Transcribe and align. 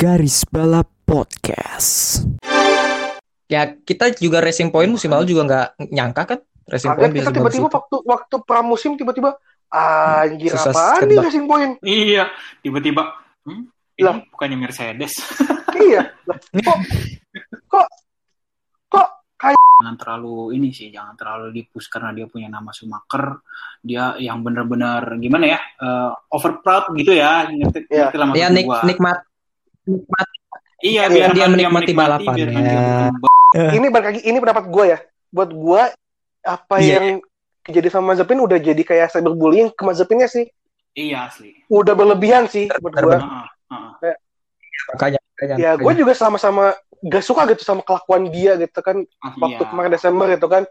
Garis 0.00 0.48
Balap 0.48 0.88
Podcast. 1.04 2.24
Ya 3.52 3.68
kita 3.76 4.08
juga 4.16 4.40
Racing 4.40 4.72
Point 4.72 4.96
musim 4.96 5.12
lalu 5.12 5.28
juga 5.28 5.44
nggak 5.44 5.92
nyangka 5.92 6.22
kan 6.24 6.38
Racing 6.72 6.96
Point 6.96 7.12
Kaget 7.12 7.20
kita 7.20 7.30
tiba-tiba 7.36 7.68
waktu 7.68 7.96
waktu 8.08 8.36
pramusim 8.48 8.96
tiba-tiba 8.96 9.36
anjir 9.68 10.56
Susah 10.56 10.72
apaan 10.72 11.04
nih. 11.04 11.20
Racing 11.20 11.44
Point? 11.44 11.72
Iya, 11.84 12.32
tiba-tiba 12.64 13.12
hmm, 13.44 13.62
ini 14.00 14.08
Lah. 14.08 14.24
bukannya 14.24 14.56
Mercedes. 14.56 15.12
iya. 15.84 16.08
Lah, 16.24 16.36
kok 16.48 16.78
kok 17.68 17.88
kok 18.88 19.08
jangan 19.84 19.96
terlalu 20.00 20.56
ini 20.56 20.72
sih, 20.72 20.88
jangan 20.88 21.12
terlalu 21.12 21.60
dipus 21.60 21.92
karena 21.92 22.16
dia 22.16 22.24
punya 22.24 22.48
nama 22.48 22.72
Schumacher. 22.72 23.44
Dia 23.84 24.16
yang 24.16 24.40
benar-benar 24.40 25.20
gimana 25.20 25.44
ya? 25.44 25.60
eh, 25.60 26.10
over 26.32 26.64
proud 26.64 26.88
gitu 26.96 27.12
ya. 27.12 27.52
Ngerti, 27.52 27.84
Iya. 27.92 28.08
ngerti 28.08 28.40
Ya 28.40 28.48
nik 28.48 28.64
gua. 28.64 28.80
nikmat 28.88 29.28
nikmat 29.90 30.26
Iya, 30.80 31.04
Iya, 31.04 31.12
biar 31.12 31.30
dia 31.36 31.46
menikmati 31.46 31.92
balapan, 31.92 32.32
biar 32.32 32.48
ya. 32.48 32.56
nanti 32.56 32.72
berkembang. 32.72 33.34
ini 33.76 33.86
balik 33.92 34.06
lagi 34.08 34.20
ini 34.24 34.38
pendapat 34.40 34.64
gue 34.66 34.84
ya. 34.88 34.98
Buat 35.28 35.50
gue 35.52 35.82
apa 36.40 36.74
Iya. 36.80 36.92
yang 36.96 37.06
kejadian 37.60 37.92
sama 37.92 38.06
Mazepin 38.10 38.40
udah 38.40 38.56
jadi 38.56 38.80
kayak 38.80 39.12
cyberbullying 39.12 39.68
ke 39.70 39.82
Mazepinnya 39.84 40.24
sih. 40.24 40.48
Iya 40.96 41.28
asli. 41.28 41.52
Udah 41.68 41.92
berlebihan 41.92 42.48
sih 42.48 42.72
buat 42.72 42.96
gue. 42.96 43.12
Heeh, 43.12 43.46
heeh. 43.68 44.16
makanya 44.88 45.18
makanya. 45.20 45.54
Ya 45.60 45.70
gue 45.76 45.92
juga 45.92 46.12
sama-sama 46.16 46.72
gak 47.00 47.24
suka 47.24 47.44
gitu 47.52 47.60
sama 47.60 47.84
kelakuan 47.84 48.32
dia 48.32 48.56
gitu 48.56 48.80
kan 48.80 49.04
waktu 49.36 49.60
Iya. 49.60 49.68
kemarin 49.68 49.90
Desember 49.92 50.26
gitu 50.32 50.48
kan. 50.48 50.64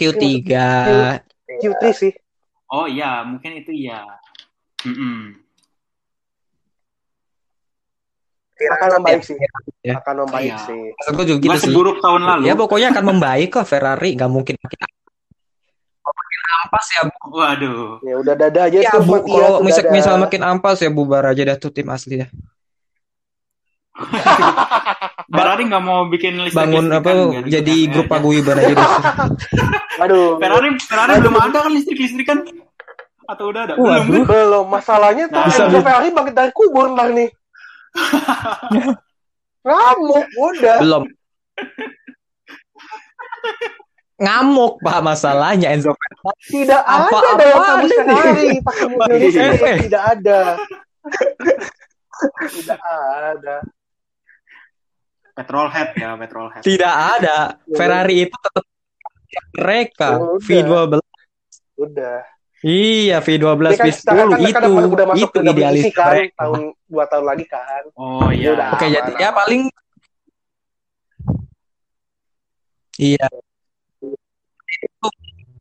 Q3 0.00 0.24
Q3 1.60 1.84
sih. 1.92 2.12
Oh 2.72 2.88
iya, 2.88 3.20
mungkin 3.28 3.60
itu 3.60 3.68
iya. 3.76 4.00
Mm-mm. 4.88 5.36
Akan 8.60 8.88
membaik 9.00 9.24
sih. 9.24 9.36
Ya. 9.84 10.00
Akan 10.00 10.24
membaik 10.24 10.52
Iya. 10.52 10.58
sih. 10.68 10.80
gue 11.16 11.24
juga 11.24 11.40
gitu 11.40 11.56
sih. 11.56 11.72
seburuk 11.72 11.96
tahun 12.04 12.22
lalu. 12.28 12.44
Ya 12.48 12.54
pokoknya 12.56 12.88
akan 12.92 13.04
membaik 13.16 13.48
kok 13.56 13.64
Ferrari 13.68 14.16
nggak 14.16 14.30
mungkin 14.30 14.54
makin 14.60 14.78
makin 16.00 16.40
ampas 16.64 16.86
ya 16.92 17.02
Bu. 17.08 17.16
Waduh. 17.40 18.04
Ya 18.04 18.14
udah 18.20 18.34
dada 18.36 18.60
aja 18.68 18.78
Ya 18.80 18.90
tuh 18.92 19.02
Bu, 19.04 19.24
dia 19.24 19.32
kalau 19.32 19.50
tuh 19.60 19.64
misal, 19.64 19.84
misal 19.92 20.14
makin 20.20 20.42
ampas 20.44 20.76
ya 20.84 20.90
bubar 20.92 21.24
aja 21.32 21.42
dah 21.44 21.56
tuh 21.56 21.72
tim 21.72 21.88
asli 21.88 22.20
dah. 22.20 22.30
Ferrari 25.30 25.62
nggak 25.68 25.84
mau 25.84 26.10
bikin 26.10 26.42
listrik 26.42 26.58
Bangun 26.58 26.90
apa 26.90 27.10
jadi 27.46 27.74
grup 27.86 28.08
paguyuban 28.08 28.58
aja 28.58 28.74
deh. 28.74 28.88
Aduh. 30.02 30.40
Ferrari 30.42 30.68
Ferrari 30.80 31.20
belum 31.20 31.36
ada 31.36 31.58
kan 31.62 31.70
listrik 31.70 32.00
listrikan 32.00 32.42
atau 33.30 33.44
udah 33.48 33.62
ada? 33.62 33.74
Waduh. 33.78 34.02
Belum. 34.02 34.24
kan? 34.26 34.34
Belum, 34.34 34.64
masalahnya 34.66 35.24
tuh 35.30 35.38
Nah, 35.38 35.46
Enzo 35.46 35.64
bisa- 35.70 35.82
Ferrari 35.82 36.08
bangkit 36.10 36.34
dari 36.34 36.50
kubur 36.50 36.90
ntar 36.90 37.14
nih. 37.14 37.28
Ngamuk, 39.66 40.24
udah. 40.34 40.76
Belum. 40.80 41.02
Ngamuk 44.18 44.72
Pak 44.82 44.98
masalahnya 45.00 45.70
Enzo 45.70 45.94
Ferrari. 45.94 46.34
Tidak 46.42 46.82
Apa- 46.82 47.22
ada 47.22 47.32
dalam 47.38 47.54
apaan 47.54 47.78
kamus? 47.78 47.92
Ferrari 47.94 48.48
pakai 48.60 48.86
mobil. 48.90 49.18
Tidak 49.78 50.02
ada. 50.02 50.40
Tidak 52.50 52.80
ada. 52.82 53.56
Petrol 55.40 55.66
head 55.66 55.88
ya, 55.94 56.10
petrol 56.14 56.46
head. 56.48 56.60
Tidak 56.60 56.94
ada. 57.16 57.36
Ferrari 57.70 58.16
itu 58.22 58.36
tetap 58.36 58.64
mereka 59.54 60.08
Udah. 60.18 60.36
V12. 60.38 60.94
Udah. 61.78 62.18
Iya, 62.60 63.16
V12, 63.18 63.40
Ini 63.40 63.72
kan 63.72 63.86
V10 63.88 63.96
sekarang 63.96 64.28
kan 64.28 64.40
itu 64.42 64.52
kan 64.52 64.84
udah 64.86 65.06
masuk 65.08 65.16
itu 65.22 65.32
ke 65.32 65.40
idealis 65.48 65.84
kan 65.88 66.12
mereka. 66.12 66.36
tahun 66.36 66.60
dua 66.84 67.04
tahun 67.08 67.24
lagi 67.24 67.44
kan. 67.46 67.82
Oh 67.94 68.28
Ya 68.28 68.48
udah. 68.52 68.68
iya. 68.68 68.76
Oke, 68.76 68.86
jadi 68.86 69.00
aman, 69.06 69.16
ya 69.16 69.26
aman. 69.26 69.34
paling 69.34 69.62
Iya. 73.00 73.26
Itu 74.68 75.08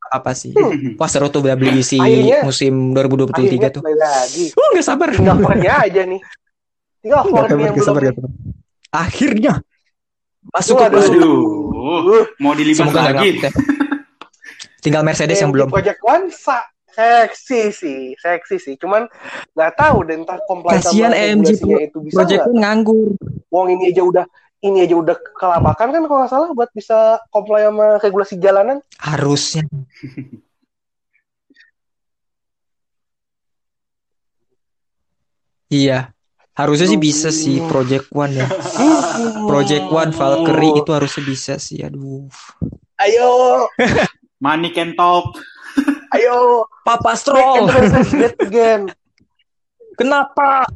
apa 0.10 0.32
sih? 0.34 0.52
Hmm. 0.52 0.98
Wah 0.98 1.08
seru 1.08 1.30
tuh 1.30 1.40
WBC 1.40 1.96
Akhirnya- 1.96 2.44
musim 2.44 2.74
2023 2.92 3.32
Akhirnya 3.32 3.70
tuh. 3.72 3.82
lagi. 3.86 4.46
Oh, 4.52 4.68
nggak 4.74 4.84
sabar. 4.84 5.08
Tinggal 5.10 5.38
aja 5.80 6.02
nih. 6.04 6.22
Tinggal 7.00 7.20
yang 7.22 7.32
sabar, 7.32 7.48
belum. 7.48 7.62
nggak 7.72 7.86
sabar. 7.86 8.02
Akhirnya 8.90 9.54
masuk 10.48 10.76
ke 10.80 10.84
Waduh. 10.88 11.00
masuk. 11.00 11.14
Aduh, 11.20 12.24
mau 12.40 12.54
dilibas 12.56 12.80
Semoga 12.80 13.02
lagi. 13.12 13.40
ya. 13.40 13.52
Tinggal 14.84 15.04
Mercedes 15.04 15.38
yang 15.40 15.52
AMG 15.52 15.56
belum. 15.56 15.68
Project 15.72 16.00
One 16.08 16.26
sa 16.32 16.64
seksi 16.90 17.62
sih, 17.72 18.00
seksi 18.16 18.56
sih. 18.60 18.74
Cuman 18.80 19.08
nggak 19.56 19.72
tahu 19.76 20.08
deh 20.08 20.16
ntar 20.24 20.40
comply 20.48 20.80
Kasihan 20.80 21.12
sama 21.12 21.20
AMG 21.20 21.48
regulasinya 21.60 21.80
itu 21.84 21.98
bisa 22.04 22.16
Project 22.16 22.42
pun 22.48 22.56
nganggur. 22.60 23.08
Wong 23.52 23.68
ini 23.76 23.84
aja 23.92 24.02
udah 24.04 24.26
ini 24.60 24.78
aja 24.84 24.96
udah 25.00 25.16
kelabakan 25.40 25.88
kan 25.96 26.02
kalau 26.04 26.20
nggak 26.24 26.32
salah 26.32 26.50
buat 26.52 26.72
bisa 26.76 27.20
comply 27.32 27.68
sama 27.68 28.00
regulasi 28.00 28.36
jalanan. 28.40 28.80
Harusnya. 29.00 29.64
Iya. 35.70 36.14
Harusnya 36.60 36.92
sih 36.92 37.00
bisa 37.00 37.32
sih 37.32 37.64
Project 37.72 38.12
One 38.12 38.36
ya. 38.36 38.48
Project 39.50 39.88
One 39.88 40.12
Valkyrie 40.12 40.76
itu 40.76 40.92
harusnya 40.92 41.24
bisa 41.24 41.54
sih. 41.56 41.80
Aduh. 41.88 42.28
Ayo, 43.00 43.64
Money 44.44 44.76
can 44.76 44.92
talk. 45.00 45.40
ayo, 46.20 46.68
Papa 46.84 47.16
Stroll. 47.16 47.72
Again. 48.44 48.92
Kenapa? 49.96 50.68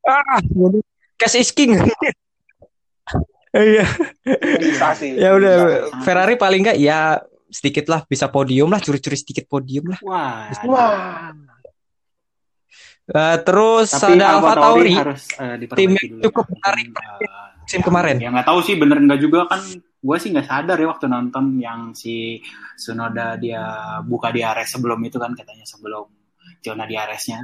Ah, 0.00 0.40
cash 1.20 1.36
is 1.36 1.52
king. 1.52 1.76
Iya. 3.52 3.84
Ya 5.12 5.30
udah. 5.36 5.56
Ferrari 6.04 6.40
paling 6.40 6.64
enggak 6.64 6.78
ya 6.80 7.20
sedikit 7.52 7.88
lah 7.88 8.04
bisa 8.04 8.28
podium 8.28 8.68
lah, 8.68 8.80
curi-curi 8.80 9.16
sedikit 9.16 9.44
podium 9.48 9.92
lah. 9.92 10.00
Wah. 10.04 10.52
Wah, 10.68 11.32
Eh, 13.06 13.36
terus 13.46 13.94
Tapi 13.94 14.18
ada 14.18 14.26
Alfa 14.34 14.52
Tauri 14.58 14.90
harus 14.98 15.30
eh, 15.38 15.54
diperbaiki 15.62 15.78
tim 15.78 15.90
yang 15.94 16.08
dulu. 16.10 16.22
cukup 16.26 16.46
menarik 16.58 16.86
eh, 16.90 17.48
musim 17.62 17.80
kemarin. 17.86 18.16
Ya 18.18 18.28
nggak 18.34 18.46
tahu 18.50 18.58
sih 18.66 18.74
bener 18.74 18.98
nggak 18.98 19.20
juga 19.22 19.38
kan. 19.46 19.62
Gue 20.02 20.16
sih 20.18 20.34
nggak 20.34 20.46
sadar 20.46 20.74
ya 20.78 20.86
waktu 20.90 21.06
nonton 21.06 21.44
yang 21.58 21.94
si 21.94 22.42
Sunoda 22.74 23.38
dia 23.38 23.62
buka 24.02 24.34
di 24.34 24.42
Ares 24.42 24.74
sebelum 24.74 24.98
itu 25.06 25.22
kan 25.22 25.38
katanya 25.38 25.62
sebelum 25.62 26.06
zona 26.58 26.82
di 26.82 26.98
Aresnya. 26.98 27.38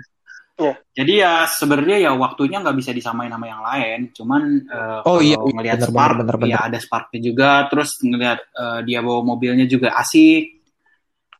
Iya. 0.53 0.75
Jadi 0.99 1.12
ya 1.17 1.33
sebenarnya 1.49 1.97
ya 2.06 2.11
waktunya 2.12 2.59
nggak 2.59 2.77
bisa 2.77 2.91
disamain 2.91 3.31
sama 3.31 3.47
yang 3.47 3.62
lain. 3.62 3.99
Cuman 4.11 4.43
eh, 4.67 4.99
Oh, 5.06 5.19
kalau 5.19 5.22
iya, 5.22 5.39
iya, 5.39 5.53
ngelihat 5.55 5.78
Spark, 5.87 6.17
bener, 6.27 6.37
bener, 6.43 6.51
ya 6.51 6.59
ada 6.67 6.78
Sparknya 6.83 7.21
juga. 7.22 7.51
Terus 7.71 7.91
ngelihat 8.03 8.39
eh, 8.51 8.81
dia 8.83 8.99
bawa 8.99 9.21
mobilnya 9.22 9.66
juga 9.71 9.95
asik. 9.95 10.59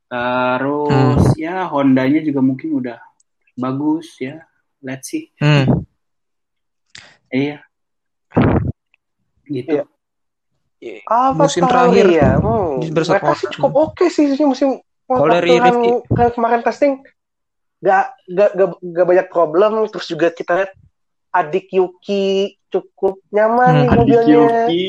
Terus 0.07 0.91
Hmm. 1.27 1.41
ya 1.41 1.67
Hondanya 1.67 2.21
juga 2.21 2.39
mungkin 2.39 2.69
udah 2.77 2.99
bagus 3.57 4.17
ya. 4.19 4.45
Let's 4.83 5.09
see. 5.09 5.31
Hmm. 5.39 5.87
Iya. 7.31 7.63
Gitu. 9.47 9.87
Iya. 10.83 10.99
Alfa 11.07 11.47
Musim 11.47 11.63
terakhir 11.69 12.07
ya. 12.11 12.31
Hmm. 12.43 12.83
Mereka 12.83 13.33
sih 13.39 13.49
cukup 13.55 13.73
oke 13.93 14.05
sih 14.11 14.35
sih 14.35 14.47
musim 14.47 14.83
Kalau 15.07 15.29
dari 15.29 15.61
kan, 15.61 15.77
kemarin 16.33 16.65
testing 16.65 17.05
gak, 17.83 18.17
gak, 18.31 18.51
gak, 18.57 18.69
gak 18.81 19.07
banyak 19.07 19.29
problem 19.29 19.85
terus 19.91 20.07
juga 20.09 20.33
kita 20.33 20.57
lihat 20.57 20.73
adik 21.35 21.69
Yuki 21.75 22.57
cukup 22.73 23.21
Hmm, 23.29 23.35
nyaman 23.35 23.73
nih 23.73 23.89
Adik 23.89 23.99
mobilnya 23.99 24.37
Yuki. 24.39 24.87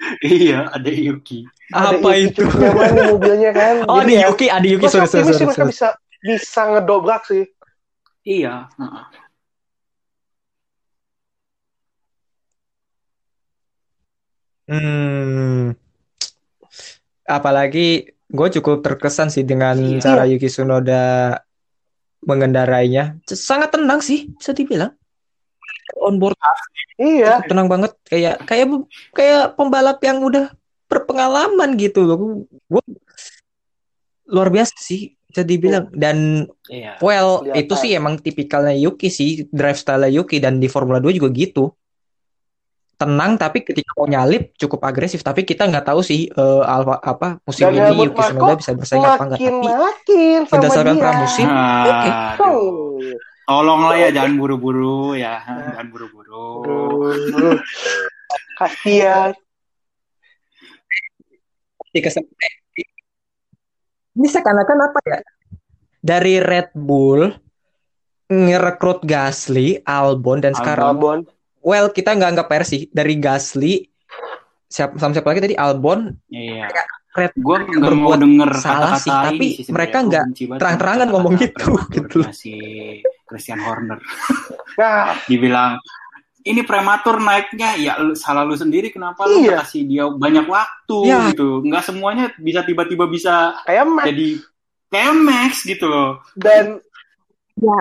Iya, 0.24 0.72
ada 0.72 0.90
Yuki. 0.90 1.44
Apa 1.70 2.16
Yuki 2.16 2.32
itu? 2.32 2.42
cukup 2.48 2.88
mobilnya 2.96 3.50
kan 3.52 3.74
Oh, 3.90 4.00
Jadi 4.00 4.08
di 4.08 4.14
ya, 4.16 4.26
Yuki, 4.32 4.46
ada 4.48 4.66
Yuki 4.66 4.86
sorry, 4.88 5.06
sorry, 5.06 5.24
sorry, 5.28 5.46
mereka 5.46 5.64
bisa 5.68 5.88
bisa 6.20 6.60
ngedobrak 6.68 7.22
sih 7.28 7.44
Iya. 8.24 8.68
heeh. 8.76 9.04
Hmm. 14.70 15.74
Apalagi 17.26 17.88
gue 18.30 18.48
cukup 18.60 18.86
terkesan 18.86 19.32
sih 19.32 19.42
dengan 19.42 19.74
Iya. 19.74 19.98
cara 19.98 20.22
Yuki 20.28 20.46
Tsunoda 20.46 21.34
mengendarainya. 22.22 23.18
Sangat 23.26 23.72
tenang 23.74 24.04
sih, 24.04 24.28
bisa 24.36 24.52
dibilang. 24.52 24.99
On 25.98 26.14
board 26.16 26.38
Iya. 26.94 27.40
tenang 27.44 27.66
banget, 27.66 27.96
kayak 28.04 28.44
kayak 28.44 28.66
kayak 29.10 29.42
pembalap 29.54 29.98
yang 30.00 30.20
udah 30.20 30.52
berpengalaman 30.84 31.74
gitu 31.74 32.04
loh. 32.04 32.44
Gue 32.66 32.82
luar 34.26 34.48
biasa 34.48 34.76
sih, 34.76 35.16
bisa 35.24 35.40
dibilang. 35.40 35.88
Dan 35.90 36.46
Iya. 36.66 37.00
well, 37.00 37.42
Kelihatan. 37.42 37.60
itu 37.60 37.74
sih 37.74 37.90
emang 37.92 38.14
tipikalnya 38.16 38.76
Yuki 38.76 39.08
sih, 39.08 39.30
drive 39.48 39.74
style 39.74 40.06
Yuki 40.06 40.38
dan 40.38 40.58
di 40.58 40.66
Formula 40.66 40.98
2 40.98 41.10
juga 41.10 41.30
gitu. 41.30 41.72
Tenang 42.94 43.34
tapi 43.34 43.64
ketika 43.64 43.96
mau 43.96 44.04
nyalip 44.04 44.52
cukup 44.54 44.84
agresif 44.84 45.24
tapi 45.24 45.40
kita 45.40 45.64
nggak 45.64 45.88
tau 45.88 46.04
sih 46.04 46.28
eh, 46.28 46.62
Alfa 46.62 47.00
apa 47.00 47.40
musim 47.40 47.72
Dan 47.72 47.80
ini 47.88 47.96
Yuki 47.96 48.12
Marko 48.12 48.20
Tsunoda 48.20 48.54
bisa 48.54 48.70
bersaing 48.76 49.00
apa 49.00 49.22
enggak 49.24 49.38
tapi 49.40 49.48
makin 49.56 50.38
sama 50.44 50.52
berdasarkan 50.52 50.92
dia. 50.92 51.00
pramusim 51.00 51.48
oke. 51.48 52.10
Aduh. 52.12 53.16
Tolonglah 53.50 53.96
ya 53.98 54.08
jangan 54.16 54.38
buru-buru 54.38 55.12
ya, 55.12 55.42
jangan 55.42 55.86
buru-buru. 55.90 56.70
Kasihan. 58.54 59.34
di 61.90 61.98
kesem- 61.98 62.22
eh, 62.22 62.54
ini 64.12 64.22
seakan-akan 64.24 64.78
apa 64.80 64.98
ya 65.02 65.18
dari 65.98 66.38
Red 66.38 66.70
Bull 66.72 67.34
ngerekrut 68.24 69.02
Gasly, 69.02 69.82
Albon 69.82 70.38
dan 70.38 70.54
sekarang 70.54 70.94
Albon. 70.94 71.18
well 71.58 71.90
kita 71.90 72.14
nggak 72.14 72.30
anggap 72.30 72.46
PR 72.46 72.62
sih 72.62 72.86
dari 72.88 73.18
Gasly 73.18 73.90
siapa 74.64 74.94
sama 74.96 75.10
siapa 75.10 75.28
lagi 75.28 75.42
tadi 75.42 75.56
Albon 75.58 76.14
Iya. 76.30 76.70
Red 77.10 77.34
Gue 77.34 77.56
nggak 77.66 77.94
mau 77.98 78.14
denger 78.14 78.50
salah 78.54 78.94
kata-kata 78.94 79.02
sih, 79.02 79.10
ini 79.10 79.24
tapi 79.26 79.46
sih 79.58 79.72
mereka 79.74 79.96
nggak 80.06 80.24
terang-terangan 80.62 81.06
ngomong 81.10 81.34
gitu, 81.36 81.74
gitu. 81.90 82.18
Si 82.30 82.54
Christian 83.26 83.58
Horner 83.58 83.98
dibilang 85.30 85.78
ini 86.40 86.64
prematur 86.64 87.20
naiknya 87.20 87.76
ya 87.76 87.92
lu, 88.00 88.16
salah 88.16 88.46
lu 88.46 88.56
sendiri 88.56 88.88
kenapa 88.88 89.28
lu 89.28 89.42
Iya. 89.42 89.42
nggak 89.42 89.58
kasih 89.66 89.82
dia 89.84 90.04
banyak 90.08 90.46
waktu 90.48 90.98
Iya. 91.04 91.18
gitu 91.34 91.60
nggak 91.66 91.82
semuanya 91.84 92.24
bisa 92.38 92.64
tiba-tiba 92.64 93.04
bisa 93.06 93.58
kayak 93.66 93.84
Max 93.86 94.06
jadi 94.08 94.28
kayak 94.88 95.14
Max 95.18 95.52
gitu 95.66 95.86
loh 95.86 96.10
dan 96.34 96.78
Ya. 97.60 97.76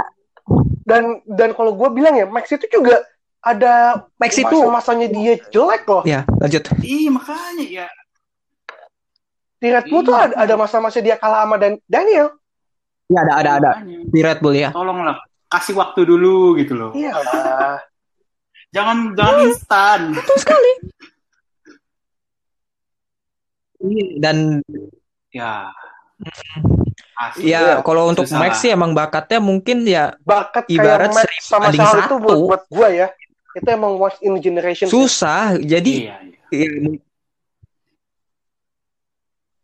dan 0.83 1.03
dan 1.23 1.49
kalau 1.55 1.71
gue 1.71 1.89
bilang 1.93 2.11
ya 2.13 2.25
Max 2.27 2.51
itu 2.51 2.67
juga 2.67 2.99
ada 3.39 4.03
Max 4.19 4.35
itu 4.35 4.51
masa-masanya 4.51 5.07
dia 5.07 5.33
jelek 5.47 5.87
loh. 5.87 6.03
ya 6.03 6.27
lanjut 6.27 6.63
iya 6.83 7.07
makanya 7.07 7.63
ya 7.63 7.87
Di 9.59 9.67
Red 9.67 9.85
Bull 9.85 10.01
tuh 10.01 10.13
Iya. 10.13 10.23
ada, 10.25 10.35
ada 10.39 10.53
masa-masa 10.55 10.99
dia 10.99 11.15
kalah 11.15 11.43
sama 11.43 11.55
Dan 11.55 11.77
Daniel. 11.85 12.31
ya 13.05 13.19
ada 13.19 13.33
ada 13.35 13.51
ada 13.57 13.71
di 13.83 14.19
Red 14.19 14.39
Bull 14.39 14.53
ya 14.53 14.69
tolonglah 14.69 15.17
kasih 15.47 15.73
waktu 15.73 16.05
dulu 16.05 16.55
gitu 16.55 16.73
loh 16.73 16.91
Iya 16.93 17.11
jangan 18.75 19.11
jangan 19.13 19.35
instan 19.43 19.99
betul 20.13 20.37
sekali 20.37 20.71
dan 24.17 24.59
ya 25.29 25.71
Asli. 27.15 27.47
ya 27.47 27.59
Iya, 27.59 27.75
kalau 27.79 28.07
untuk 28.07 28.23
susah 28.23 28.37
Max 28.37 28.59
sih 28.59 28.69
emang 28.69 28.91
bakatnya 28.91 29.39
mungkin 29.39 29.83
ya 29.83 30.15
Bakat 30.21 30.67
Ibarat 30.67 31.09
kayak 31.09 31.25
Max 31.25 31.31
sama 31.41 31.67
Charles 31.69 31.95
itu 31.97 32.05
satu. 32.05 32.15
buat, 32.17 32.37
buat 32.45 32.63
gue 32.69 32.89
ya. 32.93 33.07
Itu 33.49 33.67
emang 33.67 33.95
once 33.97 34.19
in 34.21 34.35
generation. 34.37 34.85
sih. 34.85 34.93
susah 34.93 35.55
jadi 35.57 35.93
iya, 36.05 36.15
iya. 36.51 36.67
ya, 36.67 36.69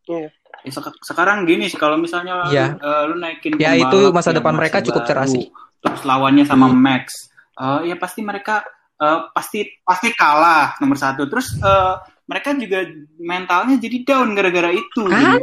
Ya, 0.05 0.29
sek- 0.65 1.01
sekarang 1.01 1.45
gini 1.45 1.69
sih 1.69 1.77
kalau 1.77 1.97
misalnya 1.97 2.45
Iya. 2.49 2.77
eh, 2.77 3.01
lu 3.05 3.15
naikin 3.17 3.57
Ya, 3.57 3.73
itu 3.73 4.09
masa 4.09 4.29
depan 4.31 4.53
mereka 4.53 4.81
cukup 4.81 5.05
cerah 5.05 5.25
sih. 5.25 5.49
Terus 5.81 6.01
lawannya 6.01 6.45
sama 6.45 6.69
Hmm. 6.69 6.77
Max, 6.77 7.29
eh, 7.53 7.89
ya 7.89 7.95
pasti 7.97 8.21
mereka 8.21 8.65
eh, 8.95 9.19
pasti 9.29 9.59
pasti 9.83 10.07
kalah 10.15 10.79
nomor 10.79 10.95
satu. 10.95 11.27
Terus 11.27 11.59
eh, 11.59 11.93
mereka 12.25 12.55
juga 12.55 12.87
mentalnya 13.19 13.75
jadi 13.75 13.97
down 14.01 14.31
gara-gara 14.33 14.71
itu. 14.71 15.03
Kan? 15.03 15.37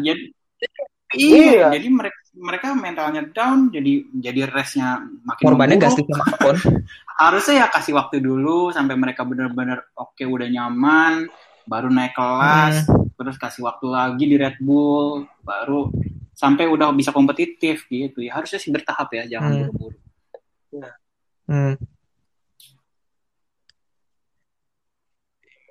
Jadi, 0.00 0.32
jadi 0.56 0.78
Iya. 1.14 1.44
iya, 1.44 1.66
jadi 1.76 1.86
mereka 1.92 2.18
mereka 2.34 2.66
mentalnya 2.74 3.22
down, 3.30 3.70
jadi 3.70 3.92
jadi 4.10 4.50
restnya 4.50 4.98
makin 5.22 5.44
korbannya. 5.46 5.78
Gasly 5.78 6.02
sama 6.08 6.24
Harusnya 7.22 7.54
ya 7.62 7.66
kasih 7.70 7.94
waktu 7.94 8.18
dulu 8.18 8.74
sampai 8.74 8.98
mereka 8.98 9.22
benar-benar 9.22 9.86
oke 9.94 10.18
udah 10.18 10.48
nyaman, 10.50 11.30
baru 11.62 11.86
naik 11.86 12.16
kelas, 12.16 12.90
Hmm. 12.90 13.03
Terus 13.24 13.40
kasih 13.40 13.64
waktu 13.64 13.86
lagi 13.88 14.24
di 14.28 14.36
Red 14.36 14.60
Bull, 14.60 15.24
baru 15.40 15.88
sampai 16.34 16.68
udah 16.68 16.92
bisa 16.92 17.10
kompetitif 17.10 17.88
gitu 17.88 18.20
ya. 18.20 18.36
Harusnya 18.36 18.60
sih 18.60 18.68
bertahap 18.68 19.08
ya, 19.14 19.24
jangan 19.26 19.50
Hmm. 19.50 19.60
buru-buru. 19.72 19.98
Hmm. 21.44 21.74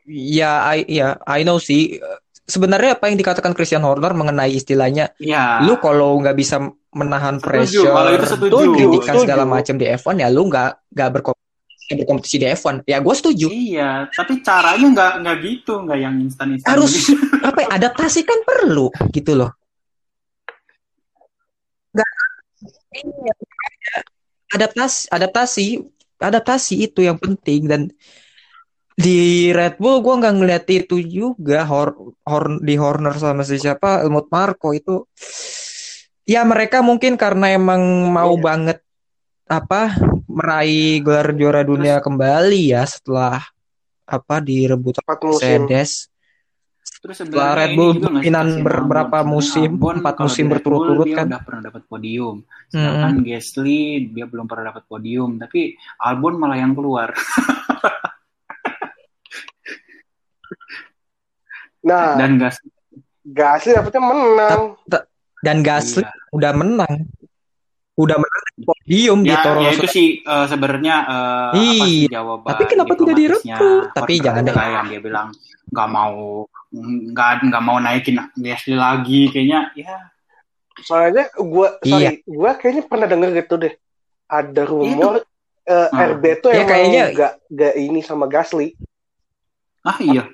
Ya, 0.03 0.67
I, 0.75 0.83
ya, 0.85 1.15
I 1.23 1.47
know 1.47 1.57
sih. 1.57 1.99
Sebenarnya 2.43 2.99
apa 2.99 3.07
yang 3.07 3.15
dikatakan 3.15 3.55
Christian 3.55 3.87
Horner 3.87 4.11
mengenai 4.11 4.51
istilahnya, 4.51 5.15
Ya. 5.15 5.63
lu 5.63 5.79
kalau 5.79 6.19
nggak 6.19 6.35
bisa 6.35 6.59
menahan 6.91 7.39
Setuju, 7.39 7.87
pressure, 7.87 8.11
itu 8.19 8.25
setuju. 8.27 8.57
kritikan 8.75 9.15
Setuju. 9.15 9.23
segala 9.23 9.43
macam 9.47 9.75
di 9.79 9.85
F1 9.87 10.19
ya, 10.19 10.27
lu 10.27 10.51
nggak 10.51 10.91
nggak 10.91 11.09
berkompetisi, 11.15 11.52
berkompetisi 11.91 12.39
di 12.39 12.47
F1. 12.47 12.87
Ya, 12.87 13.03
gue 13.03 13.15
setuju. 13.15 13.47
Iya, 13.51 14.07
tapi 14.09 14.39
caranya 14.39 14.87
nggak 14.87 15.11
nggak 15.21 15.37
gitu, 15.43 15.73
nggak 15.83 15.99
yang 15.99 16.15
instan-instan. 16.23 16.69
Harus 16.71 16.91
gitu. 16.95 17.19
apa? 17.43 17.59
ya, 17.63 17.67
Adaptasi 17.75 18.23
kan 18.23 18.39
perlu, 18.43 18.87
gitu 19.11 19.35
loh. 19.35 19.51
Nggak, 21.91 22.09
iya, 22.95 23.33
adaptasi, 24.53 24.99
adaptasi, 25.09 25.65
adaptasi 26.17 26.75
itu 26.87 26.99
yang 27.03 27.17
penting 27.19 27.67
dan 27.67 27.81
di 28.93 29.49
Red 29.49 29.81
Bull 29.81 30.05
gue 30.05 30.21
nggak 30.21 30.35
ngeliat 30.37 30.65
itu 30.69 31.01
juga 31.01 31.65
Hor, 31.65 31.97
Hor- 32.21 32.61
di 32.61 32.77
Horner 32.77 33.17
sama 33.17 33.41
si 33.41 33.57
siapa 33.57 34.05
Helmut 34.05 34.29
Marko 34.29 34.69
itu 34.69 35.09
ya 36.23 36.45
mereka 36.45 36.85
mungkin 36.85 37.17
karena 37.17 37.49
emang 37.51 37.81
mau 38.13 38.37
Iya. 38.37 38.43
banget 38.45 38.77
apa 39.49 39.97
meraih 40.33 40.99
gelar 40.99 41.29
juara 41.31 41.61
dunia 41.61 42.01
kembali 42.01 42.73
ya 42.73 42.83
setelah 42.83 43.39
apa 44.03 44.41
direbut. 44.41 44.99
Mercedes 45.05 46.09
Terus 47.03 47.19
Setelah 47.19 47.51
Red 47.59 47.75
Bull 47.75 47.99
kasihan 47.99 48.47
beberapa 48.63 49.27
musim, 49.27 49.75
Albon 49.75 49.99
empat 49.99 50.15
musim 50.23 50.47
berturut-turut 50.47 51.07
kan. 51.11 51.27
udah 51.27 51.43
pernah 51.43 51.61
dapat 51.67 51.83
podium. 51.83 52.35
Sedangkan 52.71 53.19
Gasly 53.19 54.07
dia 54.07 54.23
belum 54.23 54.47
pernah 54.47 54.71
dapat 54.71 54.87
podium, 54.87 55.35
tapi 55.35 55.75
Albon 55.99 56.39
malah 56.39 56.55
yang 56.55 56.71
keluar. 56.71 57.11
Nah, 61.83 62.15
Dan 62.15 62.39
gas 62.39 62.55
Gasly 63.23 63.75
dapetnya 63.75 63.99
menang. 64.03 64.79
dan 65.43 65.59
Gasly 65.59 65.99
Iya. 65.99 66.11
udah 66.31 66.51
menang 66.55 66.93
udah 67.93 68.17
menang 68.17 68.43
di 68.51 68.63
podium 68.63 69.19
di 69.21 69.29
Ya, 69.29 69.39
Toro 69.39 69.59
ya 69.61 69.69
itu 69.69 69.85
sih 69.85 70.07
eh, 70.19 70.45
sebenarnya 70.47 70.95
apa 71.05 71.53
Iya. 71.53 71.85
sih 71.85 71.97
jawaban 72.09 72.49
Tapi 72.49 72.63
kenapa 72.65 72.91
tidak 72.95 73.15
direkrut? 73.15 73.83
Tapi 73.93 74.13
jangan 74.17 74.41
deh. 74.43 74.53
yang 74.55 74.87
dia 74.89 74.99
bilang 74.99 75.27
nggak 75.69 75.89
mau 75.89 76.45
nggak 76.73 77.29
nggak 77.45 77.63
mau 77.63 77.77
naikin 77.77 78.17
Gasly 78.33 78.73
lagi 78.73 79.29
kayaknya 79.29 79.69
ya 79.75 79.97
Soalnya 80.75 81.29
gue, 81.31 81.67
Iya. 81.79 81.93
sorry, 82.09 82.25
gue 82.25 82.51
kayaknya 82.57 82.83
pernah 82.83 83.05
denger 83.05 83.29
gitu 83.37 83.55
deh. 83.55 83.73
Ada 84.25 84.65
rumor 84.65 85.21
eh, 85.63 85.87
Hmm. 85.87 86.01
RB 86.11 86.23
tuh 86.41 86.49
Ya, 86.49 86.57
emang 86.59 86.67
kayaknya- 86.67 87.07
gak, 87.13 87.33
gak 87.47 87.73
ini 87.77 87.99
sama 88.01 88.25
Gasly. 88.25 88.73
ah 89.81 89.95
iya 89.97 90.25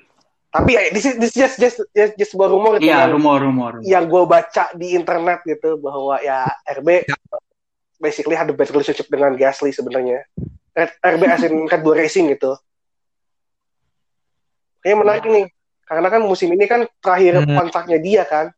Tapi 0.48 0.70
ya, 0.72 0.82
this 0.90 1.04
is, 1.04 1.14
this 1.16 1.30
is 1.30 1.36
just, 1.36 1.56
just, 1.56 1.78
just, 1.92 2.12
just 2.16 2.30
sebuah 2.32 2.48
rumor 2.48 2.74
gitu 2.74 2.88
iya 2.88 3.04
yang, 3.04 3.14
rumor 3.14 3.38
rumor 3.38 3.72
yang 3.84 4.04
gue 4.06 4.22
baca 4.24 4.72
di 4.72 4.90
internet 4.90 5.44
gitu 5.44 5.76
bahwa 5.76 6.18
ya 6.18 6.42
RB 6.72 7.06
basically 8.00 8.34
had 8.34 8.48
a 8.48 8.56
bad 8.56 8.72
relationship 8.72 9.06
dengan 9.06 9.36
Gasly 9.36 9.70
sebenarnya. 9.70 10.24
RB 11.04 11.22
as 11.24 11.44
in 11.44 11.54
Red 11.70 11.84
Bull 11.84 11.94
Racing 11.94 12.32
gitu. 12.32 12.56
Kayaknya 14.80 14.96
menarik 14.98 15.24
nih. 15.28 15.46
Karena 15.84 16.08
kan 16.08 16.22
musim 16.22 16.48
ini 16.50 16.64
kan 16.64 16.88
terakhir 16.98 17.44
Hmm. 17.44 17.56
kontraknya 17.60 17.98
dia 18.00 18.22
kan. 18.24 18.48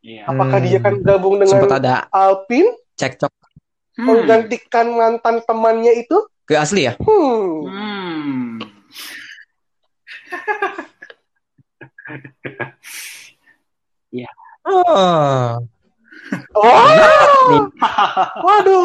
iya 0.00 0.24
Apakah 0.24 0.58
Hmm. 0.58 0.66
dia 0.66 0.78
kan 0.80 0.94
gabung 1.00 1.36
dengan 1.36 1.68
ada 1.68 2.08
Alpine 2.08 2.72
cekcok 2.94 3.32
Hmm. 3.94 4.06
menggantikan 4.10 4.90
mantan 4.90 5.38
temannya 5.44 6.02
itu? 6.02 6.18
ke 6.44 6.52
asli 6.54 6.84
ya 6.84 6.92
Hmm. 7.00 7.64
Hmm. 7.64 8.60
oh 14.64 14.84
Oh, 14.84 15.60
nih 16.34 17.60
waduh. 18.42 18.82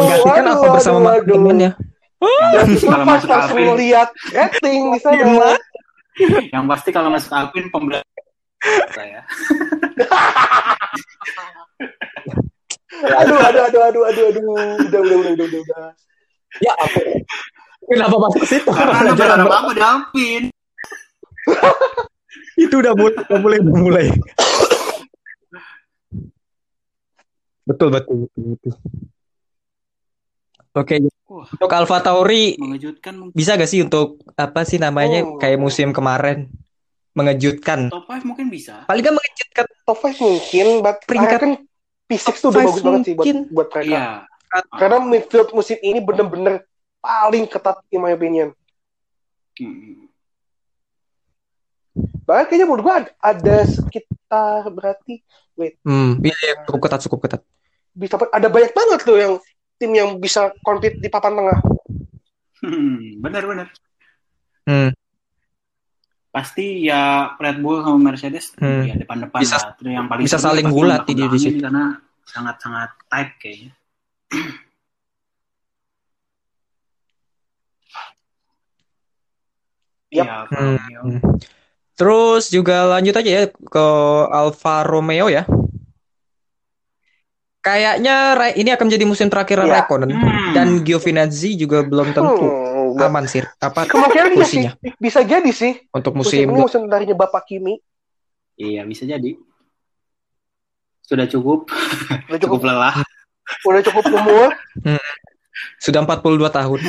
menggantikan 0.00 0.44
Waduh, 0.44 0.54
apa 0.56 0.66
bersama 0.72 0.98
waduh, 1.12 1.36
temannya 1.36 1.70
Yang 2.26 2.64
pasti 2.72 2.86
kalau 2.88 3.04
Pas 3.04 3.22
Alvin, 3.28 3.68
lihat 3.76 4.08
rating 4.32 4.82
di 4.96 4.98
sana. 5.04 5.20
Gimana? 5.20 5.56
yang 6.48 6.64
pasti 6.64 6.88
kalau 6.96 7.12
masuk 7.12 7.28
Alvin 7.28 7.68
pembelajaran 7.68 8.88
saya. 8.96 9.20
Aduh, 12.96 13.36
aduh, 13.36 13.62
aduh, 13.68 13.82
aduh, 13.84 14.02
aduh, 14.08 14.24
aduh. 14.32 14.44
Udah, 14.88 15.00
udah, 15.04 15.16
udah, 15.20 15.32
udah, 15.36 15.44
udah, 15.44 15.60
udah. 15.60 15.86
Ya 16.64 16.72
apa? 16.72 17.00
Kenapa 17.84 18.16
masuk 18.16 18.42
situ? 18.48 18.70
Karena 18.72 19.12
ada 19.12 19.44
apa 19.44 19.70
di 19.76 19.82
Alvin. 19.84 20.42
itu 22.64 22.74
udah 22.80 22.92
mulai 22.96 23.14
udah 23.28 23.38
mulai 23.38 23.58
udah 23.60 23.76
mulai. 23.76 24.06
Betul 27.66 27.88
betul 27.90 28.16
betul 28.24 28.42
betul. 28.54 28.74
Oke, 30.72 30.94
Wah, 31.26 31.48
untuk 31.48 31.70
Alpha 31.70 31.98
Tauri 31.98 32.52
mengejutkan 32.54 33.16
mungkin. 33.16 33.32
bisa 33.32 33.56
gak 33.56 33.64
sih 33.66 33.80
untuk 33.80 34.20
apa 34.36 34.60
sih 34.62 34.76
namanya 34.76 35.24
Oh. 35.24 35.36
kayak 35.36 35.56
musim 35.56 35.88
kemarin 35.90 36.52
mengejutkan? 37.12 37.88
Top 37.88 38.04
5 38.04 38.20
mungkin 38.22 38.46
bisa. 38.46 38.84
Paling 38.84 39.00
gak 39.00 39.16
mengejutkan 39.16 39.64
Top 39.82 39.98
5 39.98 40.20
mungkin, 40.20 40.66
but 40.80 41.00
Peringkat- 41.02 41.40
kan 41.40 41.52
P6 42.06 42.38
tuh 42.38 42.48
udah 42.50 42.60
bagus 42.62 42.80
banget 42.80 43.00
sih 43.02 43.14
buat, 43.14 43.24
mungkin. 43.24 43.36
buat 43.50 43.68
mereka. 43.72 43.88
Iya. 43.88 44.04
Karena 44.70 44.96
midfield 45.02 45.50
musim 45.50 45.76
ini 45.80 45.98
bener-bener 45.98 46.54
paling 46.98 47.44
ketat 47.46 47.80
in 47.88 47.98
my 47.98 48.12
opinion. 48.12 48.52
Hmm. 49.56 50.06
Bahkan 52.22 52.44
kayaknya 52.46 52.66
menurut 52.66 52.84
gua 52.84 52.94
ada, 53.00 53.10
ada 53.18 53.56
sekitar 53.64 54.68
berarti 54.68 55.24
Hmm, 55.80 56.20
iya, 56.20 56.36
iya, 56.36 56.54
cukup 56.68 56.84
ketat, 56.84 57.00
cukup 57.00 57.24
ketat. 57.24 57.40
Bisa 57.96 58.14
ada 58.30 58.46
banyak 58.46 58.72
banget 58.76 59.00
tuh 59.02 59.16
yang 59.16 59.34
tim 59.80 59.90
yang 59.92 60.10
bisa 60.20 60.52
compete 60.60 61.00
di 61.00 61.08
papan 61.08 61.32
tengah. 61.32 61.58
Hmm, 62.60 63.20
benar-benar. 63.20 63.68
Hmm, 64.68 64.90
Pasti 66.28 66.84
ya 66.84 67.32
Red 67.40 67.64
Bull 67.64 67.80
sama 67.80 68.12
Mercedes 68.12 68.52
Hmm. 68.60 68.84
ya 68.84 68.92
depan-depan 68.92 69.40
Bisa- 69.40 69.56
lah. 69.56 69.72
Yang 69.80 70.06
paling 70.12 70.24
bisa 70.28 70.36
saling 70.36 70.68
gulat 70.68 71.08
di- 71.08 71.16
di 71.16 71.38
situ. 71.40 71.64
karena 71.64 71.96
sangat-sangat 72.28 72.90
tight 73.08 73.30
kayaknya. 73.40 73.72
Alfa 80.16 80.46
Hmm. 80.52 81.20
Terus 81.96 82.52
juga 82.52 82.84
lanjut 82.92 83.16
aja 83.16 83.30
ya 83.30 83.42
ke 83.48 83.86
Alfa 84.28 84.84
Romeo 84.84 85.32
ya. 85.32 85.48
Kayaknya 87.66 88.16
ini 88.54 88.70
akan 88.70 88.84
menjadi 88.86 89.04
musim 89.04 89.26
terakhir 89.26 89.58
Iya. 89.58 89.82
Raikkonen 89.82 90.10
Hmm. 90.12 90.54
dan 90.54 90.68
Giovinazzi 90.80 91.58
juga 91.58 91.82
belum 91.82 92.14
tentu 92.14 92.46
Hmm, 92.46 92.94
nggak- 92.94 93.10
aman 93.10 93.24
sih 93.26 93.42
apa 93.58 93.84
kemungkinan 93.84 94.38
bisa 94.96 95.20
jadi 95.20 95.50
sih. 95.50 95.74
untuk 95.90 96.14
Musim 96.14 96.46
musim 96.46 96.48
ini 96.48 96.54
musim 96.56 96.80
terakhirnya 96.86 97.18
Bapak 97.18 97.42
Kimi 97.44 97.82
Iya, 98.54 98.82
bisa 98.82 99.02
jadi. 99.02 99.34
Sudah 101.02 101.26
cukup, 101.26 101.68
udah 102.24 102.38
cukup 102.40 102.56
cukup 102.56 102.60
lelah. 102.64 102.94
udah 103.62 103.80
cukup 103.80 104.04
umur 104.12 104.50
sudah 105.78 106.00
42 106.02 106.48
tahun. 106.48 106.80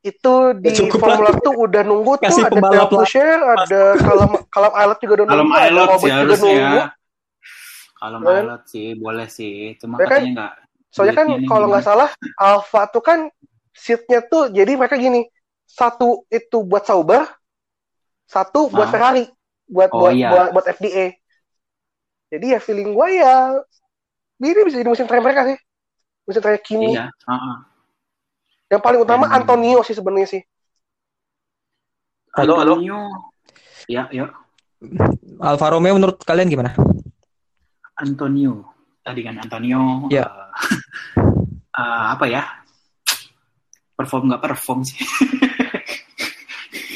itu 0.00 0.34
di 0.56 0.70
Cukup 0.72 0.98
Formula 1.00 1.30
1 1.32 1.42
udah 1.50 1.82
nunggu 1.82 2.12
tuh 2.16 2.24
Kasih 2.24 2.42
ada 2.44 2.52
pembalap 2.52 2.86
Theo 2.86 2.86
Pusher, 2.96 3.38
ada 3.38 3.80
Kalam 3.98 4.30
Kalam 4.48 4.72
Islet 4.72 4.98
juga 4.98 5.12
udah 5.12 5.26
Kalau 5.26 5.42
nunggu, 5.42 5.58
sih 5.98 6.06
juga 6.06 6.14
harusnya. 6.16 6.97
Kalau 7.98 8.18
pilot 8.22 8.62
sih 8.70 8.94
boleh 8.94 9.26
sih, 9.26 9.74
cuma 9.76 9.98
Ya 9.98 10.06
kan? 10.06 10.22
katanya 10.22 10.30
nggak. 10.38 10.52
Soalnya 10.88 11.14
kan 11.18 11.26
kalau 11.44 11.66
nggak 11.68 11.84
salah 11.84 12.10
Alfa 12.38 12.82
tuh 12.88 13.02
kan 13.02 13.18
seatnya 13.74 14.22
tuh 14.24 14.48
jadi 14.48 14.78
mereka 14.78 14.96
gini 14.96 15.26
satu 15.68 16.24
itu 16.30 16.62
buat 16.64 16.86
Sauber, 16.86 17.26
satu 18.24 18.70
buat 18.70 18.88
Ah. 18.88 18.92
Ferrari, 18.94 19.24
buat 19.68 19.90
Oh, 19.92 20.06
buat, 20.06 20.14
iya. 20.16 20.30
buat 20.32 20.46
buat 20.54 20.66
FDA. 20.70 21.12
Jadi 22.28 22.46
ya 22.54 22.58
feeling 22.62 22.94
gue 22.94 23.08
ya 23.18 23.58
ini 24.38 24.62
bisa 24.64 24.78
jadi 24.78 24.88
musim 24.88 25.04
terakhir 25.04 25.24
mereka 25.26 25.42
sih, 25.50 25.58
musim 26.24 26.40
terakhir 26.40 26.62
Kimi. 26.62 26.94
Iya, 26.94 27.10
heeh. 27.10 27.56
Yang 28.68 28.82
paling 28.84 29.00
utama 29.02 29.24
Dan- 29.26 29.34
Antonio 29.42 29.80
sih 29.82 29.96
sebenarnya 29.96 30.28
sih. 30.28 30.42
Halo, 32.36 32.54
halo. 32.60 32.78
Antonio. 32.78 33.00
Ya, 33.88 34.06
ya. 34.12 34.30
Alfa 35.42 35.74
Romeo 35.74 35.96
menurut 35.96 36.20
kalian 36.22 36.46
gimana? 36.46 36.76
Antonio. 37.98 38.62
Tadi 39.02 39.20
kan 39.22 39.34
Antonio. 39.38 40.06
Ya. 40.08 40.24
eh, 40.24 40.50
eh, 41.78 42.04
apa 42.14 42.24
ya? 42.26 42.42
Perform 43.94 44.30
nggak 44.30 44.42
perform 44.42 44.82
sih. 44.82 44.98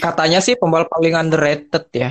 Katanya 0.03 0.39
sih 0.39 0.55
pembalap 0.55 0.89
paling 0.89 1.15
underrated 1.15 1.85
ya. 1.91 2.11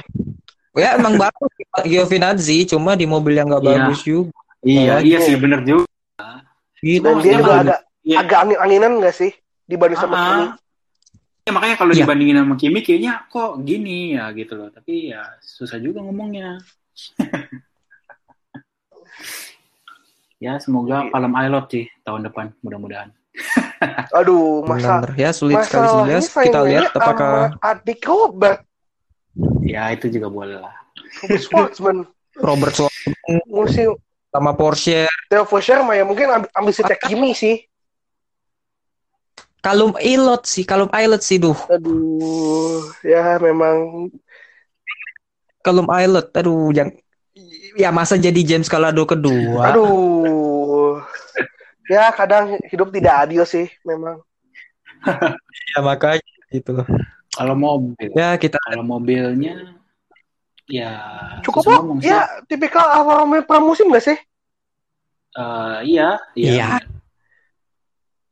Ya 0.72 0.96
emang 0.96 1.20
bagus 1.22 1.52
Giovinazzi 1.84 2.64
cuma 2.68 2.96
di 2.96 3.04
mobil 3.04 3.36
yang 3.36 3.48
nggak 3.48 3.64
Iya. 3.64 3.72
bagus 3.78 4.00
juga. 4.04 4.32
iya, 4.62 4.94
Oh, 4.94 5.00
iya 5.02 5.18
sih 5.20 5.36
bener 5.36 5.60
juga. 5.64 5.88
Gitu. 6.78 7.04
Dan 7.04 7.20
dia 7.20 7.34
juga 7.36 7.54
agak 7.60 7.80
Iya. 8.02 8.18
agak 8.18 8.38
angin-anginan 8.44 8.92
nggak 8.98 9.14
sih 9.14 9.32
dibanding 9.64 9.96
sama 9.96 10.14
Ah, 10.14 10.26
Kimi? 10.26 10.46
Ya, 11.42 11.52
makanya 11.54 11.76
kalau 11.78 11.92
Iya. 11.94 12.00
dibandingin 12.04 12.38
sama 12.38 12.56
Kimi 12.56 12.80
kayaknya 12.82 13.14
kok 13.28 13.52
gini 13.62 14.16
ya 14.16 14.32
gitu 14.34 14.54
loh. 14.56 14.70
Tapi 14.70 15.14
ya 15.14 15.22
susah 15.40 15.78
juga 15.78 16.02
ngomongnya. 16.02 16.58
Ya 20.42 20.58
semoga 20.58 21.06
Iya. 21.06 21.12
Palem 21.14 21.32
Pilot 21.38 21.66
sih 21.70 21.86
tahun 22.02 22.22
depan 22.28 22.46
mudah-mudahan. 22.66 23.10
Aduh, 24.20 24.66
masa 24.66 25.06
Benar. 25.06 25.12
Ya 25.16 25.30
sulit 25.32 25.62
sekali 25.64 25.88
sih. 25.88 25.96
masalahnya 26.02 26.20
Ya, 26.20 26.42
kita 26.50 26.60
lihat 26.68 26.86
apakah 26.98 27.56
adik 27.62 28.02
Robert, 28.04 28.66
Ya 29.64 29.88
itu 29.96 30.12
juga 30.12 30.28
boleh 30.28 30.60
lah. 30.60 30.76
Robert 31.24 31.44
Schwartzman. 31.46 31.98
Robert 32.48 32.74
Schwartzman 32.76 33.40
musim 33.48 33.96
sama 34.32 34.56
Porsche, 34.56 35.08
Theo 35.28 35.44
Pusher 35.44 35.84
mah 35.84 35.96
ya 35.96 36.04
mungkin 36.08 36.28
ambil, 36.32 36.50
ambil 36.56 36.72
seatnya 36.72 36.98
Kimi 37.00 37.32
sih. 37.36 37.68
Kalum 39.62 39.94
Ilot 40.02 40.44
sih, 40.48 40.66
Kalum 40.66 40.90
Ilot 40.90 41.22
sih 41.22 41.38
duh. 41.38 41.56
Aduh, 41.70 42.82
ya 43.06 43.38
memang 43.38 44.10
Kalum 45.62 45.86
Ilot, 45.86 46.34
aduh 46.34 46.74
yang 46.74 46.90
ya 47.76 47.90
masa 47.92 48.16
jadi 48.20 48.42
James 48.44 48.68
Calado 48.72 49.04
kedua. 49.08 49.72
aduh. 49.72 51.04
Ya 51.92 52.08
kadang 52.16 52.56
hidup 52.72 52.88
tidak 52.96 53.28
adil 53.28 53.44
sih 53.44 53.68
memang. 53.84 54.24
Ya 55.76 55.80
makanya 55.84 56.24
gitu 56.52 56.72
loh. 56.78 56.88
Kalau 57.32 57.56
mobil, 57.56 58.12
Ya 58.12 58.36
kita 58.36 58.60
kalau 58.60 58.84
mobilnya 58.84 59.76
ya 60.68 61.00
Cukup 61.44 61.64
kok. 61.64 62.04
Ya 62.04 62.28
tipikal 62.48 62.88
Alfa 62.92 63.24
Romeo 63.24 63.44
pramusim 63.44 63.92
gak 63.92 64.04
sih? 64.04 64.18
Eh, 65.32 65.78
iya, 65.88 66.20
iya. 66.36 66.52
Iya. 66.52 66.68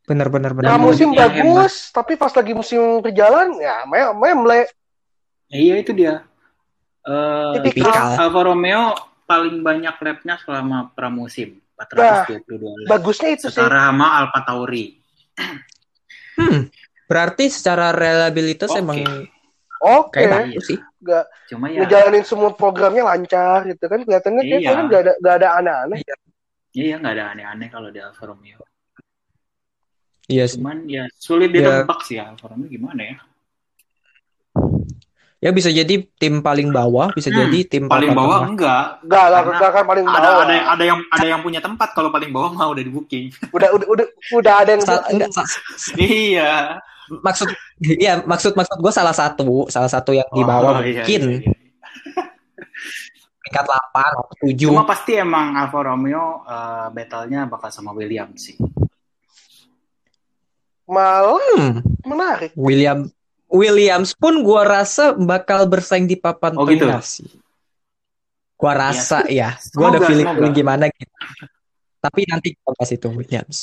benar-benar 0.04 0.58
benar. 0.58 0.74
Dan 0.74 0.82
Pramusim 0.82 1.14
musimnya 1.14 1.30
bagus, 1.30 1.94
tapi 1.94 2.18
pas 2.18 2.34
lagi 2.34 2.58
musim 2.58 2.82
berjalan 2.98 3.54
ya 3.62 3.86
mem 3.86 4.10
memble. 4.18 4.66
Iya 5.54 5.76
itu 5.86 5.92
dia. 5.94 6.26
Eh, 7.06 7.54
Tipikal. 7.62 8.18
Alfa 8.18 8.42
Romeo 8.42 9.09
paling 9.30 9.62
banyak 9.62 9.94
lapnya 9.94 10.42
selama 10.42 10.90
pramusim, 10.98 11.62
422 11.78 12.50
lap. 12.82 12.90
Bagusnya 12.90 13.30
itu 13.38 13.46
sih. 13.46 13.62
Setara 13.62 13.94
sama 13.94 14.26
Alfa 14.26 14.40
Tauri. 14.42 14.98
Hmm. 16.34 16.66
Berarti 17.06 17.46
secara 17.54 17.94
reliabilitas 17.94 18.74
Oke. 18.74 18.82
emang 18.82 18.98
Oke, 19.80 20.18
kayak 20.20 20.30
bagus 20.50 20.66
sih. 20.66 20.80
Cuma 21.48 21.70
ya, 21.72 21.86
ngejalanin 21.86 22.26
semua 22.26 22.52
programnya 22.52 23.06
lancar 23.06 23.70
gitu 23.70 23.86
kan. 23.86 24.02
Kelihatannya 24.04 24.44
Iya. 24.44 24.58
kayaknya 24.60 24.84
nggak 24.90 25.02
ada 25.06 25.14
nggak 25.22 25.36
ada 25.40 25.48
aneh-aneh. 25.62 26.00
iya 26.74 26.96
nggak 27.00 27.14
ada 27.16 27.26
aneh-aneh 27.32 27.68
kalau 27.70 27.90
di 27.94 28.00
Alfa 28.02 28.24
Romeo. 28.28 28.60
Iya 30.28 30.46
sih. 30.50 30.58
Cuman 30.60 30.86
ya 30.86 31.06
sulit 31.16 31.50
Ya. 31.54 31.86
ditebak 31.86 32.00
sih 32.04 32.18
Alfa 32.20 32.50
Romeo 32.52 32.68
gimana 32.68 33.02
ya. 33.08 33.18
Ya 35.40 35.50
bisa 35.50 35.72
jadi 35.72 35.88
tim 36.14 36.44
paling 36.44 36.68
bawah, 36.70 37.10
bisa 37.10 37.32
Hmm, 37.32 37.40
jadi 37.40 37.60
tim 37.64 37.84
Paling 37.88 38.12
bawah 38.12 38.44
tengah. 38.44 38.50
enggak. 38.50 38.84
Nggak 39.02 39.26
lah, 39.26 39.40
Karena 39.40 39.56
nggak 39.56 39.70
akan 39.72 39.86
paling 39.88 40.06
Ada 40.06 40.20
bawah. 40.20 40.44
ada 40.44 40.56
ada 40.70 40.84
yang 40.84 41.00
ada 41.10 41.26
yang 41.26 41.40
punya 41.40 41.60
tempat 41.60 41.90
kalau 41.92 42.10
paling 42.10 42.28
bawah 42.30 42.52
mah 42.52 42.68
udah 42.68 42.84
di 42.84 42.92
booking. 42.92 43.26
Udah 43.56 43.72
udah 43.72 43.88
udah 43.88 44.06
udah 44.34 44.54
ada 44.58 44.70
yang 44.70 44.84
Sal- 44.84 45.08
enggak, 45.08 45.32
iya. 45.96 46.76
maksud 47.10 47.50
iya 47.82 48.22
maksud 48.22 48.54
maksud 48.54 48.78
gue 48.78 48.92
salah 48.92 49.10
satu 49.12 49.66
salah 49.66 49.88
satu 49.88 50.12
yang 50.12 50.28
di 50.30 50.44
bawah 50.44 50.78
Oh, 50.78 50.84
iya, 50.84 51.02
mungkin 51.02 51.22
iya, 51.26 51.40
iya. 51.42 51.52
peringkat 53.42 53.66
8 53.66 54.12
atau 54.14 54.36
7 54.46 54.70
Cuma 54.70 54.86
pasti 54.86 55.12
emang 55.16 55.56
Alfa 55.56 55.80
Romeo 55.82 56.44
eh, 56.44 56.88
battle-nya 56.92 57.48
bakal 57.48 57.72
sama 57.72 57.90
Williams 57.92 58.44
sih. 58.44 58.60
malah 60.86 61.40
Hmm, 61.56 61.80
menarik. 62.04 62.52
William 62.54 63.08
Williams 63.50 64.14
pun 64.14 64.42
gua 64.42 64.62
rasa 64.64 65.12
bakal 65.14 65.66
bersaing 65.66 66.06
di 66.06 66.14
papan 66.14 66.54
Oh, 66.54 66.64
gitu? 66.64 66.86
tengah 66.86 67.02
sih. 67.02 67.26
Gua 68.54 68.72
rasa 68.74 69.26
ya, 69.26 69.56
gua 69.72 69.90
Semoga, 69.90 69.90
ada 69.90 70.00
feeling, 70.06 70.26
semoga. 70.30 70.48
gimana 70.52 70.84
gitu. 70.88 71.14
Tapi 72.00 72.20
nanti 72.26 72.48
kita 72.56 72.70
bahas 72.72 72.90
itu 72.90 73.08
Williams. 73.10 73.58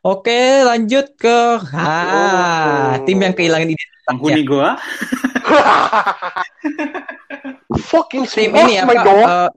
Oke, 0.00 0.62
lanjut 0.62 1.06
ke 1.14 1.38
ah, 1.70 2.96
Oh. 2.96 3.04
tim 3.04 3.16
yang 3.16 3.30
kehilangan 3.30 3.66
identitasnya. 3.66 4.04
Penghuni 4.06 4.42
gua. 4.42 4.74
Fucking 7.86 8.24
Tim 8.24 8.50
ini 8.52 8.80
my 8.80 8.96
apa? 8.96 9.12
eh, 9.12 9.48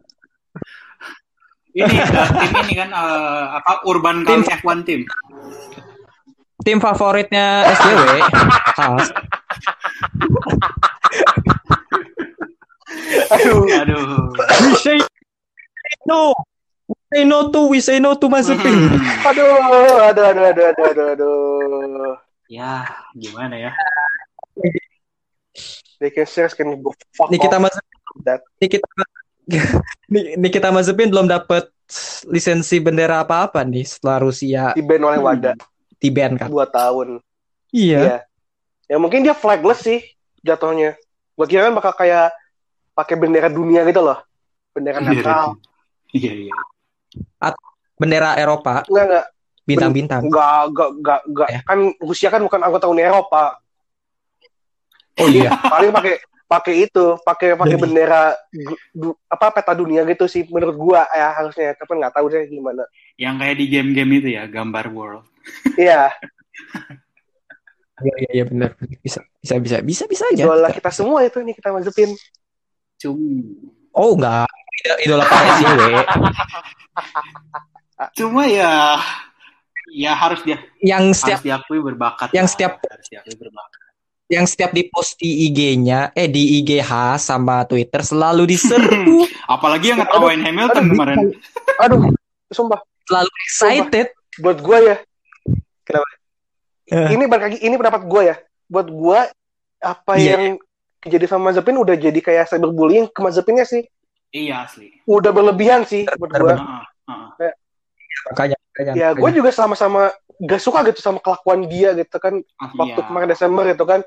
Ini 1.72 1.96
eh, 1.96 2.28
tim 2.36 2.54
ini 2.66 2.74
kan 2.76 2.90
eh, 2.92 3.44
apa 3.56 3.72
Urban 3.86 4.22
Kali 4.22 4.44
F1 4.44 4.78
tim. 4.84 5.02
Tim 6.64 6.78
favoritnya 6.84 7.68
SJW. 7.72 8.12
Aduh. 13.30 13.64
Aduh. 13.68 14.04
We 14.68 14.74
say 14.80 14.98
no. 16.06 16.34
We 16.90 16.96
say 17.14 17.24
no 17.26 17.40
to, 17.54 17.60
we 17.70 17.80
say 17.80 17.98
no 18.02 18.18
to 18.18 18.26
Mazepin. 18.28 18.76
Hmm. 18.76 19.28
Aduh, 19.30 19.48
aduh, 20.10 20.26
aduh, 20.26 20.46
aduh, 20.50 20.66
aduh, 20.74 20.86
aduh, 20.90 21.08
aduh. 21.14 22.16
Ya, 22.50 22.90
gimana 23.14 23.56
ya? 23.70 23.72
They 26.02 26.10
can 26.10 26.26
serious 26.26 26.58
can 26.58 26.82
go 26.82 26.96
fuck 27.14 27.30
Nikita 27.30 27.62
off. 27.62 27.70
Mazepin. 27.70 28.40
Nikita, 28.58 28.88
Nikita 30.38 30.70
Mazepin 30.74 31.10
belum 31.14 31.30
dapat 31.30 31.70
lisensi 32.30 32.78
bendera 32.78 33.26
apa-apa 33.26 33.66
nih 33.66 33.82
setelah 33.82 34.22
Rusia 34.22 34.78
Di 34.78 34.86
ban 34.86 35.02
oleh 35.02 35.18
WADA 35.18 35.58
di 36.00 36.10
ban 36.10 36.40
kan. 36.40 36.48
dua 36.48 36.66
tahun. 36.66 37.20
Iya. 37.76 38.00
Iya. 38.00 38.18
Ya 38.90 38.98
mungkin 38.98 39.22
dia 39.22 39.36
flagless 39.38 39.86
sih 39.86 40.00
jatuhnya. 40.42 40.98
Gua 41.36 41.46
kira 41.46 41.70
kan 41.70 41.76
bakal 41.76 41.94
kayak 41.94 42.34
pakai 42.96 43.16
bendera 43.20 43.52
dunia 43.52 43.86
gitu 43.86 44.02
loh. 44.02 44.20
Bendera 44.74 45.04
netral. 45.04 45.60
Iya, 46.10 46.50
iya. 46.50 46.58
Bendera 48.00 48.40
Eropa, 48.40 48.88
Enggak, 48.88 49.06
enggak. 49.12 49.26
bintang-bintang. 49.68 50.22
Enggak, 50.24 50.72
enggak, 50.72 50.90
enggak, 50.96 51.22
enggak. 51.28 51.50
Ya. 51.52 51.60
Kan 51.68 51.80
Rusia 52.00 52.30
kan 52.32 52.42
bukan 52.48 52.62
anggota 52.64 52.88
Uni 52.88 53.04
Eropa. 53.04 53.60
Oh 55.20 55.28
iya. 55.28 55.52
Paling 55.68 55.92
pakai 55.92 56.16
pakai 56.50 56.90
itu, 56.90 57.06
pakai 57.22 57.54
pakai 57.54 57.78
bendera 57.78 58.34
du- 58.90 59.14
apa 59.26 59.54
peta 59.54 59.72
dunia 59.72 60.02
gitu 60.04 60.26
sih 60.26 60.50
menurut 60.50 60.74
gua 60.76 61.06
ya 61.08 61.30
harusnya. 61.32 61.78
Tapi 61.78 61.94
nggak 61.94 62.12
tahu 62.12 62.26
deh 62.28 62.50
gimana. 62.50 62.82
Yang 63.16 63.36
kayak 63.38 63.56
di 63.56 63.66
game-game 63.70 64.12
itu 64.18 64.30
ya, 64.34 64.44
gambar 64.46 64.86
world. 64.90 65.24
Iya, 65.78 66.10
Iya 68.00 68.14
iya 68.18 68.32
iya 68.34 68.46
benar. 68.48 68.74
Bisa 69.00 69.20
bisa 69.38 69.60
bisa 69.60 69.78
bisa 69.80 70.04
bisa 70.08 70.24
aja. 70.26 70.44
idola 70.48 70.72
kita 70.72 70.88
semua 70.90 71.20
itu 71.22 71.36
nih 71.38 71.52
kita 71.54 71.70
Mazepin. 71.70 72.16
Cuma, 72.96 73.20
Oh 73.92 74.16
enggak. 74.16 74.48
Idola- 74.80 75.00
Idola 75.04 75.24
para 75.24 75.44
SJW. 75.54 75.84
cuma 78.16 78.48
ya, 78.48 78.96
ya 79.92 80.16
harus 80.16 80.40
dia 80.42 80.56
yang 80.80 81.12
setiap 81.12 81.44
harus 81.44 81.46
diakui 81.46 81.80
berbakat. 81.84 82.32
yang 82.32 82.48
lah. 82.48 82.52
setiap- 82.52 82.80
harus 82.80 83.08
diakui 83.12 83.36
berbakat. 83.36 83.89
Yang 84.30 84.46
setiap 84.46 84.70
di 84.70 84.86
post 84.86 85.18
di 85.18 85.50
IG-nya, 85.50 86.14
eh 86.14 86.30
di 86.30 86.62
IGH 86.62 87.18
sama 87.18 87.66
Twitter 87.66 88.00
selalu 88.00 88.46
diserbu, 88.46 89.26
Apalagi 89.50 89.90
yang 89.90 90.00
ngetawain 90.00 90.38
Hamilton 90.40 90.84
aduh, 90.86 90.94
kemarin. 90.94 91.18
Aduh, 91.82 92.00
sumpah 92.48 92.80
selalu 93.04 93.32
excited. 93.44 94.08
buat 94.38 94.62
gua 94.62 94.78
ya. 94.80 94.96
Eh. 96.90 97.10
Ini 97.14 97.24
balik 97.26 97.44
lagi 97.54 97.58
ini 97.62 97.74
pendapat 97.74 98.02
gua 98.06 98.22
ya. 98.24 98.36
Buat 98.66 98.88
gua 98.90 99.20
apa 99.78 100.14
Iya. 100.18 100.38
yang 100.38 100.58
kejadian 101.00 101.30
sama 101.30 101.50
Mazepin 101.50 101.78
udah 101.78 101.96
jadi 101.96 102.20
kayak 102.20 102.50
cyberbullying 102.50 103.10
ke 103.10 103.20
Mazepinnya 103.22 103.66
sih. 103.66 103.86
Iya 104.30 104.66
asli. 104.66 104.94
Udah 105.06 105.30
berlebihan 105.30 105.86
sih 105.86 106.06
buat 106.18 106.32
gua. 106.32 106.54
Heeh, 106.54 106.84
heeh. 107.42 107.54
Makanya, 108.30 108.58
makanya, 108.62 108.92
Ya, 108.94 109.08
gue 109.12 109.30
juga 109.32 109.50
sama-sama 109.50 110.12
gak 110.38 110.60
suka 110.60 110.84
gitu 110.86 111.00
sama 111.00 111.18
kelakuan 111.18 111.66
dia 111.66 111.96
gitu 111.96 112.18
kan 112.20 112.38
waktu 112.76 113.00
Iya. 113.00 113.06
kemarin 113.06 113.28
Desember 113.28 113.66
itu 113.66 113.86
kan. 113.86 114.02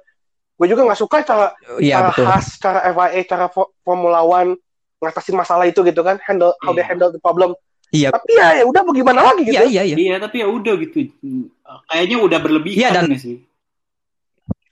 Gue 0.62 0.70
juga 0.70 0.86
nggak 0.86 1.00
suka 1.00 1.26
cara 1.26 1.58
Iya 1.82 1.98
cara 1.98 2.08
betul. 2.14 2.24
khas, 2.30 2.46
cara 2.56 2.78
FIA, 2.86 3.20
cara 3.26 3.46
fo- 3.50 3.74
Formula 3.82 4.22
One 4.22 4.54
ngatasin 5.02 5.34
masalah 5.34 5.66
itu 5.66 5.82
gitu 5.82 6.06
kan, 6.06 6.22
handle 6.22 6.54
how 6.62 6.70
they 6.70 6.86
Iya. 6.86 6.94
handle 6.94 7.10
the 7.10 7.18
problem. 7.18 7.58
Iya. 7.90 8.14
Tapi 8.14 8.30
ya, 8.30 8.62
ya 8.62 8.64
udah 8.64 8.82
bagaimana 8.86 9.26
lagi 9.26 9.42
gitu. 9.42 9.58
Iya 9.58 9.66
iya 9.66 9.82
iya. 9.82 9.96
Iya, 9.98 10.16
tapi 10.22 10.38
ya 10.38 10.46
udah 10.46 10.74
gitu. 10.78 11.10
Kayaknya 11.90 12.16
udah 12.22 12.38
berlebihan 12.38 12.78
Iya, 12.78 12.88
dan- 12.94 13.10
sih. 13.18 13.42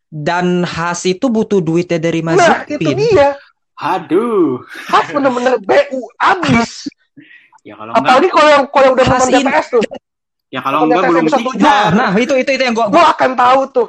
Dan 0.06 0.62
Has 0.62 1.02
itu 1.02 1.26
butuh 1.26 1.58
duitnya 1.58 1.98
dari 1.98 2.22
Nah, 2.22 2.38
itu 2.66 2.78
Mazepin. 2.78 2.94
dia. 2.94 3.34
Aduh. 3.74 4.62
Khas 4.86 5.10
bener-bener 5.10 5.58
BU 5.58 6.00
abis. 6.16 6.86
Ya 7.60 7.76
kalau 7.76 7.92
enggak, 7.92 8.08
Apalagi 8.16 8.28
kalau 8.32 8.48
yang 8.48 8.64
kalau 8.72 8.84
yang 8.88 8.94
udah 8.96 9.04
nonton 9.04 9.28
DPS 9.36 9.66
tuh, 9.68 9.82
ya 10.48 10.60
kalau 10.64 10.78
enggak 10.88 11.02
belum 11.12 11.24
tujuh. 11.28 11.60
Nah, 11.60 11.84
nah 11.92 12.10
itu 12.16 12.32
itu 12.32 12.50
itu 12.56 12.62
yang 12.64 12.72
gua, 12.72 12.88
gue 12.88 12.96
gua 12.96 13.12
akan 13.12 13.30
tahu 13.36 13.60
tuh. 13.68 13.88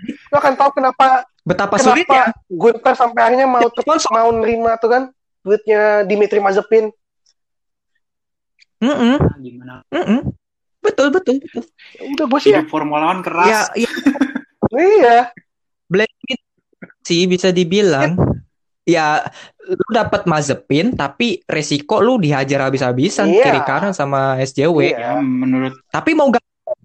Gue 0.00 0.38
akan 0.38 0.54
tahu 0.54 0.70
kenapa 0.74 1.24
betapa 1.42 1.76
sulitnya. 1.76 2.30
kenapa 2.30 2.48
Gunter 2.48 2.94
sampai 2.94 3.20
akhirnya 3.22 3.46
mau 3.46 3.64
Sponsor. 3.66 4.10
mau 4.10 4.28
nerima 4.30 4.76
tuh 4.76 4.88
kan 4.88 5.02
duitnya 5.40 6.04
Dimitri 6.04 6.38
Mazepin. 6.38 6.88
Mm-mm, 8.80 9.16
Nah, 9.20 9.36
Gimana? 9.38 9.74
mm-mm. 9.88 10.20
Betul 10.80 11.12
betul 11.12 11.36
betul. 11.38 11.64
Ya 11.92 12.02
udah 12.08 12.26
sih 12.40 12.50
ya. 12.50 12.64
Formula 12.64 13.12
One 13.12 13.20
keras. 13.20 13.46
Ya, 13.46 13.60
ya 13.76 13.90
Iya. 14.72 15.18
Black 15.84 16.08
sih 17.02 17.26
bisa 17.26 17.50
dibilang. 17.50 18.16
Ya, 18.88 19.28
lu 19.60 19.86
dapat 19.92 20.24
Mazepin 20.24 20.96
tapi 20.96 21.44
resiko 21.44 22.00
lu 22.00 22.16
dihajar 22.16 22.64
habis-habisan 22.64 23.28
Iya. 23.28 23.44
kiri 23.44 23.60
kanan 23.62 23.92
sama 23.92 24.40
SJW. 24.40 24.96
Iya. 24.96 24.96
Ya 24.96 25.20
menurut 25.20 25.76
Tapi 25.86 26.16
mau 26.16 26.32
gak 26.32 26.40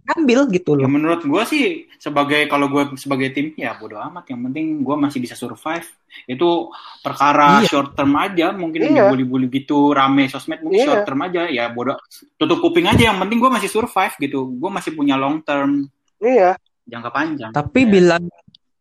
ambil 0.08 0.46
gitu 0.48 0.78
ya 0.78 0.86
loh. 0.86 0.92
menurut 0.92 1.22
gua 1.24 1.44
sih 1.44 1.90
sebagai 1.98 2.46
kalau 2.46 2.70
gua 2.70 2.94
sebagai 2.94 3.30
tim 3.30 3.52
ya 3.54 3.74
bodo 3.74 3.98
amat 3.98 4.30
yang 4.30 4.46
penting 4.46 4.66
gua 4.80 4.94
masih 4.96 5.18
bisa 5.18 5.34
survive 5.34 5.90
itu 6.24 6.70
perkara 7.02 7.60
Iya. 7.60 7.68
short 7.68 7.94
term 7.94 8.14
aja 8.14 8.52
mungkin 8.52 8.86
Iya. 8.86 9.10
dibully-bully 9.10 9.50
gitu 9.50 9.90
rame 9.92 10.26
sosmed 10.26 10.62
mungkin 10.62 10.78
Iya. 10.78 10.88
short 10.88 11.04
term 11.04 11.20
aja 11.22 11.42
ya 11.48 11.66
bodo 11.68 11.98
tutup 12.36 12.62
kuping 12.62 12.86
aja 12.86 13.10
yang 13.10 13.18
penting 13.18 13.38
gua 13.38 13.50
masih 13.52 13.66
survive 13.66 14.14
gitu 14.20 14.46
gua 14.56 14.70
masih 14.72 14.94
punya 14.94 15.16
long 15.16 15.42
term 15.42 15.90
Iya. 16.18 16.54
jangka 16.86 17.10
panjang 17.10 17.50
Tapi 17.52 17.82
Ya. 17.82 17.90
bilang 17.92 18.24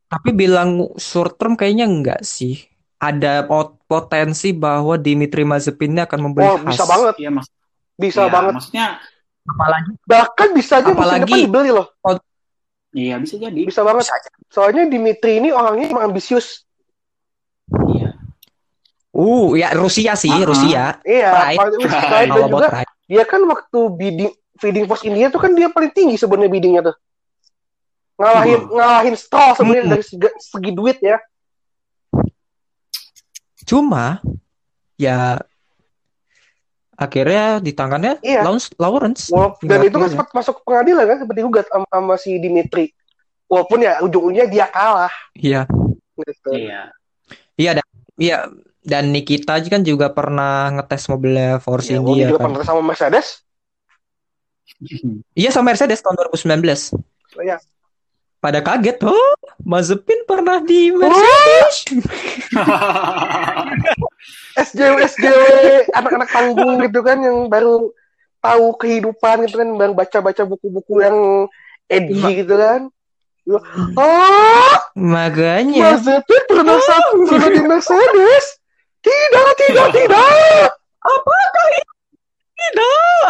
tapi 0.04 0.30
bilang 0.30 0.70
short 0.94 1.34
term 1.34 1.56
kayaknya 1.56 1.84
enggak 1.84 2.20
sih. 2.22 2.60
Ada 2.96 3.44
pot- 3.44 3.82
potensi 3.84 4.54
bahwa 4.54 4.94
Dimitri 4.94 5.42
Mazepin 5.42 5.90
ini 5.90 6.00
akan 6.00 6.20
membeli 6.22 6.46
Oh, 6.46 6.56
bisa 6.60 6.84
banget. 6.84 7.18
Iya 7.18 7.30
mas 7.30 7.50
Bisa 7.94 8.24
Iya, 8.24 8.30
banget. 8.30 8.52
maksudnya 8.54 8.86
Apalagi 9.44 9.90
Bahkan 10.02 10.48
bisa 10.52 10.80
aja 10.80 10.88
musim 10.88 10.98
Apalagi- 10.98 11.28
depan 11.28 11.44
dibeli 11.44 11.70
loh. 11.70 11.86
iya 12.90 13.18
bisa 13.18 13.34
jadi 13.36 13.60
Bisa 13.62 13.82
banget. 13.82 14.06
bisa 14.06 14.14
aja. 14.14 14.30
Soalnya 14.48 14.86
Dimitri 14.86 15.38
ini 15.38 15.50
orangnya 15.50 15.90
emang 15.90 16.08
ambisius. 16.08 16.62
iya 17.88 18.14
Uh, 19.10 19.54
ya 19.54 19.70
Rusia 19.72 20.14
sih, 20.14 20.26
Uh-uh. 20.26 20.42
Rusia. 20.44 20.98
Iya. 21.06 21.30
Pride. 21.30 21.58
Pride. 21.78 22.02
Pride 22.02 22.30
juga 22.34 22.66
pride. 22.66 22.92
dia 23.04 23.22
kan 23.22 23.40
waktu 23.44 23.78
bidding 23.92 24.30
feeding 24.56 24.84
force 24.84 25.04
India 25.04 25.28
tuh 25.28 25.38
kan 25.38 25.54
dia 25.54 25.70
paling 25.70 25.90
tinggi 25.90 26.18
sebenarnya 26.18 26.50
biddingnya 26.50 26.82
tuh. 26.82 26.96
Ngalahin 28.14 28.58
Hmm. 28.60 28.74
ngalahin 28.74 29.14
Stroll 29.14 29.54
sebenarnya 29.54 29.84
Hmm. 29.84 29.92
dari 29.94 30.02
segi, 30.02 30.28
segi 30.40 30.70
duit 30.70 30.98
ya. 30.98 31.18
Cuma 33.64 34.18
ya 34.96 35.38
akhirnya 36.94 37.58
di 37.58 37.72
tangannya 37.72 38.18
Iya. 38.20 38.42
Lawrence, 38.42 38.66
Lawrence. 38.76 39.22
Walaupun, 39.28 39.66
dan 39.66 39.78
itu 39.82 39.96
kan 39.96 40.08
sempat 40.08 40.28
masuk 40.32 40.54
ke 40.58 40.62
pengadilan 40.64 41.04
kan 41.04 41.16
seperti 41.20 41.38
digugat 41.40 41.66
sama, 41.68 41.86
sama 41.88 42.14
si 42.16 42.38
Dimitri. 42.38 42.90
Walaupun 43.44 43.78
ya 43.80 44.00
ujung-ujungnya 44.00 44.46
dia 44.46 44.66
kalah 44.66 45.12
Iya. 45.34 45.68
gitu. 46.14 46.50
iya 46.54 46.90
Iya 47.54 47.70
dan 47.78 47.86
iya 48.16 48.36
dan 48.82 49.04
Nikita 49.10 49.58
kan 49.60 49.80
juga 49.80 50.10
pernah 50.10 50.70
ngetes 50.70 51.06
mobilnya 51.06 51.56
Force 51.58 51.88
Ya, 51.88 51.98
India 51.98 52.28
juga 52.28 52.40
kan. 52.42 52.50
pernah 52.50 52.66
sama 52.66 52.82
Mercedes. 52.84 53.42
Iya 55.32 55.50
sama 55.50 55.70
Mercedes 55.70 56.02
tahun 56.02 56.18
2019. 56.34 56.92
Iya. 57.38 57.56
Pada 58.38 58.60
kaget, 58.60 59.00
oh 59.00 59.32
Mazepin 59.64 60.20
pernah 60.28 60.60
di 60.60 60.92
Mercedes. 60.92 61.76
SJW 64.54 64.96
SJW 65.10 65.44
anak-anak 65.90 66.30
tanggung 66.30 66.78
gitu 66.82 67.00
kan 67.02 67.18
yang 67.18 67.50
baru 67.50 67.90
tahu 68.38 68.64
kehidupan 68.78 69.48
gitu 69.48 69.56
kan 69.58 69.68
baru 69.74 69.92
baca-baca 69.96 70.42
buku-buku 70.46 71.02
yang 71.02 71.48
edgy 71.90 72.44
gitu 72.44 72.54
kan. 72.54 72.80
Oh, 73.98 74.74
Makanya 74.96 76.00
Mazepin 76.00 76.42
pernah 76.48 76.80
satu 76.80 77.28
pernah 77.28 77.50
di 77.52 77.60
Mercedes. 77.60 78.44
Tidak, 79.04 79.48
tidak, 79.60 79.88
tidak. 79.92 80.72
apakah 81.04 81.66
itu? 81.76 81.94
Tidak. 82.56 83.28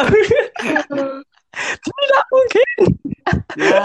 Tidak 1.54 2.24
mungkin. 2.34 2.78
ya 3.54 3.78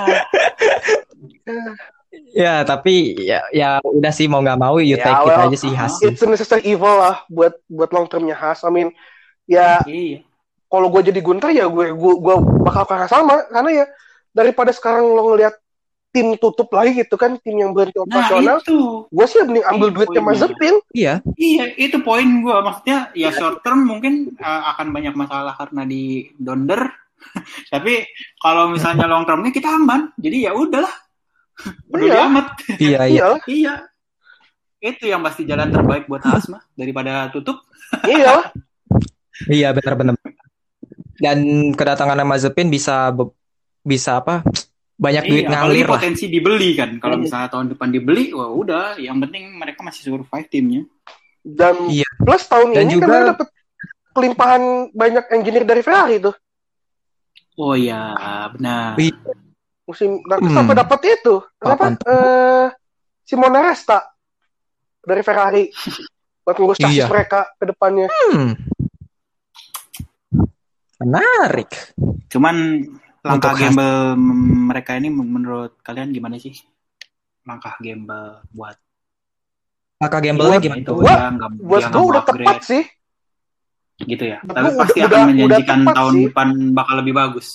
Ya, 2.33 2.65
tapi 2.65 3.13
ya, 3.21 3.45
ya 3.53 3.77
udah 3.85 4.09
sih 4.09 4.25
mau 4.25 4.41
nggak 4.41 4.57
mau 4.57 4.81
you 4.81 4.97
Ya, 4.97 5.05
take 5.05 5.21
it 5.23 5.29
well, 5.29 5.45
aja 5.45 5.57
sih 5.57 5.71
hasil. 5.73 6.09
It's 6.09 6.25
a 6.25 6.27
necessary 6.29 6.65
evil 6.65 6.97
lah 6.97 7.21
buat 7.29 7.61
buat 7.69 7.93
long 7.93 8.09
termnya 8.09 8.33
Haas. 8.33 8.65
I 8.65 8.73
mean, 8.73 8.89
ya 9.45 9.81
iya 9.85 10.25
kalau 10.69 10.87
gue 10.93 11.01
jadi 11.09 11.19
Gunter 11.19 11.49
ya 11.49 11.65
gue 11.65 11.97
gue 11.97 12.13
gue 12.21 12.35
bakal 12.61 12.85
kalah 12.85 13.09
sama 13.09 13.41
karena 13.49 13.83
ya 13.83 13.85
daripada 14.29 14.69
sekarang 14.69 15.01
lo 15.09 15.33
ngelihat 15.33 15.57
tim 16.09 16.37
tutup 16.41 16.69
lagi 16.73 17.05
gitu 17.05 17.17
kan 17.17 17.37
tim 17.41 17.57
yang 17.57 17.73
berhenti 17.73 17.97
Nah 18.01 18.05
operasional 18.05 18.57
itu, 18.61 19.05
gue 19.09 19.25
sih 19.29 19.45
mending 19.45 19.65
ambil 19.65 19.89
Iya, 19.89 19.95
duitnya 19.97 20.21
poinnya. 20.21 20.41
Mazepin 20.41 20.75
Iya. 20.93 21.13
iya 21.37 21.65
itu 21.77 21.97
poin 22.01 22.25
gue 22.25 22.55
maksudnya 22.65 23.13
ya 23.13 23.29
short 23.33 23.61
term 23.61 23.85
mungkin 23.85 24.33
uh, 24.41 24.73
akan 24.73 24.89
banyak 24.89 25.13
masalah 25.13 25.53
karena 25.57 25.85
di 25.85 26.29
donder, 26.37 26.89
tapi 27.73 28.05
kalau 28.41 28.73
misalnya 28.73 29.05
long 29.05 29.25
termnya 29.25 29.53
kita 29.53 29.69
aman, 29.69 30.09
jadi 30.17 30.49
ya 30.49 30.51
udahlah, 30.57 30.93
peduli 31.85 32.09
Iya. 32.09 32.25
amat. 32.25 32.47
Iya, 32.77 32.99
iya. 33.01 33.05
iya 33.05 33.27
Iya, 33.45 33.73
itu 34.81 35.05
yang 35.05 35.19
pasti 35.19 35.43
jalan 35.43 35.67
terbaik 35.67 36.05
buat 36.05 36.21
Haas 36.21 36.47
mah 36.47 36.63
daripada 36.73 37.27
tutup. 37.29 37.59
iya 38.03 38.39
Iya, 39.49 39.71
benar-benar. 39.71 40.19
Dan 41.15 41.37
kedatangan 41.71 42.19
Mazepin 42.21 42.67
bisa 42.67 43.07
be- 43.09 43.31
bisa 43.81 44.19
apa? 44.19 44.43
Banyak 44.95 45.23
duit 45.25 45.43
Iya, 45.43 45.49
apalagi 45.49 45.63
ngalir 45.71 45.85
lah. 45.85 45.95
potensi 45.95 46.25
dibeli 46.27 46.69
kan. 46.73 46.89
Kalau 46.97 47.15
Iya. 47.15 47.23
misalnya 47.23 47.49
tahun 47.49 47.67
depan 47.69 47.87
dibeli, 47.89 48.31
wah 48.31 48.47
udah. 48.49 48.85
Yang 48.95 49.17
penting 49.23 49.43
mereka 49.53 49.79
masih 49.81 50.01
survive 50.05 50.47
timnya. 50.47 50.83
dan 51.39 51.87
Iya. 51.87 52.03
plus 52.19 52.43
tahun 52.45 52.75
Dan 52.75 52.83
ini 52.83 52.93
juga- 52.93 53.05
kan 53.05 53.11
mereka 53.15 53.31
dapet 53.31 53.47
kelimpahan 54.11 54.63
banyak 54.91 55.25
engineer 55.31 55.63
dari 55.63 55.79
Ferrari 55.79 56.19
tuh 56.19 56.35
Oh 57.55 57.71
iya, 57.73 58.11
benar. 58.49 58.99
Iya. 58.99 59.15
Musim 59.89 60.21
nah, 60.23 60.37
Hmm. 60.37 60.53
sampai 60.53 60.75
dapat 60.75 60.99
itu 61.09 61.35
apa 61.57 61.73
Papan. 61.73 61.93
eh 62.05 62.67
Simone 63.23 63.59
Resta 63.59 63.99
dari 65.01 65.21
Ferrari 65.21 65.65
buat 66.43 66.55
ngurus 66.55 66.77
chassis 66.77 67.01
Iya. 67.01 67.09
mereka 67.09 67.49
ke 67.55 67.65
depannya 67.65 68.05
Hmm. 68.29 68.53
Menarik. 70.99 71.71
Cuman 72.27 72.83
langkah 73.21 73.51
Untuk 73.51 73.63
gamble 73.63 74.19
mereka 74.67 74.91
ini 74.93 75.07
menurut 75.07 75.79
kalian 75.79 76.11
gimana 76.11 76.35
sih? 76.35 76.51
Langkah 77.41 77.79
gamble 77.79 78.43
buat 78.51 78.75
Maka 79.97 80.17
gamble-nya 80.17 80.49
Buat- 80.53 80.63
gimana? 80.63 80.79
itu 80.81 80.93
Gua- 80.93 81.07
ya 81.09 81.27
nggak 81.29 81.49
buat 81.59 81.81
mau 81.89 82.05
udah 82.05 82.23
tepat 82.23 82.57
sih 82.63 82.83
gitu 84.01 84.23
ya. 84.25 84.39
Tapi 84.41 84.63
gua 84.65 84.79
pasti 84.81 84.97
udah- 84.97 85.07
akan 85.09 85.27
menjanjikan 85.29 85.79
tahun 85.85 86.13
sih. 86.13 86.23
depan 86.25 86.47
bakal 86.71 86.95
lebih 86.97 87.13
bagus. 87.13 87.47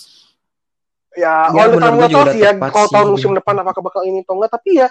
Ya 1.15 1.49
Ya, 1.49 1.63
oleh 1.65 1.75
kamu 1.75 1.79
gua 1.79 1.91
nggak 1.97 2.11
juga 2.11 2.21
tahu 2.21 2.33
sih 2.33 2.41
ya 2.41 2.51
kalau 2.69 2.89
tahun 2.89 3.09
musim 3.11 3.31
depan 3.33 3.55
apakah 3.57 3.83
bakal 3.83 4.03
ini 4.03 4.21
atau 4.21 4.35
enggak 4.35 4.53
tapi 4.53 4.71
ya 4.77 4.89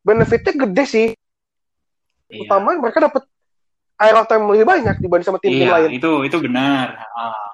benefitnya 0.00 0.52
gede 0.58 0.84
sih 0.84 1.06
Iya. 2.26 2.40
utama 2.42 2.72
mereka 2.74 2.98
dapat 3.02 3.22
aero 3.98 4.24
time 4.24 4.44
lebih 4.48 4.64
banyak 4.64 4.96
dibanding 4.98 5.26
sama 5.26 5.36
tim-tim 5.36 5.62
Iya, 5.62 5.74
lain 5.76 5.90
itu 5.92 6.10
itu 6.24 6.36
benar. 6.40 6.96
Ah, 7.12 7.52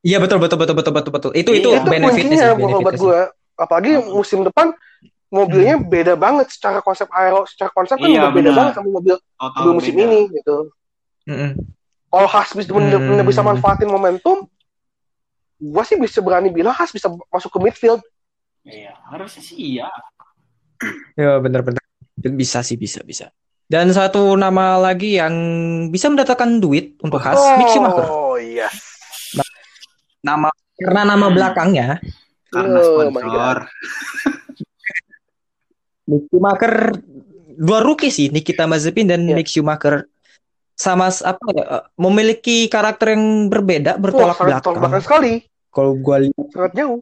Iya 0.00 0.16
betul 0.16 0.38
betul 0.38 0.56
betul 0.56 0.72
betul 0.72 0.92
betul 0.94 1.12
betul. 1.12 1.30
Itu 1.34 1.50
itu 1.50 1.68
Iya. 1.68 1.82
itu 1.82 1.90
benefitnya 1.90 2.36
sih. 2.38 2.46
buat 2.48 2.56
benefitnya 2.56 2.94
sih. 2.94 3.02
gue 3.02 3.20
apalagi 3.58 3.90
Hmm. 3.92 4.08
musim 4.14 4.38
depan 4.40 4.66
mobilnya 5.28 5.76
beda 5.76 6.14
banget 6.14 6.46
secara 6.48 6.80
konsep 6.80 7.04
aero 7.10 7.44
secara 7.44 7.68
konsep 7.70 7.96
kan 7.96 8.06
Iya, 8.06 8.22
udah 8.22 8.32
beda 8.32 8.50
banget 8.50 8.72
sama 8.72 8.88
mobil 8.88 9.14
total 9.14 9.60
mobil 9.60 9.74
musim 9.76 9.94
beda. 9.94 10.04
ini 10.06 10.20
gitu 10.32 10.56
Mm-mm. 11.26 11.50
kalau 12.08 12.26
Haas 12.26 12.50
bisa 12.50 12.70
bener-bener 12.70 13.20
Hmm. 13.20 13.28
bisa 13.28 13.42
manfaatin 13.42 13.86
momentum 13.86 14.46
gua 15.62 15.82
sih 15.82 15.94
bisa 15.94 16.18
berani 16.18 16.48
bilang 16.48 16.72
Haas 16.72 16.88
bisa 16.88 17.04
masuk 17.28 17.50
ke 17.50 17.60
midfield 17.60 18.00
Iya, 18.60 18.92
harusnya 19.06 19.40
sih 19.40 19.56
iya. 19.56 19.86
Ya 21.14 21.36
benar-benar 21.36 21.80
bisa 22.30 22.60
sih 22.60 22.74
bisa 22.74 23.00
bisa. 23.00 23.32
Dan 23.64 23.88
satu 23.88 24.34
nama 24.34 24.76
lagi 24.76 25.14
yang 25.14 25.32
bisa 25.88 26.06
mendatangkan 26.06 26.58
duit 26.58 26.94
untuk 26.98 27.18
Haas, 27.18 27.38
Mick 27.56 27.66
Schumacher. 27.68 28.04
oh 28.04 28.34
iya 28.34 28.66
Nama 30.20 30.48
karena 30.74 31.00
nama 31.06 31.26
belakangnya 31.28 31.98
Karena 32.46 32.78
Oh 32.78 33.02
sponsor. 33.06 33.56
Mick 36.06 36.22
Schumacher 36.28 36.72
dua 37.54 37.78
rookie 37.80 38.08
sih 38.08 38.26
Nikita 38.28 38.64
Mazepin 38.64 39.06
dan 39.06 39.20
Iya. 39.22 39.34
Mick 39.36 39.46
Schumacher 39.46 40.06
sama 40.74 41.06
apa 41.12 41.44
ya 41.50 41.64
eh, 41.70 41.82
memiliki 41.96 42.66
karakter 42.66 43.12
yang 43.12 43.46
berbeda 43.46 43.94
Wah, 43.94 44.00
bertolak 44.00 44.34
sangat 44.34 44.46
belakang. 44.50 44.64
tolak 44.66 44.78
belakang 44.82 45.02
sekali 45.04 45.32
Kalau 45.70 45.94
gua 45.96 46.18
lihat 46.18 46.34
sangat 46.50 46.72
jauh 46.74 47.00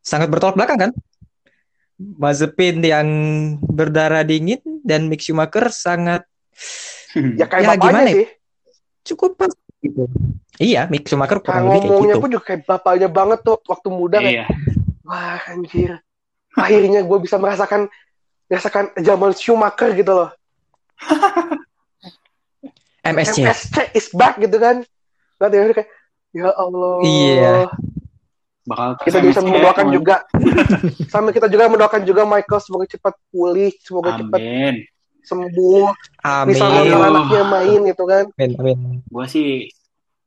sangat 0.00 0.28
bertolak 0.28 0.56
belakang 0.56 0.78
kan? 0.78 0.90
Mazepin 1.98 2.78
yang 2.80 3.08
berdarah 3.60 4.22
dingin 4.22 4.62
dan 4.80 5.10
Mick 5.10 5.20
Schumacher 5.20 5.68
sangat 5.68 6.22
ya 7.12 7.44
kayak 7.44 7.62
Ya, 7.62 7.68
bapaknya 7.74 7.82
gimana 7.82 8.08
ya? 8.08 8.14
sih 8.14 8.26
cukup 9.04 9.30
pas 9.36 9.52
gitu. 9.78 10.06
Iya, 10.56 10.86
Mick 10.86 11.04
Schumacher 11.04 11.38
kurang 11.38 11.68
lebih 11.68 11.80
kayak 11.80 11.90
ngomongnya 11.90 12.14
gitu. 12.14 12.22
pun 12.22 12.30
juga 12.30 12.44
kayak 12.46 12.62
bapaknya 12.64 13.08
banget 13.10 13.38
tuh 13.42 13.56
waktu 13.66 13.88
muda 13.90 14.16
kayak 14.18 14.32
Iya. 14.32 14.44
wah 15.02 15.38
anjir 15.48 15.90
akhirnya 16.54 17.00
gue 17.02 17.18
bisa 17.18 17.36
merasakan 17.36 17.90
merasakan 18.46 18.84
zaman 18.96 19.30
Schumacher 19.34 19.90
gitu 19.92 20.12
loh 20.14 20.30
MSC. 23.04 23.42
MSC 23.42 23.74
is 23.92 24.08
back 24.12 24.38
gitu 24.38 24.56
kan 24.56 24.82
Nanti 25.38 25.54
kayak 25.54 25.88
ya 26.30 26.48
Allah 26.50 26.94
Iya. 27.02 27.54
Bakal 28.64 28.88
kita 29.00 29.18
bisa 29.22 29.40
mendoakan 29.40 29.86
ya, 29.88 29.92
juga 29.96 30.16
sampai 31.12 31.32
kita 31.32 31.48
juga 31.48 31.64
mendoakan 31.66 32.02
juga 32.04 32.22
Michael 32.22 32.60
semoga 32.60 32.84
cepat 32.84 33.16
pulih 33.28 33.72
semoga 33.80 34.12
cepat 34.14 34.36
Amin. 34.38 34.74
sembuh 35.24 35.84
bisa 36.44 36.64
Amin. 36.64 36.84
nonton 36.84 37.00
anaknya 37.02 37.42
main 37.44 37.80
gitu 37.86 38.04
kan 38.04 38.24
Amin. 38.34 38.52
Amin. 38.56 38.78
Gua 39.08 39.24
sih 39.24 39.72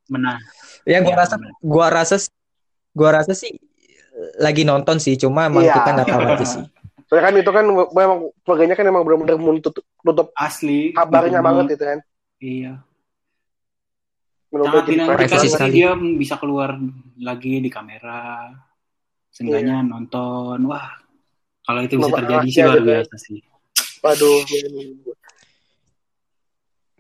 menang. 0.08 0.42
Ya 0.84 1.00
gua 1.00 1.14
Ya, 1.14 1.18
rasa 1.22 1.36
gua 1.62 1.88
rasa 1.88 2.16
gua 2.92 3.10
rasa 3.16 3.32
sih 3.32 3.54
lagi 4.38 4.62
nonton 4.62 4.98
sih, 4.98 5.16
cuma 5.16 5.46
emang 5.46 5.62
Iya. 5.62 5.74
kita 5.78 5.90
nggak 5.94 6.08
tahu 6.08 6.22
aja 6.28 6.46
sih. 6.46 6.64
soalnya 7.08 7.24
kan 7.28 7.34
itu 7.38 7.52
kan 7.52 7.64
memang 7.92 8.18
keluarganya 8.42 8.74
kan 8.74 8.86
emang 8.86 9.04
benar-benar 9.04 9.36
menutup 9.36 9.74
tutup 9.78 10.28
Asli. 10.34 10.92
kabarnya 10.92 11.40
banget 11.40 11.78
itu 11.78 11.84
kan 11.86 12.00
Iya. 12.40 12.74
Sangat 14.52 15.32
sih 15.40 15.48
sekali. 15.48 15.72
dia 15.72 15.96
bisa 15.96 16.36
keluar 16.36 16.76
lagi 17.18 17.64
di 17.64 17.72
kamera. 17.72 18.52
Seenggaknya 19.32 19.80
nonton. 19.80 20.60
Wah. 20.68 20.92
Kalau 21.64 21.80
itu 21.80 21.96
bisa 21.96 22.12
Bapak 22.12 22.20
terjadi 22.20 22.48
sih 22.52 22.62
luar 22.62 22.76
gitu 22.76 22.84
ya. 22.84 22.96
biasa 23.00 23.16
sih. 23.18 23.40
waduh 24.02 24.42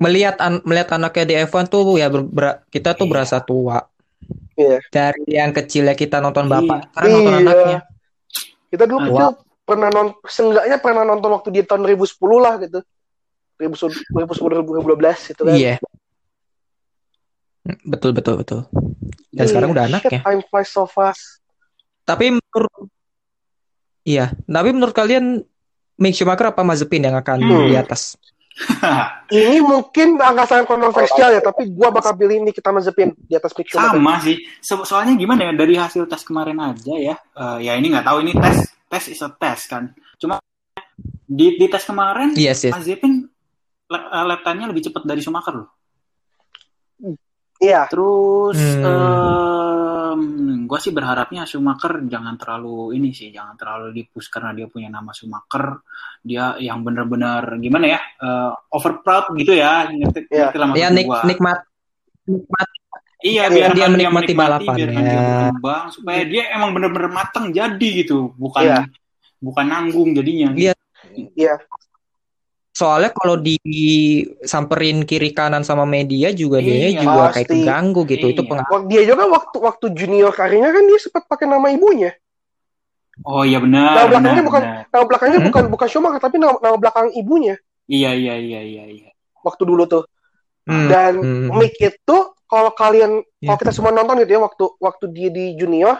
Melihat 0.01 0.37
an- 0.37 0.63
melihat 0.65 0.89
anaknya 0.95 1.25
di 1.25 1.35
F1 1.45 1.65
tuh 1.67 1.97
ya 1.97 2.09
ber- 2.09 2.25
ber- 2.25 2.59
kita 2.69 2.93
tuh 2.93 3.05
Iya. 3.05 3.11
berasa 3.11 3.37
tua. 3.37 3.77
Iya. 4.53 4.77
Dari 4.89 5.23
yang 5.29 5.51
kecilnya 5.51 5.93
kita 5.93 6.17
nonton 6.17 6.45
Iya. 6.45 6.53
bapak, 6.57 6.79
sekarang 6.89 7.09
nonton 7.11 7.33
Iya. 7.33 7.41
anaknya. 7.43 7.79
kita 8.71 8.83
dulu 8.87 8.99
kecil 9.03 9.29
pernah 9.61 9.89
nonton 9.91 10.15
seenggaknya 10.25 10.77
pernah 10.79 11.03
nonton 11.03 11.29
waktu 11.35 11.49
di 11.51 11.61
tahun 11.67 11.83
2010 11.83 12.39
lah 12.39 12.55
gitu 12.55 12.79
2010 13.59 14.63
2012 14.63 15.27
gitu 15.27 15.41
kan 15.43 15.53
Iya. 15.53 15.75
Betul 17.83 18.11
betul 18.11 18.35
betul. 18.37 18.65
Dan 19.29 19.45
Iya, 19.45 19.47
sekarang 19.47 19.69
udah 19.71 19.85
shit, 19.85 19.93
anaknya. 19.95 20.19
time 20.21 20.41
flies 20.43 20.67
so 20.67 20.83
fast 20.83 21.39
Tapi 22.01 22.33
menurut 22.33 22.89
Iya, 24.01 24.33
tapi 24.41 24.69
menurut 24.71 24.91
kalian 24.91 25.45
Mick 25.95 26.13
Schumacher 26.13 26.49
apa 26.49 26.61
Mazepin 26.61 27.03
yang 27.03 27.13
akan 27.13 27.37
Hmm. 27.39 27.69
di 27.69 27.75
atas? 27.75 28.17
ini 29.31 29.61
mungkin 29.61 30.17
angka 30.17 30.43
sangat 30.45 30.65
kontroversial 30.67 31.29
ya 31.29 31.39
tapi 31.39 31.69
gua 31.69 31.87
bakal 31.89 32.13
pilih 32.13 32.41
Nikita 32.41 32.69
Mazepin 32.69 33.13
di 33.15 33.33
atas 33.33 33.53
Mick 33.53 33.69
Schumacher 33.69 33.95
Sama 33.95 34.17
sih. 34.19 34.35
So- 34.59 34.83
soalnya 34.83 35.13
gimana 35.15 35.47
ya 35.47 35.53
dari 35.53 35.75
hasil 35.75 36.03
tes 36.03 36.21
kemarin 36.21 36.57
aja 36.57 36.93
ya. 36.93 37.15
eh, 37.15 37.57
ya 37.61 37.73
ini 37.73 37.89
nggak 37.89 38.03
tahu 38.03 38.17
ini 38.19 38.33
tes 38.33 38.57
tes 38.83 39.03
is 39.07 39.21
a 39.21 39.29
test 39.31 39.69
kan. 39.69 39.93
Cuma 40.17 40.41
di 41.23 41.55
di 41.55 41.65
tes 41.65 41.81
kemarin 41.81 42.33
Yes, 42.33 42.59
yes. 42.63 42.73
Mazepin 42.73 43.29
le- 43.87 44.09
eh, 44.09 44.25
lap 44.25 44.41
time-nya 44.41 44.67
lebih 44.67 44.83
cepat 44.83 45.05
dari 45.05 45.21
Schumacher 45.21 45.53
loh. 45.55 45.69
Iya 47.61 47.85
Terus 47.85 48.57
Hmm. 50.11 50.67
gue 50.67 50.79
sih 50.79 50.91
berharapnya 50.91 51.47
Schumacher 51.47 52.03
jangan 52.03 52.35
terlalu 52.35 52.95
ini 52.95 53.11
sih, 53.11 53.31
jangan 53.31 53.55
terlalu 53.55 53.95
dipush 53.95 54.27
karena 54.27 54.51
dia 54.51 54.67
punya 54.67 54.87
nama 54.87 55.11
Schumacher. 55.11 55.79
Dia 56.19 56.59
yang 56.59 56.83
benar-benar 56.83 57.55
gimana 57.57 57.85
ya, 57.87 57.99
eh, 58.19 58.51
over 58.71 58.99
proud 58.99 59.31
gitu 59.35 59.55
ya, 59.55 59.87
ngerti, 59.87 60.27
Iya. 60.27 60.51
ngerti 60.51 60.57
lah 60.59 60.67
Ya 60.75 60.87
nik 60.89 61.07
gua. 61.07 61.23
nikmat 61.23 61.59
nikmat 62.27 62.67
Iya, 63.21 63.45
Iya, 63.47 63.53
biar 63.53 63.69
dia 63.71 63.77
dia 63.77 63.87
menikmati 63.87 64.33
menikmati, 64.33 64.33
balapannya. 64.33 64.77
biarkan 64.81 65.03
dia 65.05 65.19
berkembang 65.21 65.83
supaya 65.93 66.21
dia 66.25 66.43
emang 66.51 66.69
benar-benar 66.73 67.11
matang 67.13 67.45
jadi 67.53 67.87
gitu, 68.01 68.33
bukan 68.35 68.63
Iya. 68.65 68.79
bukan 69.39 69.65
nanggung 69.65 70.09
jadinya. 70.11 70.49
Iya. 70.51 70.73
iya 71.37 71.53
soalnya 72.71 73.11
kalau 73.11 73.35
disamperin 73.35 75.03
kiri 75.03 75.31
kanan 75.31 75.61
sama 75.61 75.83
media 75.83 76.31
juga 76.31 76.59
dia 76.59 76.87
Iya, 76.89 77.03
juga 77.03 77.29
kayak 77.29 77.47
pasti. 77.47 77.61
keganggu 77.61 78.01
gitu. 78.07 78.25
Itu 78.31 78.41
Iya. 78.41 78.49
pengaruh. 78.49 78.71
Wak- 78.71 78.87
dia 78.87 79.01
juga 79.03 79.23
waktu 79.27 79.57
waktu 79.59 79.85
junior 79.91 80.31
karirnya 80.31 80.71
kan 80.71 80.83
dia 80.87 80.99
sempat 80.99 81.23
pakai 81.27 81.45
nama 81.45 81.67
ibunya 81.69 82.15
Oh 83.21 83.43
iya 83.43 83.59
benar. 83.59 83.93
Nama 83.93 84.07
belakangnya 84.07 84.33
benar, 84.33 84.47
bukan- 84.49 84.65
benar. 84.65 84.83
nama 84.89 85.03
belakangnya 85.05 85.37
Hmm. 85.37 85.47
bukan 85.51 85.63
bukan 85.69 85.87
Schumacher 85.87 86.21
tapi 86.21 86.35
nama, 86.39 86.55
nama 86.57 86.77
belakang 86.79 87.07
ibunya 87.13 87.55
Iya 87.85 88.11
iya 88.15 88.35
iya 88.39 88.61
iya 88.63 88.83
iya. 88.87 89.09
waktu 89.43 89.61
dulu 89.61 89.83
tuh 89.85 90.03
Hmm. 90.63 90.87
dan 90.87 91.13
Hmm. 91.19 91.51
Mick 91.59 91.75
itu 91.75 92.17
kalau 92.47 92.71
kalian 92.71 93.19
Iya. 93.19 93.45
kalau 93.45 93.57
kita 93.59 93.71
semua 93.71 93.91
nonton 93.91 94.15
gitu 94.21 94.31
ya 94.31 94.41
waktu 94.41 94.65
waktu 94.77 95.05
dia 95.09 95.29
di 95.29 95.55
junior, 95.55 95.99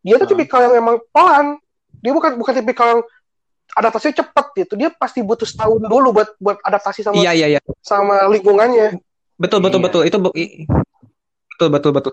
dia 0.00 0.14
tuh 0.16 0.26
Ah. 0.26 0.30
tipikal 0.30 0.60
yang 0.62 0.74
emang 0.76 0.96
pelan. 1.10 1.56
Dia 1.98 2.12
bukan 2.12 2.36
bukan 2.36 2.52
tipikal 2.54 2.86
yang 2.90 3.02
adaptasinya 3.72 4.20
cepet 4.20 4.46
gitu. 4.56 4.72
Dia 4.74 4.88
pasti 4.90 5.20
butuh 5.20 5.44
setahun 5.44 5.80
dulu 5.80 6.12
buat 6.12 6.28
buat 6.36 6.58
adaptasi 6.60 7.00
sama 7.00 7.16
Iya 7.16 7.32
iya 7.32 7.46
iya. 7.48 7.60
sama 7.80 8.28
lingkungannya. 8.28 9.00
Betul 9.34 9.58
betul 9.60 9.80
Iya. 9.80 9.86
betul 9.88 10.02
itu 10.04 10.16
bu- 10.18 10.34
i- 10.34 10.68
betul 11.50 11.68
betul 11.70 11.90
betul. 11.92 12.12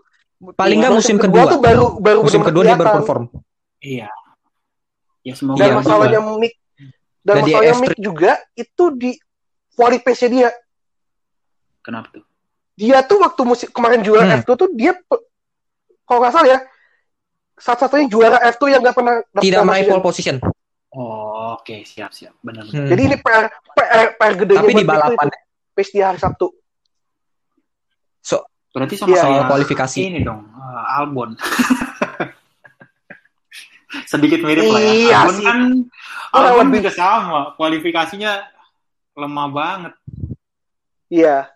Paling 0.54 0.74
Iya, 0.74 0.90
nggak 0.90 0.94
musim 0.96 1.18
kedua. 1.18 1.46
tuh 1.48 1.60
baru 1.60 1.86
baru 1.96 2.20
Musim 2.24 2.42
kedua 2.42 2.64
dia 2.64 2.74
baru 2.74 2.92
perform. 2.98 3.24
Iya. 3.78 4.10
Ya 5.22 5.34
semoga 5.36 5.60
Dan 5.60 5.68
Iya, 5.68 5.76
masalahnya 5.78 6.22
mic 6.34 6.54
dan 7.22 7.36
Dan 7.38 7.38
di 7.38 7.52
masalahnya 7.52 7.74
F3 7.74 7.82
mic 7.84 7.94
juga 8.00 8.32
itu 8.56 8.84
di 8.92 9.12
quality 9.72 10.02
pace-nya 10.02 10.30
dia. 10.32 10.50
kenapa 11.80 12.10
tuh? 12.10 12.24
Dia 12.74 13.02
tuh 13.02 13.18
waktu 13.20 13.42
musim 13.44 13.70
kemarin 13.70 14.02
juara 14.02 14.26
Hmm. 14.28 14.38
F2 14.40 14.50
tuh 14.56 14.70
dia 14.72 14.98
kalau 16.04 16.20
nggak 16.20 16.34
salah 16.34 16.50
ya 16.50 16.60
satu-satunya 17.56 18.06
juara 18.08 18.38
F2 18.48 18.64
yang 18.68 18.82
nggak 18.82 18.96
pernah 18.96 19.16
Tidak 19.36 19.54
pole 19.56 19.68
meraih 19.68 19.82
position. 19.84 19.94
pole 19.94 20.04
position. 20.04 20.36
Oh, 20.92 21.56
oke, 21.56 21.88
siap 21.88 22.12
siap. 22.12 22.36
Benar. 22.44 22.68
Hmm. 22.68 22.92
Jadi 22.92 23.02
ini 23.08 23.16
PR 23.16 23.48
PR, 23.72 24.08
PR 24.20 24.34
gedenya 24.36 24.62
Tapi 24.68 24.76
di 24.76 24.84
balapan 24.84 25.28
itu, 25.32 25.40
pace 25.72 25.96
hari 25.98 26.20
Sabtu. 26.20 26.48
so 28.20 28.44
Berarti 28.72 28.96
sama 29.00 29.16
Iya, 29.16 29.22
soal 29.24 29.32
kayak 29.40 29.50
kualifikasi. 29.52 29.98
ini 30.04 30.20
dong, 30.22 30.42
eh, 30.52 30.96
Albon. 31.00 31.32
Sedikit 34.12 34.40
mirip 34.44 34.72
lah 34.72 34.80
ya. 34.80 34.92
Iya 34.92 35.18
Albon 35.24 35.36
sih. 35.36 35.46
kan 35.48 35.60
Albon 36.32 36.68
juga 36.72 36.92
sama, 36.92 37.42
kualifikasinya 37.56 38.32
lemah 39.16 39.48
banget. 39.52 39.94
Iya. 41.12 41.52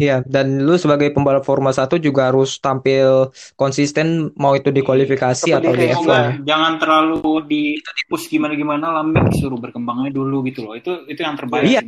Iya, 0.00 0.24
dan 0.24 0.64
lu 0.64 0.74
sebagai 0.80 1.12
pembalap 1.12 1.44
Formula 1.44 1.72
1 1.72 2.00
juga 2.00 2.32
harus 2.32 2.56
tampil 2.56 3.28
konsisten 3.54 4.32
mau 4.36 4.56
itu 4.56 4.72
di 4.72 4.80
kualifikasi 4.80 5.44
Seperti 5.44 5.60
atau 5.60 5.72
di 5.76 5.78
kayak 5.84 5.96
F1. 5.96 6.00
Semoga 6.00 6.16
ya. 6.16 6.30
jangan 6.44 6.72
terlalu 6.80 7.32
di 7.44 7.62
push 8.08 8.26
gimana 8.32 8.56
gimana 8.56 8.86
lambek 9.00 9.30
suruh 9.36 9.60
berkembangnya 9.60 10.10
dulu 10.10 10.40
gitu 10.48 10.64
loh. 10.64 10.74
Itu 10.74 11.04
itu 11.06 11.20
yang 11.20 11.36
terbaik. 11.36 11.68
Iya. 11.68 11.80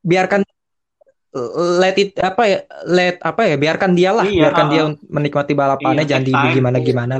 Biarkan 0.00 0.40
let 1.78 1.94
it 1.94 2.18
apa 2.18 2.42
ya 2.42 2.58
let 2.90 3.16
apa 3.22 3.46
ya 3.46 3.54
biarkan 3.54 3.94
dia 3.94 4.10
lah 4.10 4.26
Iya, 4.26 4.50
biarkan 4.50 4.66
dia 4.66 4.82
menikmati 5.06 5.54
balapannya 5.54 6.02
Iya, 6.02 6.18
jangan 6.18 6.26
di 6.26 6.32
gimana 6.58 6.78
gimana 6.82 7.16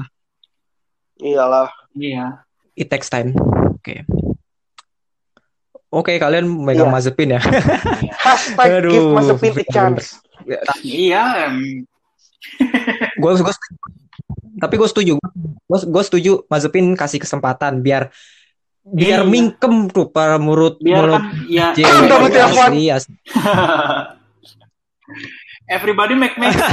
Iyalah. 1.23 1.71
Iya. 1.95 2.43
it 2.75 2.91
takes 2.91 3.07
time 3.07 3.31
oke 3.71 3.95
oke 5.91 6.13
kalian 6.17 6.47
megang 6.47 6.89
Iya. 6.89 6.95
Mazepin 6.95 7.31
ya 7.35 7.41
Iya. 7.43 7.63
Hashtag 8.25 8.69
Aduh, 8.81 8.91
give 8.91 9.09
Mazepin 9.11 9.53
a 9.59 9.65
chance. 9.69 10.07
Iya, 10.81 11.23
em, 11.51 11.85
gue 13.21 13.31
gue 13.37 13.55
tapi 14.61 14.75
gue 14.77 14.89
setuju 14.89 15.13
gue 15.21 15.79
gue 15.85 16.03
setuju 16.05 16.33
Mazepin 16.49 16.97
kasih 16.97 17.21
kesempatan 17.21 17.81
biar 17.81 18.09
biar 18.81 19.23
Iya. 19.23 19.29
mingkem 19.29 19.93
tuh 19.93 20.09
para 20.09 20.41
murid 20.41 20.81
biar 20.81 21.05
kan 21.07 21.23
ya. 21.47 21.77
Iya, 21.77 22.97
everybody 25.71 26.19
make 26.19 26.35
mistake, 26.43 26.67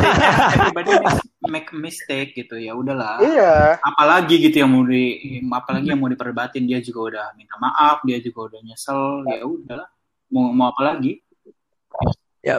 everybody 0.58 0.92
make, 0.98 1.22
make 1.46 1.70
mistake 1.72 2.30
gitu 2.34 2.58
ya 2.58 2.74
udahlah. 2.74 3.22
Iya. 3.22 3.78
Apalagi 3.80 4.42
gitu 4.42 4.66
yang 4.66 4.74
mau 4.74 4.82
di 4.84 5.38
apalagi 5.48 5.94
yang 5.94 6.02
mau 6.02 6.10
diperdebatin 6.10 6.66
dia 6.66 6.82
juga 6.82 7.00
udah 7.14 7.26
minta 7.38 7.54
maaf, 7.62 8.02
dia 8.02 8.18
juga 8.18 8.50
udah 8.52 8.60
nyesel, 8.66 9.22
ya 9.30 9.46
udahlah. 9.46 9.88
Mau 10.34 10.50
mau 10.52 10.74
apa 10.74 10.82
lagi? 10.94 11.22
ya 12.46 12.56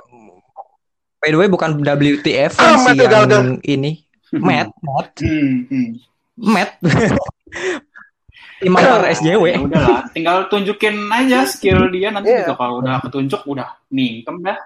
by 1.22 1.28
the 1.30 1.38
way 1.38 1.48
bukan 1.48 1.80
WTF 1.80 2.60
Ah, 2.60 2.76
sih 2.76 2.92
Matt 2.98 3.30
yang 3.30 3.56
ini 3.64 4.04
Matt 4.34 4.68
Matt 4.84 5.08
Hmm, 5.22 5.64
hmm. 5.70 5.88
Matt 6.36 6.70
Imam 8.66 8.82
SJW 9.06 9.44
Ya 9.54 9.60
udahlah, 9.62 10.00
tinggal 10.12 10.50
tunjukin 10.50 11.06
aja 11.08 11.46
skill 11.46 11.88
dia 11.94 12.10
nanti 12.10 12.34
Iya. 12.34 12.50
juga 12.50 12.54
kalau 12.58 12.82
udah 12.82 12.98
ketunjuk 13.06 13.40
udah 13.46 13.68
mingkem 13.88 14.42
dah. 14.42 14.58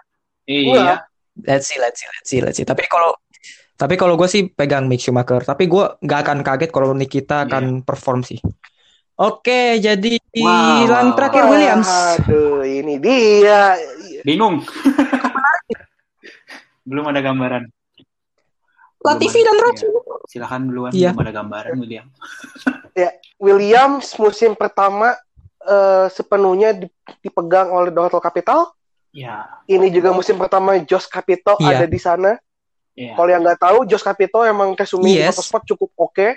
Iya. 0.48 0.72
Iya. 0.74 0.94
Let's 1.40 1.66
see 1.68 1.80
let's 1.80 1.96
see 1.96 2.08
let's 2.12 2.28
see 2.28 2.40
let's 2.44 2.56
see 2.60 2.66
tapi 2.68 2.84
kalau 2.84 3.16
tapi 3.72 3.96
kalau 3.96 4.14
gue 4.14 4.28
sih 4.28 4.46
pegang 4.46 4.86
Mick 4.86 5.00
Schumacher 5.00 5.42
tapi 5.42 5.66
gue 5.66 5.84
nggak 5.98 6.20
akan 6.22 6.38
kaget 6.44 6.70
kalau 6.70 6.92
Nikita 6.92 7.48
akan 7.48 7.80
perform 7.82 8.20
sih 8.22 8.38
oke 9.16 9.60
jadi 9.80 10.20
Wow, 10.32 10.88
yang 10.88 11.08
wow, 11.12 11.16
terakhir 11.16 11.44
Wah, 11.44 11.50
Williams 11.52 11.90
Aduh, 12.24 12.64
ini 12.64 12.96
dia. 12.96 13.76
Bingung. 14.24 14.64
Belum 16.88 17.04
ada 17.04 17.20
gambaran. 17.20 17.68
Latifi 19.02 19.44
dan. 19.44 19.60
Rossi 19.60 19.84
Iya. 19.84 20.00
Silakan 20.24 20.60
duluan 20.70 20.90
Iya. 20.94 21.10
belum 21.12 21.20
ada 21.20 21.32
gambaran 21.36 21.72
William. 21.76 22.06
Williams 23.44 24.16
musim 24.16 24.56
pertama 24.56 25.12
eh, 25.62 26.06
sepenuhnya 26.08 26.72
di- 26.72 26.88
dipegang 27.20 27.68
oleh 27.68 27.92
Dorotol 27.92 28.22
Capital. 28.24 28.72
Ya, 29.12 29.60
Ini 29.68 29.92
juga 29.92 30.08
musim 30.10 30.40
pertama 30.40 30.80
Jos 30.80 31.04
Capito 31.04 31.60
Iya. 31.60 31.84
ada 31.84 31.86
di 31.86 32.00
sana. 32.00 32.32
ya. 32.92 33.12
Kalau 33.16 33.28
yang 33.28 33.40
nggak 33.40 33.60
tahu, 33.60 33.78
Jos 33.84 34.00
Capito 34.00 34.40
emang 34.40 34.72
resume 34.72 35.04
di 35.04 35.16
Yes. 35.16 35.32
motorsport 35.36 35.64
cukup 35.64 35.90
oke. 35.96 36.28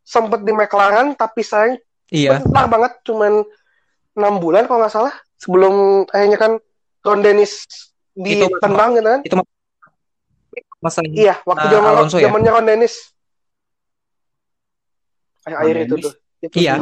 Sempet 0.00 0.40
di 0.40 0.52
McLaren, 0.52 1.12
tapi 1.12 1.40
sayang 1.40 1.80
iya 2.12 2.36
bentar 2.36 2.68
banget, 2.68 2.92
cuman 3.04 3.40
6 4.12 4.34
bulan 4.36 4.64
kalau 4.64 4.84
nggak 4.84 4.92
salah. 4.92 5.14
Sebelum 5.36 6.04
akhirnya 6.08 6.36
kan 6.36 6.52
Ron 7.00 7.20
Dennis 7.20 7.64
Itu- 8.12 8.48
ditendang 8.52 8.96
gitu 8.96 9.08
kan. 9.08 9.20
masa 10.80 11.00
Iya, 11.00 11.40
waktu 11.48 11.64
Ah, 11.64 11.72
zaman 11.72 11.90
Alonso 11.96 12.16
ya? 12.20 12.28
zamannya 12.28 12.50
Ron 12.52 12.68
Dennis. 12.68 12.94
Akhir-akhir 15.44 15.72
Ron 15.72 15.84
itu 15.84 15.88
Dennis? 15.96 16.04
tuh. 16.04 16.12
Itu 16.40 16.54
Iya. 16.60 16.72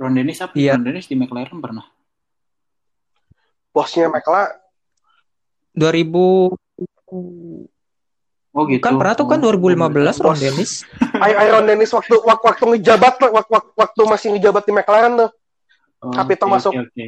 Ron 0.00 0.14
Dennis 0.16 0.38
apa? 0.40 0.52
Iya. 0.56 0.72
Ron 0.76 0.84
Dennis 0.84 1.04
di 1.04 1.16
McLaren 1.16 1.58
pernah. 1.60 1.84
Bosnya 3.68 4.08
McLaren. 4.08 4.63
2000 5.74 6.54
Oh 8.54 8.70
gitu. 8.70 8.86
kan 8.86 8.94
pernah 8.94 9.18
tuh 9.18 9.26
kan 9.26 9.42
Oh, 9.42 9.50
2015 9.50 10.22
Ron. 10.22 10.38
Dennis 10.38 10.86
I- 11.18 11.38
Iron 11.50 11.66
Dennis 11.66 11.90
waktu 11.90 12.14
waktu, 12.22 12.44
waktu 12.46 12.64
ngejabat 12.70 13.18
waktu, 13.18 13.50
waktu, 13.50 13.70
waktu 13.74 14.00
masih 14.06 14.28
ngejabat 14.38 14.62
di 14.62 14.72
McLaren 14.72 15.12
tuh. 15.18 15.30
Oh, 15.98 16.14
oke, 16.14 16.34
masuk. 16.46 16.70
oke, 16.70 16.86
oke. 16.86 17.06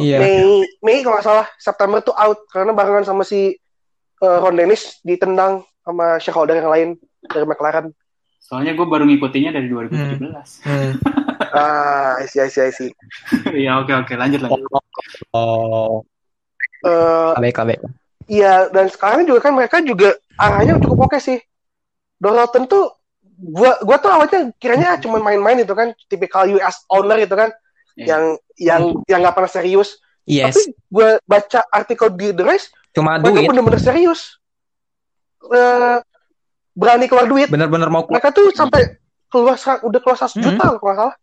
iya 0.00 0.16
Mei 0.16 0.64
Mei 0.80 1.04
kalau 1.04 1.20
nggak 1.20 1.26
salah 1.26 1.46
September 1.60 2.00
tuh 2.00 2.16
out 2.16 2.40
karena 2.48 2.72
barengan 2.72 3.04
sama 3.04 3.20
si 3.20 3.52
eh, 4.16 4.38
Ron 4.40 4.56
Dennis 4.56 4.96
ditendang 5.04 5.60
sama 5.84 6.16
shareholder 6.16 6.56
yang 6.56 6.72
lain 6.72 6.88
dari 7.20 7.44
McLaren. 7.44 7.92
Soalnya 8.40 8.72
gue 8.72 8.86
baru 8.88 9.04
ngikutinnya 9.04 9.52
dari 9.52 9.68
2017. 9.68 10.24
Hmm. 10.64 10.92
Ah, 11.52 12.16
I 12.16 12.26
see, 12.26 12.40
I 12.40 12.48
see, 12.48 12.64
I 12.64 12.72
see. 12.72 12.90
Iya, 13.60 13.76
oke 13.78 13.92
oke, 13.92 14.14
lanjut 14.16 14.40
lanjut. 14.40 14.64
oh 15.36 16.00
Eh, 16.80 17.30
KB 17.36 17.44
KB 17.52 17.70
Iya, 18.30 18.70
dan 18.70 18.86
sekarang 18.86 19.26
juga 19.26 19.42
kan 19.42 19.52
mereka 19.52 19.82
juga 19.82 20.14
arahnya 20.34 20.78
cukup 20.78 21.10
oke 21.10 21.18
sih. 21.18 21.42
Dorotton 22.16 22.64
tuh 22.64 22.94
gua 23.36 23.80
gua 23.80 23.96
tuh 23.98 24.08
awalnya 24.08 24.52
kiranya 24.56 24.96
cuma 24.96 25.18
main-main 25.18 25.58
itu 25.58 25.72
kan 25.72 25.90
tipikal 26.06 26.46
US 26.46 26.84
owner 26.86 27.18
itu 27.18 27.32
kan 27.32 27.50
Iya. 27.98 28.06
yang 28.06 28.24
yang 28.56 28.82
yang 29.10 29.18
nggak 29.20 29.34
pernah 29.34 29.50
serius. 29.50 29.98
yes 30.24 30.54
Tapi 30.54 30.62
gua 30.86 31.18
baca 31.26 31.60
artikel 31.68 32.08
di 32.14 32.30
The 32.30 32.44
Race, 32.46 32.70
cuma 32.94 33.18
mereka 33.18 33.34
duit 33.34 33.50
bener-bener 33.50 33.80
serius. 33.82 34.38
Eh, 35.42 35.96
berani 36.70 37.10
keluar 37.10 37.26
duit. 37.26 37.48
bener-bener 37.50 37.90
mau 37.90 38.06
keluar 38.06 38.22
Mereka 38.22 38.30
tuh 38.30 38.54
sampai 38.54 38.94
keluar 39.26 39.56
udah 39.58 40.00
keluar 40.00 40.16
100 40.16 40.38
Hmm. 40.38 40.42
juta 40.44 40.62
kalau 40.70 40.78
nggak 40.78 40.96
salah. 40.96 41.16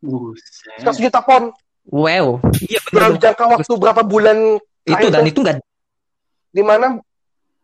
Buset. 0.00 0.84
100 0.84 1.00
juta 1.00 1.18
pon 1.20 1.42
wow. 1.86 2.26
Iya 2.58 2.80
dalam 2.90 3.14
jangka 3.16 3.44
waktu 3.48 3.72
berapa 3.74 4.02
bulan 4.02 4.58
itu 4.82 5.06
dan 5.08 5.24
itu 5.24 5.40
nggak 5.40 5.56
di 6.50 6.62
mana? 6.62 6.98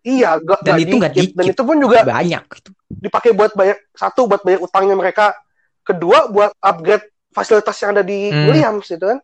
Iya 0.00 0.38
gak, 0.38 0.62
Dan 0.62 0.78
itu 0.78 0.94
nggak 0.94 1.12
dan 1.12 1.22
dikit. 1.26 1.50
itu 1.50 1.62
pun 1.62 1.76
juga 1.76 2.06
banyak 2.06 2.42
gitu. 2.46 2.70
dipakai 2.86 3.34
buat 3.34 3.50
bayar 3.52 3.82
satu 3.90 4.24
buat 4.24 4.40
bayar 4.40 4.62
utangnya 4.62 4.94
mereka. 4.94 5.34
Kedua 5.82 6.26
buat 6.26 6.54
upgrade 6.56 7.02
fasilitas 7.30 7.74
yang 7.78 7.90
ada 7.92 8.02
di 8.02 8.30
Hmm. 8.30 8.46
Williams 8.46 8.86
gitu 8.86 9.02
kan? 9.04 9.18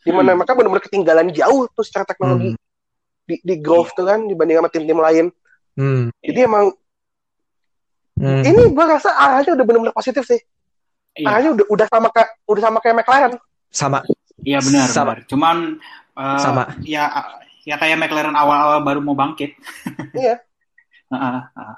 Di 0.00 0.10
mana 0.10 0.30
Hmm. 0.30 0.38
mereka 0.38 0.54
benar-benar 0.54 0.84
ketinggalan 0.84 1.28
jauh 1.30 1.66
tuh 1.68 1.82
secara 1.82 2.06
teknologi. 2.06 2.54
Di, 3.26 3.42
di 3.42 3.54
growth 3.58 3.90
tuh 3.92 4.06
kan 4.06 4.22
dibanding 4.22 4.56
sama 4.56 4.70
tim-tim 4.70 4.96
lain. 4.96 5.26
Hmm. 5.74 6.08
jadi 6.18 6.46
emang 6.46 6.72
Hmm. 8.16 8.40
ini 8.40 8.72
gua 8.72 8.96
rasa 8.96 9.12
arahnya 9.12 9.52
udah 9.52 9.64
benar-benar 9.66 9.92
positif 9.92 10.24
sih. 10.24 10.40
Iya, 11.12 11.26
arahnya 11.28 11.50
udah 11.52 11.66
udah 11.68 11.86
sama 11.86 12.08
kayak 12.08 12.30
udah 12.46 12.62
sama 12.62 12.78
kayak 12.80 12.96
McLaren 12.96 13.34
sama 13.68 14.00
iya 14.40 14.58
benar 14.58 14.86
Sama. 14.86 15.12
benar. 15.12 15.18
Cuman 15.26 15.56
eh, 16.14 16.38
Sama. 16.38 16.62
ya 16.80 17.04
ya 17.62 17.74
kayak 17.74 17.98
McLaren 17.98 18.32
awal-awal 18.32 18.78
baru 18.80 19.00
mau 19.00 19.12
bangkit. 19.12 19.56
Iya. 20.12 20.38
Heeh, 21.06 21.38
heeh. 21.52 21.76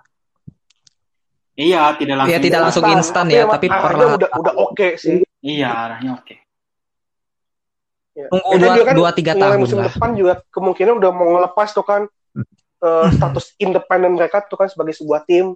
Iya, 1.59 1.81
tidak 1.95 2.15
langsung. 2.17 2.31
Iya, 2.31 2.39
tidak 2.41 2.61
langsung 2.63 2.85
instan 2.89 3.27
ya, 3.29 3.45
tapi 3.45 3.67
arahnya 3.67 3.85
perlahan. 3.85 4.17
udah 4.17 4.29
udah 4.33 4.55
oke 4.59 4.89
sih 4.97 5.21
Iya, 5.39 5.69
arahnya 5.69 6.11
oke. 6.17 6.35
Ya. 8.15 8.27
Tunggu 8.29 8.49
Dan 8.49 8.59
dua, 8.59 8.73
juga 8.73 8.85
kan 8.85 8.95
dua 8.97 9.11
tiga 9.13 9.33
tahun 9.35 9.59
musim 9.61 9.77
lah. 9.77 9.87
depan 9.87 10.11
juga 10.13 10.33
kemungkinan 10.49 10.95
udah 10.97 11.11
mau 11.11 11.29
ngelepas 11.35 11.69
tuh 11.71 11.83
kan 11.83 12.03
eh, 12.79 13.07
status 13.13 13.45
independen 13.57 14.13
mereka 14.13 14.43
tuh 14.43 14.57
kan 14.57 14.67
sebagai 14.67 14.91
sebuah 14.93 15.23
tim 15.23 15.53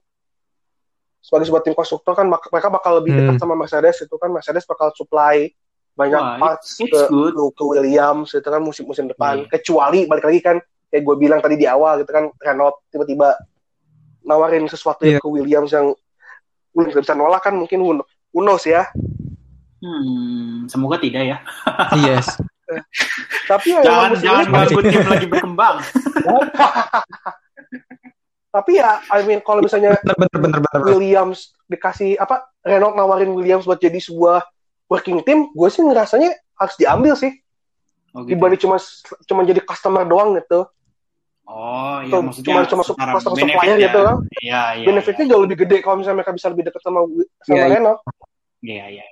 sebagai 1.18 1.47
sebuah 1.49 1.62
tim 1.62 1.73
konstruktor 1.73 2.12
kan 2.12 2.27
mereka 2.27 2.68
bakal 2.68 2.99
lebih 2.99 3.14
dekat 3.14 3.35
Hmm. 3.35 3.42
sama 3.42 3.55
Mercedes 3.57 3.97
itu 4.01 4.14
kan 4.14 4.29
Mercedes 4.29 4.62
bakal 4.62 4.90
supply 4.92 5.49
banyak 5.92 6.18
Wah, 6.18 6.37
parts 6.38 6.76
it's- 6.76 6.88
ke, 6.88 6.96
it's 6.98 7.09
good. 7.09 7.33
ke, 7.33 7.44
ke 7.52 7.62
Williams 7.66 8.28
itu 8.31 8.44
kan 8.44 8.61
musim-musim 8.61 9.07
depan 9.07 9.44
Iya. 9.44 9.48
kecuali 9.52 10.00
balik 10.05 10.24
lagi 10.24 10.40
kan 10.40 10.57
kayak 10.88 11.02
gue 11.02 11.16
bilang 11.18 11.38
tadi 11.38 11.55
di 11.55 11.64
awal 11.64 11.98
gitu 11.98 12.11
kan 12.11 12.33
Renault 12.35 12.85
tiba-tiba 12.88 13.37
nawarin 14.22 14.64
sesuatu 14.66 15.02
yang 15.02 15.16
Iya. 15.16 15.20
ke 15.20 15.28
Williams 15.28 15.70
yang 15.70 15.87
Williams 16.72 16.94
gak 16.94 17.05
bisa 17.05 17.14
nolak 17.14 17.40
kan 17.40 17.52
mungkin 17.52 17.78
who 17.78 17.90
who 18.31 18.40
knows 18.40 18.62
ya 18.62 18.88
Hmm, 19.83 20.64
semoga 20.64 20.94
tidak 20.96 21.26
ya. 21.26 21.38
Yes. 22.07 22.38
tapi 23.44 23.74
ya 23.74 23.83
Jangan 23.83 24.11
jangan 24.16 24.44
tim 24.81 25.05
lagi 25.05 25.26
berkembang. 25.26 25.76
tapi 28.52 28.76
ya 28.76 29.00
I 29.09 29.24
mean 29.24 29.40
kalau 29.40 29.59
misalnya 29.59 29.96
Bener 29.98 30.16
bener 30.18 30.38
bener 30.38 30.61
bener. 30.62 30.81
Williams 30.87 31.57
dikasih 31.64 32.14
apa 32.14 32.52
Renault 32.61 32.94
nawarin 32.94 33.33
Williams 33.33 33.64
buat 33.64 33.76
jadi 33.76 33.96
sebuah 33.96 34.44
working 34.92 35.18
team, 35.22 35.48
gue 35.48 35.68
sih 35.68 35.81
ngerasanya 35.81 36.28
harus 36.55 36.74
diambil 36.76 37.16
sih 37.16 37.33
Oh, 38.12 38.22
gitu. 38.22 38.37
dibanding 38.37 38.61
cuma 38.61 38.76
cuma 39.24 39.40
jadi 39.42 39.61
customer 39.62 40.05
doang 40.05 40.37
gitu. 40.37 40.68
Oh, 41.42 41.98
iya 41.98 42.12
Cuma- 42.12 42.28
maksudnya 42.28 42.52
cuma- 42.62 42.68
cuma 42.68 42.83
customer 42.85 43.18
supplier 43.18 43.57
ya. 43.74 43.88
gitu 43.88 43.98
kan. 43.98 44.16
Iya, 44.38 44.62
iya. 44.74 44.87
Benefitnya 44.87 45.24
jauh 45.26 45.42
lebih 45.42 45.57
gede 45.59 45.76
kalau 45.81 45.96
misalnya 45.96 46.20
mereka 46.20 46.33
bisa 46.33 46.46
lebih 46.46 46.64
dekat 46.66 46.81
sama 46.83 47.00
sama 47.40 47.48
Iya, 47.48 47.57
iya. 47.57 47.72
Renault 47.72 47.98
Iya, 48.61 48.85
iya. 48.92 49.05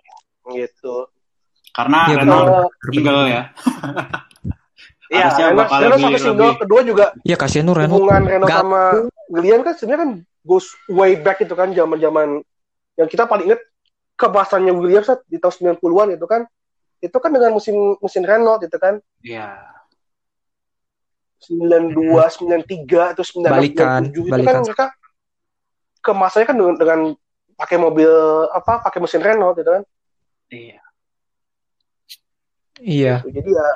gitu. 0.54 0.94
Karena 1.70 1.98
Iya, 2.06 2.16
Renault 2.18 2.46
single 2.86 3.20
ya. 3.24 3.42
Iya, 5.08 5.26
Renault, 5.40 5.58
bakal 5.58 5.78
Renault 5.80 6.00
sampai 6.02 6.20
single 6.20 6.44
lebih- 6.46 6.60
kedua 6.60 6.80
juga 6.84 7.04
Ya 7.24 7.36
kasihan 7.36 7.64
tuh 7.64 7.76
Renault. 7.76 7.98
hubungan 7.98 8.22
Renault 8.22 8.50
sama 8.52 8.82
Williams 9.28 9.64
kan 9.64 9.74
sebenarnya 9.74 10.00
kan 10.00 10.10
goes 10.42 10.66
way 10.88 11.16
back 11.16 11.40
itu 11.40 11.52
kan 11.52 11.72
zaman-zaman 11.72 12.44
yang 12.94 13.08
kita 13.08 13.24
paling 13.24 13.48
inget 13.48 13.60
kebasannya 14.20 14.70
Williams 14.70 15.08
kan 15.08 15.18
di 15.24 15.36
tahun 15.36 15.80
90-an 15.80 16.08
itu 16.12 16.26
kan 16.26 16.44
itu 17.00 17.16
kan 17.16 17.30
dengan 17.32 17.50
musim 17.50 17.72
mesin 17.96 18.22
Renault 18.22 18.60
itu 18.60 18.76
kan 18.76 19.00
Iya. 19.20 19.56
92, 21.40 21.96
93, 22.36 23.16
terus 23.16 23.32
96, 23.32 23.48
Balikan, 23.48 24.00
97 24.04 24.12
itu 24.12 24.20
balikan. 24.28 24.44
kan 24.46 24.62
mereka 24.62 24.86
kemasannya 26.00 26.46
kan 26.46 26.56
dengan, 26.56 26.74
dengan 26.76 27.00
pakai 27.56 27.76
mobil 27.76 28.12
apa 28.50 28.80
pakai 28.82 29.00
mesin 29.00 29.20
Renault 29.20 29.56
gitu 29.56 29.70
kan. 29.70 29.82
Iya. 30.50 30.80
Iya. 32.78 33.14
Jadi 33.22 33.50
ya 33.50 33.68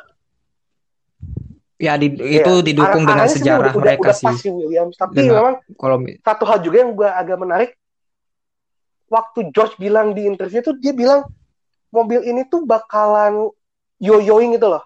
Ya 1.74 1.98
di, 1.98 2.07
ya, 2.07 2.40
itu 2.40 2.52
didukung 2.62 3.02
arah- 3.02 3.11
dengan 3.11 3.26
sih 3.26 3.42
sejarah 3.42 3.66
udah, 3.66 3.74
mereka 3.76 4.00
udah, 4.00 4.14
sih. 4.14 4.24
udah 4.24 4.38
pas 4.38 4.54
Williams. 4.54 4.94
Tapi 4.94 5.14
Dengan- 5.18 5.35
memang 5.35 5.54
Kalau 5.74 5.96
satu 6.22 6.44
hal 6.46 6.59
juga 6.62 6.76
yang 6.78 6.90
gue 6.92 7.09
agak 7.11 7.37
menarik 7.37 7.70
waktu 9.14 9.55
George 9.55 9.79
bilang 9.79 10.11
di 10.11 10.27
interview 10.27 10.59
tuh 10.59 10.74
dia 10.83 10.90
bilang 10.90 11.22
mobil 11.94 12.27
ini 12.27 12.42
tuh 12.50 12.66
bakalan 12.66 13.46
yo-yoing 14.03 14.59
gitu 14.59 14.74
loh. 14.74 14.83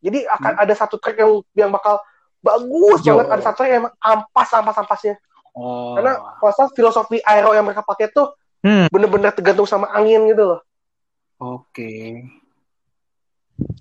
Jadi 0.00 0.24
akan 0.24 0.56
ada 0.56 0.72
satu 0.72 0.96
track 0.96 1.20
yang 1.20 1.44
yang 1.52 1.70
bakal 1.70 2.00
bagus 2.40 3.04
Yo. 3.04 3.20
banget, 3.20 3.28
ada 3.38 3.42
satu 3.44 3.56
track 3.62 3.72
yang 3.76 3.84
ampas 4.00 4.48
ampas 4.56 4.76
ampasnya. 4.80 5.14
Oh. 5.52 5.92
Karena 5.94 6.16
masa 6.40 6.72
filosofi 6.72 7.20
aero 7.22 7.52
yang 7.52 7.68
mereka 7.68 7.84
pakai 7.84 8.08
tuh 8.08 8.32
Hmm. 8.62 8.86
bener-bener 8.94 9.34
tergantung 9.34 9.66
sama 9.66 9.90
angin 9.90 10.22
gitu 10.30 10.54
loh. 10.54 10.60
Oke. 11.42 12.22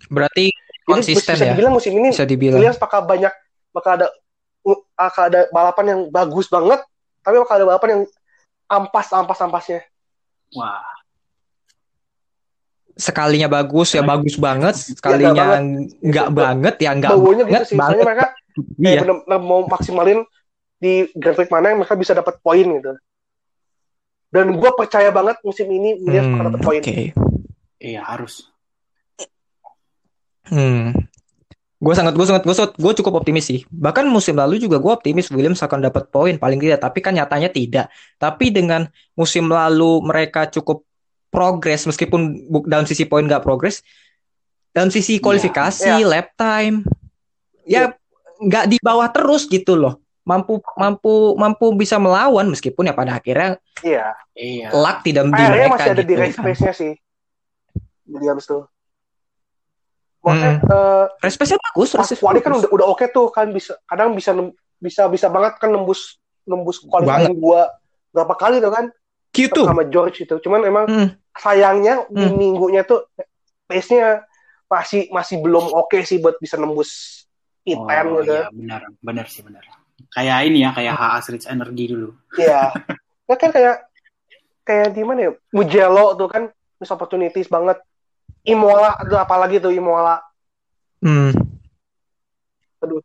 berarti 0.10 0.50
Jadi 0.50 0.86
konsisten 0.90 1.34
bisa 1.38 1.46
ya. 1.46 1.54
dibilang 1.54 1.74
musim 1.78 1.94
ini 1.94 2.10
Bisa 2.10 2.26
dibilang. 2.26 2.58
Williams 2.58 2.82
bakal 2.82 3.06
banyak 3.06 3.30
bakal 3.70 3.92
ada 4.02 4.08
bakal 4.98 5.24
ada 5.30 5.42
balapan 5.54 5.86
yang 5.86 6.02
bagus 6.10 6.50
banget, 6.50 6.82
tapi 7.22 7.38
bakal 7.38 7.62
ada 7.62 7.66
balapan 7.70 7.90
yang 7.94 8.02
ampas 8.72 9.08
ampas 9.12 9.40
ampasnya. 9.40 9.84
Wah. 10.56 10.80
Sekalinya 12.96 13.48
bagus 13.48 13.92
ya 13.92 14.04
bagus 14.04 14.36
banget, 14.36 14.76
sekalinya 14.78 15.32
banget. 15.34 15.96
nggak 16.00 16.28
Itu- 16.28 16.38
banget 16.38 16.76
ya 16.78 16.92
nggak 16.94 17.12
Baunya 17.12 17.44
gitu 17.44 17.52
banget 17.52 17.68
sih. 17.68 17.76
Soalnya 17.76 17.88
banget. 17.92 18.06
mereka 18.08 18.26
kayak 18.28 18.84
Iya. 18.84 19.00
bener-bener 19.02 19.40
mau 19.42 19.60
maksimalin 19.66 20.20
di 20.76 20.92
Grand 21.14 21.36
Prix 21.36 21.48
mana 21.48 21.72
yang 21.72 21.80
mereka 21.80 21.96
bisa 21.96 22.12
dapat 22.12 22.36
poin 22.40 22.68
gitu. 22.68 22.94
Dan 24.32 24.56
gue 24.56 24.72
percaya 24.74 25.12
banget 25.12 25.40
musim 25.44 25.68
ini 25.68 26.00
Williams 26.00 26.28
bakal 26.30 26.40
Hmm, 26.40 26.48
dapat 26.52 26.62
poin. 26.64 26.82
Oke. 26.82 27.12
Iya, 27.78 28.02
harus. 28.06 28.48
Hmm. 30.48 30.96
Gue 31.82 31.98
sangat 31.98 32.14
gue 32.14 32.26
sangat 32.30 32.46
gue 32.46 32.54
gue 32.54 32.94
cukup 33.02 33.26
optimis 33.26 33.50
sih. 33.50 33.66
Bahkan 33.66 34.06
musim 34.06 34.38
lalu 34.38 34.62
juga 34.62 34.78
gue 34.78 34.94
optimis 34.94 35.34
Williams 35.34 35.66
akan 35.66 35.90
dapat 35.90 36.14
poin 36.14 36.38
paling 36.38 36.62
tidak. 36.62 36.78
Tapi 36.78 37.02
kan 37.02 37.18
nyatanya 37.18 37.50
tidak. 37.50 37.90
Tapi 38.22 38.54
dengan 38.54 38.86
musim 39.18 39.50
lalu 39.50 39.98
mereka 40.06 40.46
cukup 40.46 40.86
progres 41.34 41.90
meskipun 41.90 42.46
dalam 42.70 42.86
sisi 42.86 43.10
poin 43.10 43.26
nggak 43.26 43.42
progres. 43.42 43.82
Dalam 44.72 44.88
sisi 44.88 45.20
kualifikasi, 45.20 45.84
Iya. 46.00 46.08
lap 46.08 46.32
time, 46.40 46.88
ya 47.68 47.92
nggak 48.40 48.66
di 48.72 48.78
bawah 48.80 49.10
terus 49.12 49.44
gitu 49.50 49.76
loh. 49.76 50.00
Mampu 50.24 50.62
mampu 50.78 51.34
mampu 51.36 51.74
bisa 51.76 51.98
melawan 51.98 52.46
meskipun 52.48 52.88
ya 52.88 52.96
pada 52.96 53.18
akhirnya 53.18 53.58
Iya. 53.82 54.14
Iya. 54.38 54.70
luck 54.72 55.02
tidak 55.02 55.28
di 55.28 55.34
Akhirnya 55.34 55.50
mereka 55.66 55.74
masih 55.76 55.92
ada 55.92 56.04
di 56.06 56.14
gitu 56.14 56.22
race 56.22 56.38
kan. 56.38 56.44
pace-nya 56.46 56.74
sih. 56.78 56.94
Williams 58.06 58.46
tuh. 58.46 58.64
Maksudnya 60.22 60.54
eh, 60.62 61.06
Race 61.20 61.38
pace-nya 61.38 61.60
bagus, 61.60 61.90
pace 61.92 62.16
quali 62.16 62.40
kan 62.40 62.52
udah 62.54 62.70
udah 62.70 62.86
oke 62.88 63.06
tuh 63.10 63.34
kan 63.34 63.50
bisa 63.50 63.74
kadang 63.84 64.14
bisa 64.14 64.32
bisa 64.78 65.10
bisa 65.10 65.28
banget 65.28 65.58
kan 65.58 65.70
nembus 65.70 66.22
nembus 66.46 66.78
qualifying 66.82 67.38
gua 67.38 67.70
berapa 68.10 68.34
kali 68.34 68.62
tuh 68.62 68.70
kan 68.70 68.86
gitu. 69.32 69.66
sama 69.66 69.82
George 69.86 70.22
itu. 70.22 70.36
Cuman 70.38 70.62
emang 70.62 70.86
Hmm. 70.86 71.10
sayangnya 71.34 72.06
di 72.08 72.22
Hmm. 72.22 72.38
minggunya 72.38 72.82
tuh 72.84 73.08
pace-nya 73.66 74.22
masih 74.68 75.10
masih 75.10 75.42
belum 75.42 75.74
oke 75.74 76.00
sih 76.02 76.18
buat 76.18 76.38
bisa 76.38 76.56
nembus 76.56 77.24
Oh, 77.62 77.86
P10 77.86 78.26
gitu. 78.26 78.34
iya, 78.34 78.50
benar. 78.50 78.82
Benar 79.00 79.26
sih, 79.30 79.46
benar. 79.46 79.62
Kayak 80.10 80.50
ini 80.50 80.66
ya, 80.66 80.74
kayak 80.74 80.98
HAS 80.98 81.30
Rich 81.30 81.46
Energy 81.46 81.94
dulu. 81.94 82.10
Iya. 82.34 82.74
Ya 83.30 83.36
kan 83.40 83.54
kayak 83.54 83.88
kayak 84.68 84.92
di 84.92 85.08
mana 85.08 85.20
ya? 85.24 85.32
Mugello 85.56 86.20
tuh 86.20 86.28
kan 86.28 86.44
miss 86.78 86.92
opportunities 86.92 87.48
banget. 87.48 87.80
Imola 88.42 88.98
tuh 89.06 89.20
apalagi 89.20 89.62
tuh 89.62 89.70
Imola. 89.74 90.18
Hmm. 91.02 91.34
Aduh. 92.82 93.02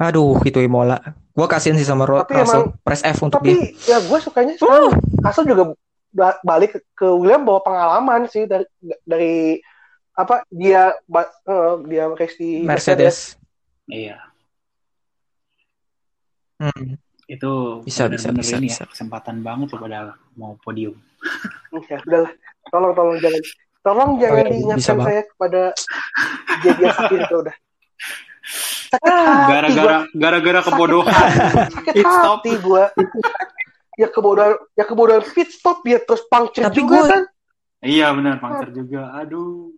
Aduh, 0.00 0.40
itu 0.44 0.58
Imola. 0.60 0.98
Gua 1.34 1.46
kasihan 1.50 1.76
sih 1.76 1.86
sama 1.86 2.06
Tapi 2.06 2.34
Russell. 2.40 2.72
Press 2.80 3.02
F 3.04 3.18
untuk 3.26 3.42
dia. 3.42 3.54
Tapi 3.58 3.74
ya 3.84 3.98
gue 4.00 4.18
sukanya 4.22 4.54
sekarang 4.56 4.94
Russell 5.20 5.48
juga 5.50 5.64
ba- 6.14 6.40
balik 6.46 6.78
ke 6.94 7.06
William 7.10 7.42
bawa 7.42 7.60
pengalaman 7.60 8.30
sih 8.30 8.46
dari 8.46 8.64
dari 9.02 9.58
apa 10.14 10.46
dia 10.46 10.94
eh, 11.10 11.74
dia 11.90 12.04
race 12.14 12.38
di 12.38 12.62
Mercedes. 12.62 13.34
Iya. 13.90 14.16
Hmm. 16.62 16.96
Itu 17.26 17.82
Bisa, 17.82 18.06
bisa, 18.06 18.30
benar-benar 18.30 18.44
bisa, 18.44 18.56
ini 18.60 18.68
bisa. 18.70 18.82
ya, 18.84 18.86
kesempatan 18.94 19.36
banget 19.42 19.74
loh 19.74 19.80
padahal 19.80 20.08
mau 20.38 20.54
podium. 20.62 20.94
Ya 21.90 21.98
udahlah. 22.04 22.32
Tolong 22.70 22.92
tolong 22.94 23.16
jangan 23.20 23.42
tolong 23.84 24.16
jangan 24.16 24.34
Oh, 24.34 24.40
bisa 24.40 24.50
diingatkan 24.50 24.96
saya 24.98 25.22
kepada 25.24 25.60
kejadian 26.56 26.92
sakit 26.98 27.18
itu 27.20 27.36
udah. 27.38 27.56
Sakit 28.86 29.02
Ah, 29.02 29.16
hati 29.18 29.50
Gara-gara 29.50 29.96
gara-gara 30.10 30.60
Sakit 30.60 30.68
kebodohan. 30.70 31.28
sakit 31.70 32.04
stop. 32.04 32.32
hati 32.38 32.52
gue 32.56 32.84
ya 33.94 34.08
kebodohan 34.08 34.52
ya 34.72 34.84
kebodohan 34.84 35.22
pit 35.26 35.50
stop 35.50 35.80
ya 35.82 35.98
terus 35.98 36.24
puncture 36.24 36.64
Tapi 36.64 36.78
juga 36.78 36.96
gua- 36.96 37.10
kan 37.10 37.22
Iya 37.80 38.06
benar, 38.10 38.34
puncture 38.38 38.72
juga. 38.72 39.12
Aduh. 39.14 39.76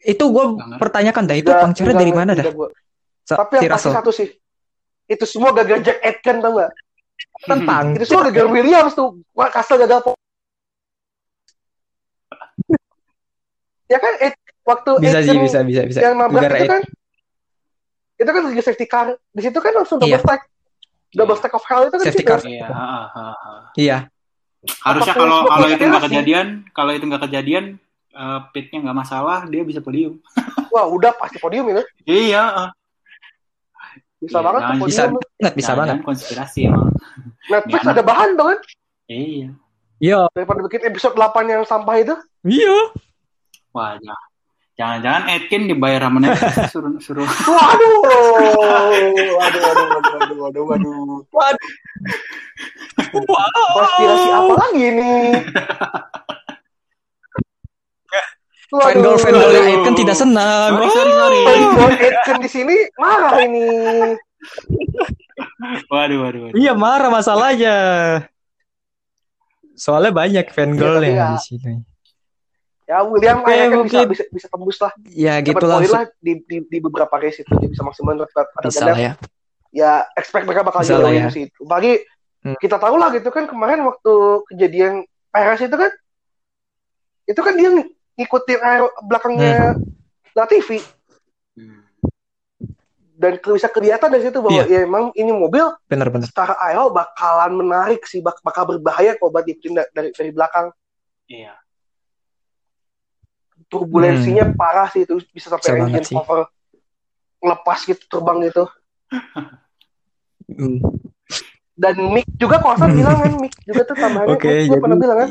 Itu 0.00 0.24
gue 0.24 0.44
pertanyakan 0.76 1.22
dah 1.24 1.34
itu 1.34 1.50
puncture 1.50 1.90
dari 1.90 2.12
mana 2.12 2.30
dah? 2.32 2.46
gua. 2.48 2.70
Sa- 3.22 3.34
tapi 3.36 3.58
si 3.58 3.64
yang 3.64 3.74
pasti 3.74 3.90
satu 3.90 4.10
sih 4.10 4.28
itu 5.04 5.24
semua 5.24 5.50
gagal 5.52 5.82
Jack 5.82 5.98
Aitken 6.00 6.38
tau 6.38 6.54
gak 6.56 6.70
Tentang. 7.42 7.94
itu 7.94 8.04
semua 8.04 8.26
gagal 8.26 8.46
Williams 8.48 8.92
tuh 8.92 9.18
Wah, 9.32 9.48
Russell 9.48 9.78
gagal 9.80 9.98
ya 13.86 13.98
kan 13.98 14.12
Ait- 14.20 14.40
waktu 14.62 14.90
Bisa 14.98 15.18
sih, 15.20 15.36
bisa, 15.36 15.58
bisa, 15.62 15.82
bisa. 15.84 16.00
yang 16.00 16.14
nabrak 16.16 16.50
itu 16.52 16.66
kan 16.66 16.82
itu 18.16 18.26
kan 18.26 18.42
lagi 18.42 18.60
safety 18.60 18.86
car 18.86 19.06
di 19.28 19.40
situ 19.40 19.58
kan 19.58 19.72
langsung 19.72 19.96
double 19.96 20.10
Iya. 20.10 20.20
stack 20.20 20.42
double 21.12 21.36
stack 21.36 21.52
of 21.52 21.64
hell 21.64 21.84
itu 21.84 21.94
kan 21.94 22.04
Safety 22.04 22.24
car. 22.24 22.40
Iya. 22.42 22.66
Iya. 23.74 23.98
Harusnya 24.82 25.14
kalau 25.14 25.46
kalau 25.46 25.66
itu 25.68 25.82
nggak 25.82 26.04
kejadian, 26.04 26.46
kalau 26.70 26.90
itu 26.90 27.04
nggak 27.04 27.22
kejadian, 27.22 27.64
eh, 28.10 28.40
pitnya 28.50 28.82
nggak 28.82 28.98
masalah, 28.98 29.46
dia 29.46 29.62
bisa 29.62 29.78
podium. 29.78 30.18
wah 30.74 30.84
udah 30.84 31.14
pasti 31.14 31.38
podium 31.38 31.70
itu 31.70 31.82
Iya. 32.04 32.42
ah. 32.42 32.70
bisa 34.16 34.32
Iya, 34.34 34.42
banget 34.42 34.60
jangan- 34.62 34.80
Bisa 34.82 35.02
podium 35.04 35.22
banget, 35.36 35.52
bisa 35.54 35.72
banget. 35.72 35.96
konspirasi 36.02 36.60
emang. 36.66 36.88
Netflix 37.46 37.82
ada 37.86 38.02
bahan 38.02 38.30
dong 38.34 38.48
kan 38.48 38.58
Iya. 39.06 39.48
Iya. 39.96 40.18
daripada 40.32 40.60
bikin 40.64 40.82
episode 40.84 41.14
8 41.14 41.46
yang 41.46 41.62
sampah 41.62 41.96
itu 41.96 42.14
Iya. 42.42 42.76
Wah, 43.76 43.92
jangan, 44.00 44.24
Jangan-jangan 44.76 45.22
Edkin 45.32 45.72
dibayar 45.72 46.04
sama 46.04 46.20
Netflix 46.20 46.52
suruh 46.72 47.00
suruh. 47.00 47.24
Waduh, 47.24 47.96
waduh, 48.60 49.32
waduh, 49.40 49.60
waduh, 49.64 50.36
waduh, 50.36 50.62
waduh, 50.68 50.96
waduh. 51.32 51.68
Konspirasi 53.72 54.28
apa 54.32 54.52
lagi 54.52 54.86
nih? 54.92 55.20
Fangirl 58.66 59.16
fangirl 59.16 59.52
yang 59.56 59.80
kan 59.80 59.94
tidak 59.96 60.16
senang. 60.18 60.70
Sorry, 60.76 60.90
sorry, 60.92 61.12
sorry. 61.16 61.40
Fanboy 61.46 61.92
Edken 61.96 62.36
di 62.44 62.50
sini 62.52 62.76
marah 63.00 63.32
ini. 63.48 63.64
Waduh, 65.88 66.18
waduh, 66.20 66.40
waduh. 66.50 66.52
Iya 66.52 66.72
marah 66.76 67.08
masalahnya. 67.08 67.76
Soalnya 69.72 70.12
banyak 70.12 70.52
fangirl 70.52 71.00
Iya, 71.00 71.00
tapi 71.00 71.08
yang 71.08 71.16
ya. 71.16 71.28
di 71.32 71.40
sini. 71.40 71.74
Ya 72.86 73.02
William 73.02 73.42
akhirnya 73.42 73.66
kan 73.66 73.82
bisa, 73.82 73.98
mungkin. 73.98 74.06
bisa 74.08 74.24
bisa 74.30 74.46
tembus 74.46 74.78
lah. 74.78 74.92
Ya 75.06 75.34
Dapat 75.36 75.46
gitu 75.48 75.66
langsung. 75.66 75.90
lah 75.92 76.04
di, 76.16 76.32
di, 76.40 76.56
di 76.62 76.78
beberapa 76.78 77.14
race 77.16 77.42
itu 77.42 77.50
dia 77.52 77.66
bisa 77.66 77.82
maksimal 77.82 78.14
dapat 78.16 78.46
ada 78.48 78.66
Bisa 78.66 78.84
lah 78.84 78.94
ya. 78.96 79.12
ya 79.70 79.92
expect 80.14 80.46
mereka 80.46 80.62
bakal 80.62 80.80
Bisa 80.80 80.96
lah 80.96 81.10
ya. 81.10 81.26
Itu. 81.28 81.62
Bagi 81.62 81.98
Hmm. 82.38 82.54
kita 82.56 82.78
tahu 82.78 82.94
lah 82.94 83.10
gitu 83.10 83.26
kan 83.28 83.44
kemarin 83.44 83.82
waktu 83.82 84.12
kejadian 84.46 85.02
Perez 85.28 85.58
itu 85.60 85.74
kan 85.74 85.90
itu 87.26 87.40
kan 87.42 87.52
dia 87.52 87.68
ng- 87.68 87.90
ngikutin 88.14 88.60
aero 88.62 88.86
belakangnya 89.02 89.74
Latifi 90.32 90.78
Hmm. 91.52 91.82
dan 93.12 93.36
ke- 93.36 93.50
bisa 93.50 93.66
kelihatan 93.66 94.08
dari 94.08 94.22
situ 94.22 94.38
bahwa 94.38 94.62
Iya. 94.62 94.70
ya 94.70 94.80
emang 94.80 95.10
ini 95.12 95.34
mobil 95.34 95.66
Bener-bener. 95.84 96.22
secara 96.22 96.54
aero 96.62 96.86
bakalan 96.88 97.50
menarik 97.56 98.04
sih 98.04 98.20
bak- 98.20 98.38
bakal 98.40 98.68
berbahaya 98.68 99.18
kalau 99.18 99.32
buat 99.32 99.42
da- 99.42 99.90
dari 99.90 100.14
dari 100.14 100.30
belakang 100.30 100.70
Iya. 101.26 101.50
Turbulensinya 103.66 104.52
parah 104.52 104.86
sih 104.88 105.02
itu 105.02 105.18
bisa 105.30 105.48
sampai 105.48 105.66
Hmm. 105.66 105.78
Banget 105.82 105.90
engine 105.92 106.06
sih. 106.06 106.16
cover 106.16 106.40
lepas 107.38 107.78
gitu 107.82 108.02
terbang 108.06 108.38
gitu 108.44 108.64
Hmm. 110.46 110.78
dan 111.74 111.94
Mick 112.08 112.26
juga 112.38 112.58
kalau 112.58 112.78
bilang 112.88 113.18
kan 113.18 113.32
Mick 113.42 113.54
juga 113.62 113.82
tuh 113.82 113.96
tambahannya 113.96 114.30
Oke, 114.32 114.46
Mick 114.46 114.58
juga 114.62 114.70
jadi 114.70 114.82
pernah 114.82 114.96
bilang 114.96 115.18
kan 115.18 115.30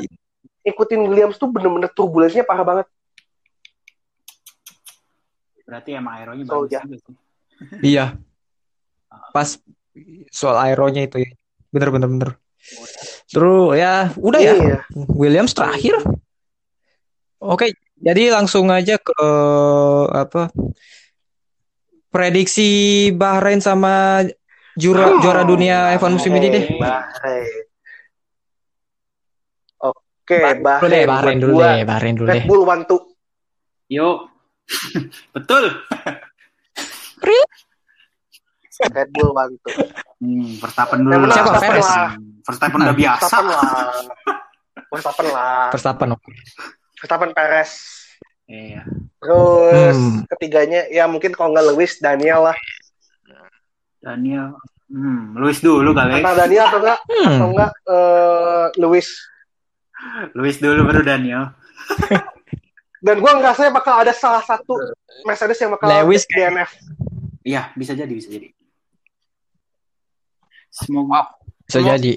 ikutin 0.62 1.00
Williams 1.02 1.36
tuh 1.36 1.48
bener-bener 1.48 1.88
turbulensinya 1.88 2.44
parah 2.44 2.64
banget 2.64 2.86
Berarti 5.62 5.90
emang 5.92 6.14
aeronya 6.14 6.44
So, 6.46 6.62
bagus 6.62 6.70
ya. 6.70 6.80
juga 6.84 6.96
sih. 7.00 7.14
iya. 7.90 8.04
Pas 9.32 9.58
soal 10.30 10.56
aeronya 10.62 11.10
itu 11.10 11.26
ya. 11.26 11.30
Bener-bener 11.74 12.06
bener. 12.06 12.30
Terus 13.26 13.74
ya 13.74 14.14
udah 14.14 14.38
ya. 14.38 14.54
Iya. 14.54 14.78
Williams 15.10 15.50
terakhir. 15.50 15.98
Oke, 17.42 17.74
jadi 17.96 18.22
langsung 18.32 18.68
aja 18.68 19.00
ke 19.00 19.28
apa? 20.12 20.52
Prediksi 22.12 23.10
Bahrain 23.12 23.60
sama 23.60 24.24
jura, 24.76 25.16
Oh, 25.16 25.20
juara 25.20 25.44
dunia 25.44 25.92
F1 26.00 26.16
musim 26.16 26.32
ini 26.36 26.48
deh. 26.48 26.64
Bahrain. 26.80 27.66
Oke, 29.80 30.38
Dulu 30.42 30.88
deh, 30.90 31.04
Bahrain. 31.04 31.06
Bahrain 31.06 31.38
Buat 31.38 31.44
dulu 31.44 31.54
deh, 31.60 31.80
Bahrain 31.84 32.14
dulu 32.16 32.26
Red 32.26 32.36
deh. 32.36 32.44
Bull 32.48 32.62
bantu. 32.64 32.96
Yuk. 33.92 34.16
Betul. 35.36 35.64
Red 38.90 39.08
Bull 39.12 39.30
bantu. 39.32 39.68
Hmm, 40.20 40.48
Verstappen 40.60 40.98
dulu 41.04 41.14
lah. 41.28 41.36
Siapa? 41.36 41.50
Verstappen 41.60 42.36
Verstappen 42.46 42.78
udah 42.82 42.96
biasa. 42.96 43.20
Verstappen 43.22 43.46
lah. 43.50 43.72
Verstappen 44.90 45.26
lah. 45.30 45.68
Verstappen. 45.70 46.08
Verstappen 46.96 47.30
Perez. 47.30 47.72
Iya. 48.46 48.82
Terus 49.18 49.96
Hmm. 49.96 50.22
ketiganya 50.28 50.86
ya 50.86 51.04
mungkin 51.04 51.30
kalau 51.30 51.50
nggak 51.50 51.66
Lewis 51.70 51.98
Daniel 51.98 52.46
lah. 52.46 52.58
Daniel. 53.98 54.54
Hmm, 54.86 55.34
Luis 55.34 55.58
dulu 55.58 55.90
kali. 55.90 56.14
Antara 56.16 56.46
Daniel 56.46 56.64
atau 56.64 56.78
enggak 56.78 56.98
atau 57.02 57.18
Hmm. 57.18 57.50
enggak 57.50 57.72
eh, 57.84 58.66
Lewis. 58.78 59.08
Luis 60.32 60.56
dulu 60.56 60.86
baru 60.86 61.02
Daniel. 61.02 61.50
Dan 62.98 63.18
gue 63.18 63.32
ngerasa 63.32 63.66
bakal 63.68 63.98
ada 63.98 64.10
salah 64.10 64.40
satu 64.40 64.78
Mercedes 65.22 65.58
yang 65.58 65.70
bakal 65.70 65.90
Lewis 65.90 66.22
DNF. 66.24 66.70
Iya, 67.42 67.70
bisa 67.72 67.92
jadi, 67.92 68.10
bisa 68.10 68.26
jadi. 68.28 68.50
Semoga 70.68 71.34
Bisa 71.66 71.82
Semoga- 71.82 71.98
jadi. 71.98 72.12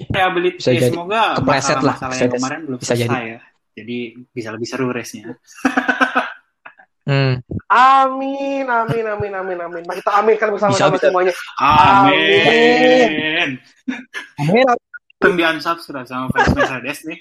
Bisa 0.52 0.70
jadi. 0.70 0.88
semoga 0.88 1.22
Kepleset 1.34 1.74
lah, 1.76 1.82
masalah 1.90 1.98
yang 1.98 2.10
Mercedes. 2.22 2.38
kemarin 2.38 2.60
belum 2.62 2.78
Bisa 2.78 2.94
selesai 2.94 3.22
ya. 3.26 3.38
Jadi 3.74 3.98
bisa 4.30 4.50
lebih 4.50 4.68
seru 4.68 4.90
race-nya. 4.90 5.34
Hmm. 7.06 7.42
Amin, 7.66 8.66
amin, 8.68 9.04
amin, 9.08 9.32
amin, 9.34 9.58
amin. 9.58 9.82
Mari 9.82 9.98
kita 9.98 10.14
aminkan 10.14 10.48
bersama-sama 10.54 10.94
semuanya. 10.94 11.34
Amin. 11.58 13.58
Amin. 14.38 14.64
Untung 15.20 15.34
di 15.36 15.42
unsubscribe 15.44 16.06
sama 16.06 16.30
fans 16.30 16.54
Mercedes 16.54 16.98
nih. 17.04 17.18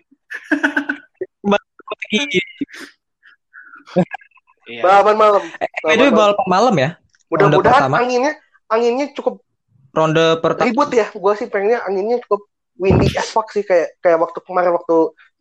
Iya. 4.69 4.81
Balapan 4.85 5.15
malam. 5.17 5.43
Eh, 5.57 5.95
Itu 5.97 6.13
balapan 6.13 6.47
malam 6.47 6.75
ya. 6.77 6.89
ronde 7.29 7.57
Mudah-mudahan 7.57 7.81
pertama. 7.89 7.97
anginnya 8.01 8.33
anginnya 8.69 9.05
cukup 9.13 9.41
Ronde 9.89 10.37
pertama. 10.41 10.65
ribut 10.69 10.89
ya. 10.93 11.07
Gue 11.09 11.33
sih 11.33 11.47
pengennya 11.49 11.81
anginnya 11.85 12.21
cukup 12.25 12.45
windy 12.77 13.09
as 13.17 13.33
fuck 13.33 13.49
sih 13.49 13.65
kayak 13.65 13.97
kayak 13.99 14.21
waktu 14.21 14.37
kemarin 14.45 14.71
waktu 14.77 14.97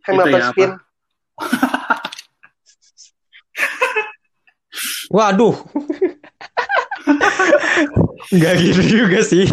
Hamilton 0.08 0.40
ya, 0.40 0.48
apa? 0.48 0.66
Waduh. 5.14 5.54
Enggak 8.28 8.54
gitu 8.60 8.82
juga 8.84 9.24
sih. 9.24 9.48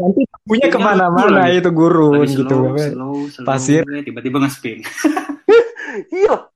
Nanti 0.00 0.22
punya 0.44 0.68
ke 0.72 0.78
mana-mana 0.80 1.48
itu 1.52 1.68
gurun 1.72 2.24
Lagi 2.24 2.36
gitu. 2.36 2.48
slow, 2.48 2.76
slow, 2.76 3.14
slow, 3.28 3.44
Pasir. 3.44 3.84
tiba-tiba 4.04 4.40
nge-spin. 4.44 4.80
Iya. 5.90 6.46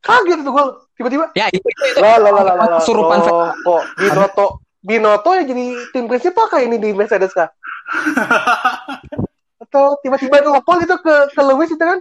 Kaget 0.00 0.48
tuh 0.48 0.52
gue 0.56 0.64
tiba-tiba. 0.96 1.28
Ya 1.36 1.44
itu 1.52 1.60
itu, 1.60 1.84
itu. 1.92 2.00
Lah 2.00 2.16
lah 2.16 2.32
lah 2.32 2.44
lah 2.48 2.54
lah. 2.56 2.66
Kesurupan 2.80 3.20
Oh, 3.20 3.52
kok 3.52 3.84
Binoto 4.00 4.46
Binoto 4.80 5.30
yang 5.36 5.44
jadi 5.46 5.64
tim 5.92 6.08
prinsipal 6.08 6.48
kayak 6.48 6.72
ini 6.72 6.80
di 6.80 6.96
Mercedes 6.96 7.36
kah? 7.36 7.52
Atau 9.72 9.96
tiba-tiba 10.04 10.44
ngelopol 10.44 10.84
itu 10.84 10.92
ke 11.00 11.32
ke 11.32 11.40
Lewis 11.40 11.72
itu 11.72 11.80
kan? 11.80 11.96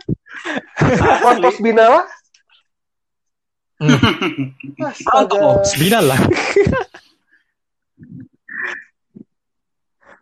Astaga. 4.92 5.40
Oh, 5.40 5.64
sembilan 5.64 6.04
lah. 6.04 6.20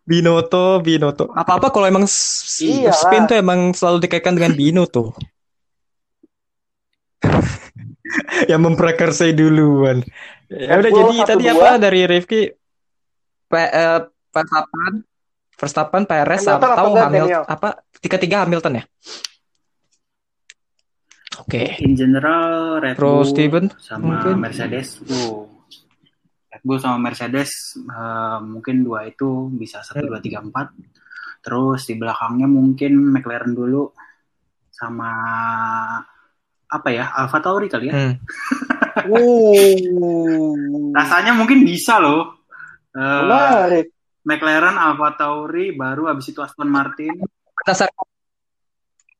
Binoto, 0.06 0.78
Binoto. 0.86 1.34
Apa-apa 1.34 1.74
kalau 1.74 1.90
emang 1.90 2.06
Iyalah. 2.06 2.94
spin 2.94 3.26
tuh 3.26 3.42
emang 3.42 3.74
selalu 3.74 4.06
dikaitkan 4.06 4.38
dengan 4.38 4.54
Bino 4.54 4.86
tuh. 4.86 5.10
yang 8.54 8.62
memprakarsai 8.62 9.34
duluan. 9.34 10.06
Ya 10.54 10.78
udah 10.78 10.92
jadi 10.94 11.18
tadi 11.26 11.50
dua. 11.50 11.58
apa 11.58 11.82
dari 11.82 12.06
Rifki 12.06 12.54
Pe- 13.50 13.74
eh, 13.74 14.06
Verstappen 14.30 15.09
Verstappen 15.60 16.08
Perez 16.08 16.48
Hamilton 16.48 16.72
atau 16.72 16.88
enggak 16.96 17.08
Hamilton 17.12 17.44
apa 17.44 17.70
tiga-tiga 18.00 18.48
Hamilton 18.48 18.80
ya? 18.80 18.84
Oke. 21.44 21.80
In 21.84 21.96
general, 22.00 22.80
Red 22.80 22.96
Terus 22.96 23.12
Bull 23.12 23.28
Steven, 23.28 23.66
sama 23.80 24.04
mungkin? 24.08 24.34
Mercedes, 24.40 25.04
uh, 25.04 25.44
Red 26.52 26.64
Bull 26.64 26.80
sama 26.80 26.98
Mercedes 27.00 27.52
eh, 27.80 28.40
mungkin 28.44 28.84
dua 28.84 29.08
itu 29.08 29.48
bisa 29.52 29.84
satu 29.84 30.04
dua 30.04 30.24
tiga 30.24 30.40
empat. 30.40 30.72
Terus 31.40 31.88
di 31.88 31.96
belakangnya 31.96 32.48
mungkin 32.48 33.16
McLaren 33.16 33.56
dulu 33.56 33.88
sama 34.72 35.12
apa 36.70 36.90
ya 36.92 37.10
Alfa 37.16 37.40
Tauri 37.44 37.68
kali 37.68 37.92
ya. 37.92 37.94
Hmm. 37.96 38.16
Uh. 39.00 40.92
Rasanya 40.92 41.32
mungkin 41.32 41.64
bisa 41.64 42.04
loh. 42.04 42.44
Menarik. 42.92 43.96
McLaren, 44.30 44.78
Alfa 44.78 45.18
Tauri, 45.18 45.74
baru 45.74 46.06
habis 46.06 46.30
itu 46.30 46.38
Aston 46.40 46.70
Martin. 46.70 47.18
Berdasarkan 47.58 48.06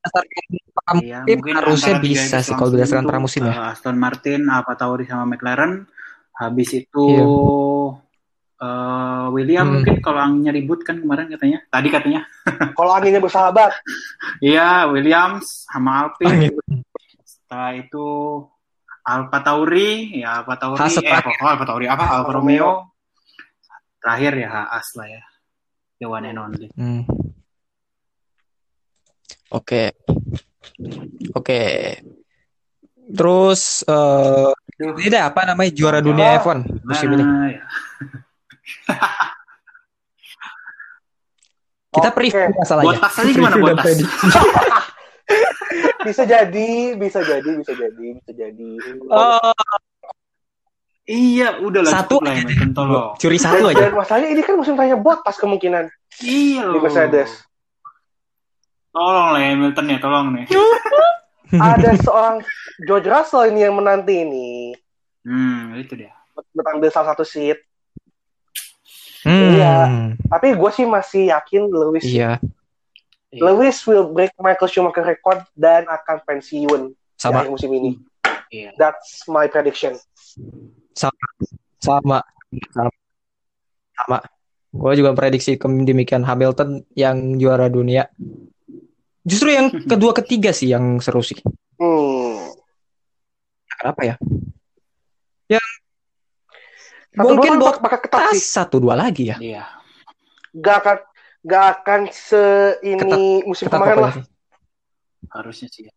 berdasarkan 0.00 0.42
pramusim 0.72 1.04
Iya, 1.04 1.18
mungkin 1.26 1.52
harusnya 1.52 1.94
bisa 1.98 2.38
sih 2.40 2.54
kalau 2.54 2.70
berdasarkan 2.70 3.04
pramusim 3.04 3.42
ya. 3.44 3.52
eh, 3.52 3.70
Aston 3.74 3.96
Martin, 3.96 4.46
Alfa 4.46 4.74
Tauri 4.74 5.04
sama 5.04 5.26
McLaren. 5.26 5.84
Habis 6.32 6.70
itu 6.72 7.04
Iya. 7.10 7.26
eh, 8.60 9.26
William 9.30 9.64
Hmm. 9.66 9.74
mungkin 9.76 9.94
kalau 10.00 10.20
anginnya 10.20 10.52
ribut 10.52 10.80
kan 10.82 10.96
kemarin 10.96 11.28
katanya. 11.28 11.64
Tadi 11.66 11.88
katanya. 11.88 12.20
Kalau 12.76 12.92
anginnya 12.92 13.16
bersahabat. 13.18 13.72
Iya, 14.38 14.84
Williams 14.88 15.64
sama 15.64 16.04
Alpine. 16.04 16.48
Angin. 16.48 16.52
Setelah 17.22 17.72
itu 17.72 18.06
Alfa 19.00 19.38
Tauri, 19.40 20.20
ya 20.20 20.44
Alfa 20.44 20.54
Tauri, 20.56 20.76
Haas 20.76 20.96
eh 20.96 21.20
kok 21.20 21.40
Alfa 21.40 21.64
Tauri 21.64 21.86
apa? 21.88 22.04
Alfa 22.04 22.32
Romeo. 22.36 22.70
Terakhir 24.00 24.32
ya 24.40 24.48
Haas 24.48 24.88
lah 24.96 25.06
ya. 25.08 25.22
The 26.00 26.06
one 26.08 26.24
and 26.24 26.40
only. 26.40 26.68
Hmm. 26.72 27.04
Oke. 29.52 29.92
Oke. 31.36 31.60
Terus 33.10 33.84
eh 33.84 34.50
Duh, 34.80 34.96
Ini 34.96 35.12
dah 35.12 35.28
apa 35.28 35.44
namanya 35.44 35.76
juara 35.76 36.00
dunia 36.00 36.40
F1 36.40 36.64
musim 36.88 37.12
ini. 37.12 37.24
ya? 37.52 37.60
Kita 41.90 42.08
Oke. 42.08 42.16
preview 42.16 42.48
masalahnya. 42.56 42.96
Botas 42.96 43.18
aja 43.18 43.30
gimana 43.34 43.56
botas? 43.60 43.98
Bisa 46.00 46.24
jadi, 46.24 46.96
bisa 46.96 47.20
jadi, 47.20 47.60
bisa 47.60 47.76
jadi, 47.76 48.06
bisa 48.16 48.32
jadi. 48.32 48.70
Oh, 49.12 49.52
Iya, 51.10 51.58
udah 51.58 51.80
lah 51.82 51.92
Satu 51.92 52.22
lah 52.22 52.38
tolong. 52.70 53.10
curi 53.20 53.34
Dan, 53.34 53.42
satu 53.42 53.64
aja. 53.66 53.82
dan 53.82 53.92
masalahnya 53.92 54.28
ini 54.30 54.42
kan 54.42 54.54
musim 54.54 54.74
tanya 54.74 54.94
botas 54.94 55.34
kemungkinan 55.34 55.90
Iya 56.20 56.62
di 56.62 56.70
loh. 56.70 56.80
Mercedes. 56.80 57.30
Tolong 58.90 59.28
lah 59.30 59.40
Hamilton 59.40 59.86
ya, 59.86 59.98
tolong 59.98 60.26
nih. 60.32 60.46
Ada 61.52 61.98
seorang 61.98 62.46
George 62.80 63.06
Russell 63.06 63.50
ini 63.50 63.60
yang 63.60 63.74
menanti 63.74 64.22
ini 64.22 64.48
Hmm, 65.20 65.74
itu 65.74 65.98
dia. 65.98 66.14
buat 66.32 66.66
ambil 66.70 66.88
salah 66.88 67.12
satu 67.12 67.22
seat. 67.22 67.58
Hmm, 69.20 69.52
Iya. 69.52 69.76
Tapi 70.24 70.54
gue 70.54 70.70
sih 70.72 70.86
masih 70.86 71.28
yakin 71.28 71.68
Lewis 71.68 72.06
Iya, 72.06 72.40
Lewis 73.30 73.82
will 73.84 74.08
break 74.08 74.32
Michael 74.36 74.66
Schumacher 74.66 75.04
record 75.04 75.42
dan 75.52 75.84
akan 75.84 76.22
pensiun 76.24 76.88
di 76.88 76.96
sama 77.14 77.42
akhir 77.42 77.50
musim 77.50 77.70
ini. 77.70 77.98
Iya. 78.48 78.72
That's 78.74 79.26
my 79.26 79.44
prediction. 79.44 79.98
Sama 80.94 81.26
sama 81.80 82.18
sama. 83.94 84.18
Gue 84.70 84.94
juga 84.94 85.10
prediksi 85.18 85.58
demikian 85.58 86.22
Hamilton 86.22 86.86
yang 86.94 87.36
juara 87.36 87.66
dunia. 87.66 88.06
Justru 89.26 89.50
yang 89.50 89.66
kedua 89.90 90.14
ketiga 90.14 90.54
sih 90.54 90.70
yang 90.70 91.02
seru 91.02 91.20
sih. 91.20 91.38
Hmm. 91.76 92.54
Kenapa 93.80 94.00
ya? 94.04 94.14
Yang 95.50 95.66
Satu 97.10 97.26
mungkin 97.26 97.52
dua 97.58 97.74
buat 97.74 97.76
bakal 97.82 97.98
ketat 98.06 98.22
sih. 98.30 98.40
satu 98.40 98.76
dua 98.78 98.94
lagi 98.94 99.34
ya. 99.34 99.36
Iya. 99.42 99.64
Gak 100.54 100.76
akan 100.86 100.96
gak 101.40 101.64
akan 101.80 102.00
se 102.14 102.44
ini 102.86 103.42
musim 103.42 103.66
Ketat 103.66 103.80
kemarin 103.80 103.96
lah. 103.98 104.14
sih. 104.14 104.24
Harusnya 105.34 105.68
sih. 105.72 105.82
ya. 105.90 105.94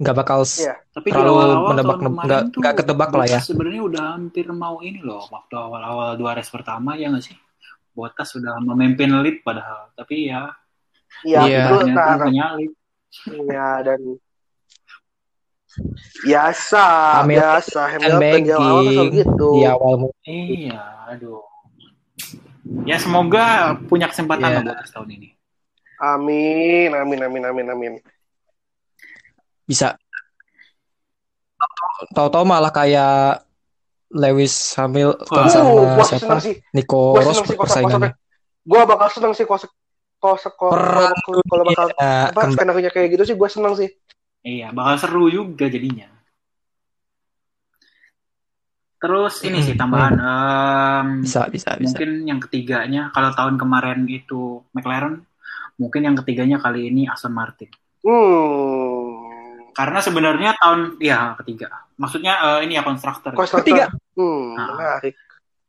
Nggak 0.00 0.16
bakal 0.16 0.40
Iya. 0.42 0.74
Tapi 0.90 1.08
Terlalu 1.12 1.28
awal-awal 1.30 1.68
menebak- 1.70 1.84
tahun 1.92 2.00
kemarin 2.08 2.24
nggak- 2.24 2.44
nggak 2.56 2.74
ketebak 2.74 3.10
lah 3.12 3.26
ya. 3.28 3.40
Sebenarnya 3.40 3.82
udah 3.84 4.02
hampir 4.16 4.46
mau 4.50 4.76
ini 4.80 5.00
loh 5.00 5.22
waktu 5.28 5.54
awal-awal 5.54 6.16
dua 6.16 6.32
race 6.34 6.48
pertama 6.48 6.96
ya 6.96 7.12
nggak 7.12 7.20
sih? 7.22 7.36
Bottas 7.92 8.32
sudah 8.32 8.56
memimpin 8.60 9.12
lead 9.20 9.42
padahal, 9.42 9.92
tapi 9.92 10.26
ya 10.26 10.48
Iya, 11.20 11.40
Iya. 11.42 11.62
itu 11.66 11.74
ternyata 11.84 12.00
karena 12.06 12.24
penyalip. 12.24 12.72
ya 13.44 13.68
dan 13.82 14.00
biasa, 16.22 16.84
Hamilton 17.20 17.42
biasa 17.42 17.80
Hamilton 17.88 18.40
di 18.40 18.50
awal 18.50 18.84
gitu. 19.10 19.48
di 19.52 19.62
awal 19.66 19.94
Iya, 20.24 20.80
aduh. 21.08 21.42
Ya 22.86 22.96
semoga 22.96 23.44
punya 23.84 24.06
kesempatan 24.06 24.48
Iya. 24.48 24.56
lah 24.56 24.64
Bottas 24.70 24.90
tahun 24.90 25.08
ini. 25.12 25.28
Amin, 26.00 26.90
amin, 26.94 27.20
amin, 27.20 27.42
amin, 27.44 27.66
amin. 27.68 27.92
Bisa. 29.70 29.94
Tahu-tahu 32.10 32.42
malah 32.42 32.74
kayak 32.74 33.46
Lewis 34.10 34.74
Hamilton 34.74 35.30
Wah. 35.30 35.46
Uh, 35.46 35.52
sama 35.54 35.70
gua 35.94 36.04
siapa? 36.04 36.34
sih. 36.42 36.58
Nico 36.74 37.14
Gua 37.14 37.22
Rosberg 37.22 37.46
sih 37.46 37.54
kalau 37.54 37.62
persaingannya. 37.62 38.10
Gua 38.66 38.82
bakal 38.82 39.08
seneng 39.14 39.32
sih 39.38 39.46
kalau 39.46 39.62
kalau 40.18 40.36
kalau 40.36 41.14
kalau- 41.46 41.66
bakal 41.70 41.86
dunia 41.94 42.28
apa 42.28 42.40
skenario 42.52 42.90
kayak 42.90 43.08
gitu 43.14 43.22
sih 43.30 43.36
gue 43.38 43.48
seneng 43.48 43.74
sih. 43.78 43.88
Iya, 44.44 44.72
bakal 44.74 44.94
seru 45.00 45.24
juga 45.32 45.70
jadinya. 45.70 46.08
Terus 49.00 49.40
ini 49.48 49.64
sih 49.64 49.72
Hmm, 49.72 49.80
tambahan 49.80 50.14
em, 50.20 51.08
Bisa, 51.24 51.48
bisa, 51.48 51.72
bisa. 51.80 51.88
mungkin 51.88 52.10
yang 52.28 52.36
ketiganya 52.36 53.08
kalau 53.16 53.32
tahun 53.32 53.56
kemarin 53.56 54.04
itu 54.12 54.60
McLaren, 54.76 55.24
mungkin 55.80 56.04
yang 56.04 56.16
ketiganya 56.20 56.60
kali 56.60 56.92
ini 56.92 57.08
Aston 57.08 57.32
Martin. 57.32 57.72
Hmm. 58.04 59.09
Karena 59.72 59.98
sebenarnya 60.02 60.50
tahun 60.58 60.98
ya 60.98 61.34
ketiga. 61.42 61.86
Maksudnya 61.96 62.34
eh, 62.38 62.58
ini 62.68 62.76
ya 62.76 62.82
konstruktor. 62.82 63.32
Konstruktor. 63.34 63.64
Ketiga. 63.64 63.84
Hmm, 64.18 64.56
Ah. 64.58 64.76
menarik. 64.76 65.14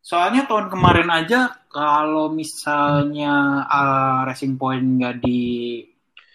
Soalnya 0.02 0.50
tahun 0.50 0.74
kemarin 0.74 1.10
aja 1.14 1.54
kalau 1.70 2.34
misalnya 2.34 3.64
eh, 3.66 4.20
Racing 4.28 4.58
Point 4.58 4.86
nggak 5.00 5.16
di 5.22 5.42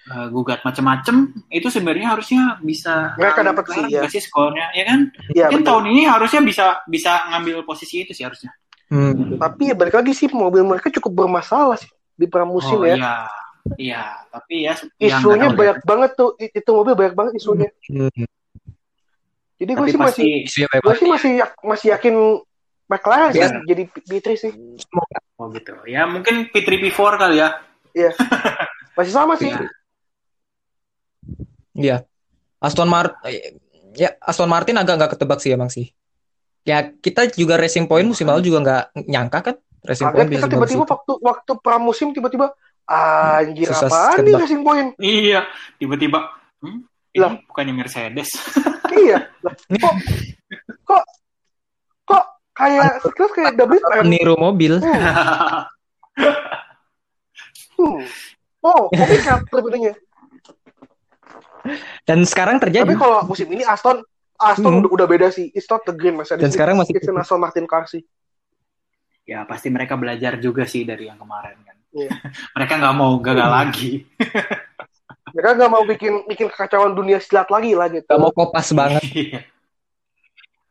eh, 0.07 0.27
gugat 0.31 0.63
macem-macem, 0.63 1.35
itu 1.51 1.67
sebenarnya 1.67 2.15
harusnya 2.15 2.63
bisa 2.63 3.19
Mereka 3.19 3.43
dapat 3.43 3.65
sih, 3.75 3.83
ya. 3.91 4.07
sih 4.07 4.23
skornya, 4.23 4.71
ya 4.71 4.85
kan? 4.87 5.01
Iya, 5.35 5.51
Mungkin 5.51 5.61
betul. 5.67 5.71
tahun 5.75 5.85
ini 5.91 6.03
harusnya 6.07 6.41
bisa 6.47 6.67
bisa 6.87 7.27
ngambil 7.35 7.67
posisi 7.67 8.07
itu 8.07 8.15
sih 8.15 8.23
harusnya. 8.23 8.55
Hmm. 8.87 9.35
Tapi 9.35 9.71
ya 9.71 9.75
balik 9.75 9.99
lagi 9.99 10.15
sih 10.15 10.31
mobil 10.31 10.63
mereka 10.63 10.95
cukup 10.95 11.27
bermasalah 11.27 11.75
sih 11.75 11.91
di 12.15 12.31
pramusim 12.31 12.79
oh 12.79 12.87
ya. 12.87 12.95
iya, 12.97 13.15
iya. 13.75 14.23
Tapi 14.29 14.55
ya, 14.63 14.73
ya 14.97 15.19
Isunya 15.19 15.51
banyak 15.51 15.79
deh. 15.79 15.85
banget 15.85 16.11
tuh. 16.15 16.31
Itu 16.39 16.71
mobil 16.73 16.95
banyak 16.95 17.15
banget 17.15 17.33
isunya. 17.37 17.69
Hmm. 17.87 18.27
Jadi 19.57 19.71
gue 19.73 19.87
sih 19.87 19.97
pasti 19.97 20.25
masih 20.45 20.63
gue 20.69 20.95
sih 20.95 21.09
masih 21.09 21.31
yak- 21.41 21.61
masih 21.61 21.87
yakin 21.91 22.15
McLaren 22.87 23.33
sih 23.33 23.41
Iya. 23.41 23.51
jadi 23.65 23.83
P3 23.89 24.27
sih. 24.37 24.53
oh 25.37 25.49
gitu. 25.51 25.73
Ya 25.85 26.05
mungkin 26.05 26.47
P3 26.49 26.77
P4 26.79 26.99
kali 27.17 27.41
ya. 27.41 27.49
Masih 28.97 29.13
sama 29.13 29.37
sih. 29.37 29.49
Iya. 29.49 29.69
Iya. 31.75 31.97
Aston 32.57 32.89
Martin 32.89 33.21
ya 33.93 34.17
Aston 34.19 34.49
Martin 34.49 34.77
agak 34.77 34.97
nggak 34.97 35.11
ketebak 35.13 35.41
sih 35.41 35.53
emang 35.53 35.69
sih. 35.69 35.93
Ya 36.65 36.83
kita 36.85 37.29
juga 37.31 37.57
Racing 37.57 37.87
Point 37.87 38.09
musim 38.09 38.27
lalu 38.27 38.45
juga 38.45 38.59
nggak 38.61 38.83
nyangka 39.07 39.39
kan 39.43 39.57
Racing 39.83 40.07
Kaget 40.07 40.17
Point 40.17 40.31
kita 40.33 40.47
tiba-tiba 40.49 40.85
waktu 40.85 41.13
waktu 41.21 41.53
pramusim 41.61 42.09
tiba-tiba 42.11 42.53
anjir 42.87 43.67
Susah 43.69 43.91
apaan 43.91 44.23
nih. 44.23 44.35
Racing 44.39 44.63
Point? 44.63 44.89
Iya, 44.97 45.41
tiba-tiba 45.77 46.31
hmm, 46.63 46.79
ini 47.13 47.19
Lah. 47.21 47.35
bukannya 47.45 47.75
Mercedes. 47.75 48.31
iya. 49.03 49.27
Lah, 49.43 49.53
kok 49.53 49.95
kok 50.83 51.03
kok 52.05 52.25
kayak 52.53 53.03
sekilas 53.03 53.31
kayak 53.35 53.53
WM. 53.59 54.03
Meniru 54.03 54.35
mobil. 54.39 54.79
Hmm. 57.77 58.01
Oh, 58.63 58.89
oke 58.89 59.17
kan 59.21 59.45
sebenarnya. 59.45 59.93
Dan 62.03 62.23
sekarang 62.23 62.57
terjadi. 62.57 62.87
Tapi 62.87 62.97
kalau 62.97 63.27
musim 63.27 63.47
ini 63.51 63.63
Aston 63.63 64.01
Aston 64.37 64.69
Hmm. 64.71 64.81
udah, 64.85 64.91
udah 64.93 65.07
beda 65.07 65.29
sih. 65.29 65.51
It's 65.51 65.67
not 65.67 65.85
the 65.85 65.93
green 65.93 66.15
Mercedes. 66.15 66.41
Dan 66.41 66.51
sekarang 66.51 66.77
masih- 66.77 66.97
It's 66.97 67.07
an 67.07 67.17
Aston 67.17 67.39
Martin 67.39 67.67
car 67.67 67.85
sih. 67.87 68.03
ya 69.27 69.43
pasti 69.43 69.67
mereka 69.69 69.99
belajar 69.99 70.39
juga 70.39 70.63
sih 70.65 70.87
dari 70.87 71.11
yang 71.11 71.19
kemarin 71.19 71.59
kan. 71.59 71.76
Iya. 71.97 72.11
mereka 72.57 72.73
nggak 72.77 72.95
mau 72.95 73.13
gagal 73.19 73.49
Hmm. 73.49 73.57
lagi. 73.57 73.91
Mereka 75.35 75.53
nggak 75.53 75.69
mau 75.69 75.85
bikin 75.85 76.25
bikin 76.25 76.49
kekacauan 76.49 76.97
dunia 76.97 77.21
silat 77.21 77.49
lagi 77.49 77.77
lah 77.77 77.93
gitu. 77.93 78.09
Gak 78.09 78.21
mau 78.21 78.33
kopas 78.33 78.73
banget. 78.73 79.03
Iya. 79.17 79.41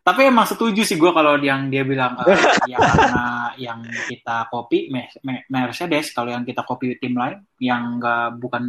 Tapi 0.02 0.30
emang 0.30 0.46
setuju 0.46 0.86
sih 0.86 1.02
gue 1.02 1.10
kalau 1.10 1.34
yang 1.38 1.66
dia 1.68 1.82
bilang 1.82 2.14
eh, 2.22 2.38
ya 2.70 2.78
karena 2.78 3.26
yang 3.58 3.82
kita 4.06 4.46
copy 4.50 4.94
Me- 4.94 5.10
Me- 5.22 5.46
Mercedes, 5.50 6.14
kalau 6.14 6.30
yang 6.30 6.46
kita 6.46 6.62
copy 6.62 6.94
tim 7.02 7.18
lain 7.18 7.42
yang 7.58 7.98
nggak 7.98 8.38
bukan 8.38 8.64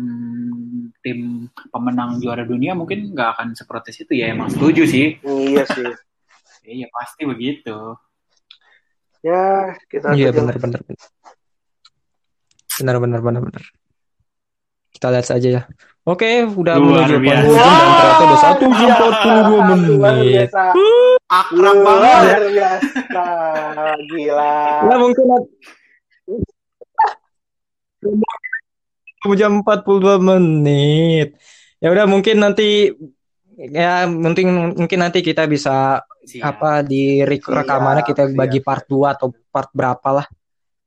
tim 1.04 1.44
pemenang 1.68 2.16
juara 2.20 2.40
dunia 2.40 2.72
mungkin 2.72 3.12
nggak 3.12 3.36
akan 3.36 3.48
seprotes 3.52 4.00
itu 4.00 4.16
ya 4.16 4.32
emang 4.32 4.48
setuju 4.48 4.88
sih. 4.88 5.20
Iya 5.20 5.68
sih. 5.68 5.92
Iya 6.64 6.88
pasti 6.88 7.28
begitu. 7.28 8.00
Ya, 9.20 9.76
kita 9.92 10.16
Iya 10.16 10.32
aja 10.32 10.40
benar 12.76 12.96
benar 12.98 13.20
benar. 13.20 13.42
Benar. 13.42 13.64
Kita 14.90 15.06
lihat 15.12 15.26
saja 15.26 15.48
ya. 15.50 15.62
Oke, 16.02 16.46
udah 16.46 16.78
Luar 16.78 17.02
menuju 17.04 17.14
biasa. 17.18 17.42
penghujung 17.42 17.58
dan 17.58 17.88
ternyata 17.90 18.22
udah 18.22 18.38
satu 18.38 18.64
jam 18.70 18.86
Iya, 18.86 18.94
42 18.94 19.18
Luar 19.42 19.64
menit. 19.66 20.26
biasa. 20.46 20.62
Akrab 21.26 21.76
banget. 21.82 22.22
Luar 22.22 22.44
biasa. 22.46 23.26
Gila. 24.06 24.54
Ya 24.86 24.96
mungkin 24.96 25.24
jam 29.34 29.52
42 29.60 30.22
menit. 30.22 31.28
Ya 31.82 31.88
udah 31.90 32.06
mungkin 32.06 32.36
nanti 32.38 32.94
ya 33.56 34.06
mungkin 34.06 34.46
mungkin 34.78 34.98
nanti 35.00 35.20
kita 35.20 35.48
bisa 35.48 36.00
Siap. 36.22 36.42
apa 36.58 36.70
di 36.82 37.22
rekamannya 37.22 38.02
kita 38.02 38.30
siap. 38.30 38.36
bagi 38.38 38.58
part 38.62 38.86
2 38.86 39.14
atau 39.18 39.34
part 39.50 39.70
berapa 39.74 40.08
lah. 40.12 40.26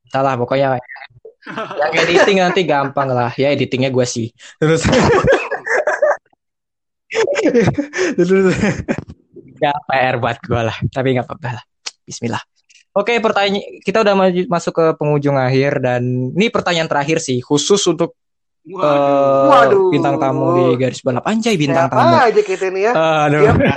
Salah 0.08 0.34
pokoknya 0.34 0.80
yang 1.80 1.92
editing 1.96 2.38
nanti 2.38 2.60
gampang 2.64 3.08
lah. 3.08 3.32
Ya 3.34 3.50
editingnya 3.50 3.88
gue 3.88 4.04
sih. 4.04 4.28
Terus 4.60 4.84
Terus 8.16 8.54
Gak 9.60 9.76
PR 9.86 10.16
buat 10.16 10.38
gue 10.40 10.60
lah. 10.60 10.76
Tapi 10.88 11.16
nggak 11.16 11.26
apa-apa 11.28 11.60
lah. 11.60 11.64
Bismillah. 12.04 12.40
Oke, 12.90 13.22
pertanyaan 13.22 13.62
kita 13.86 14.02
udah 14.02 14.14
masuk 14.50 14.74
ke 14.74 14.84
penghujung 14.98 15.38
akhir 15.38 15.78
dan 15.78 16.02
ini 16.34 16.50
pertanyaan 16.50 16.90
terakhir 16.90 17.22
sih 17.22 17.38
khusus 17.38 17.78
untuk 17.86 18.18
Waduh. 18.60 18.84
eh, 18.84 19.48
Waduh. 19.48 19.88
bintang 19.88 20.20
tamu 20.20 20.52
di 20.52 20.64
garis 20.76 21.00
balap 21.00 21.24
anjay 21.24 21.56
bintang 21.56 21.88
Siapa 21.88 21.96
tamu. 21.96 22.16
aja 22.18 22.42
kita 22.44 22.64
ini 22.68 22.80
ya. 22.84 22.92
Aduh. 22.92 23.40
Dia 23.40 23.50
apa 23.54 23.62
ya? 23.64 23.76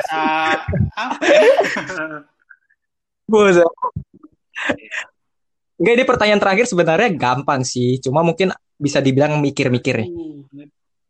Enggak 5.84 6.00
ini 6.00 6.06
pertanyaan 6.08 6.40
terakhir 6.40 6.64
sebenarnya 6.64 7.12
gampang 7.12 7.68
sih, 7.68 8.00
cuma 8.00 8.24
mungkin 8.24 8.56
bisa 8.80 9.04
dibilang 9.04 9.44
mikir-mikir 9.44 10.08
nih. 10.08 10.10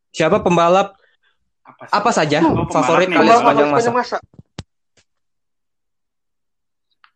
Siapa 0.10 0.42
pembalap 0.42 0.98
Apa, 1.62 1.86
apa 1.94 2.10
saja 2.10 2.42
Oh, 2.42 2.66
favorit 2.74 3.06
kalian 3.08 3.38
sepanjang 3.38 3.70
masa? 3.70 3.90
masa. 3.94 4.18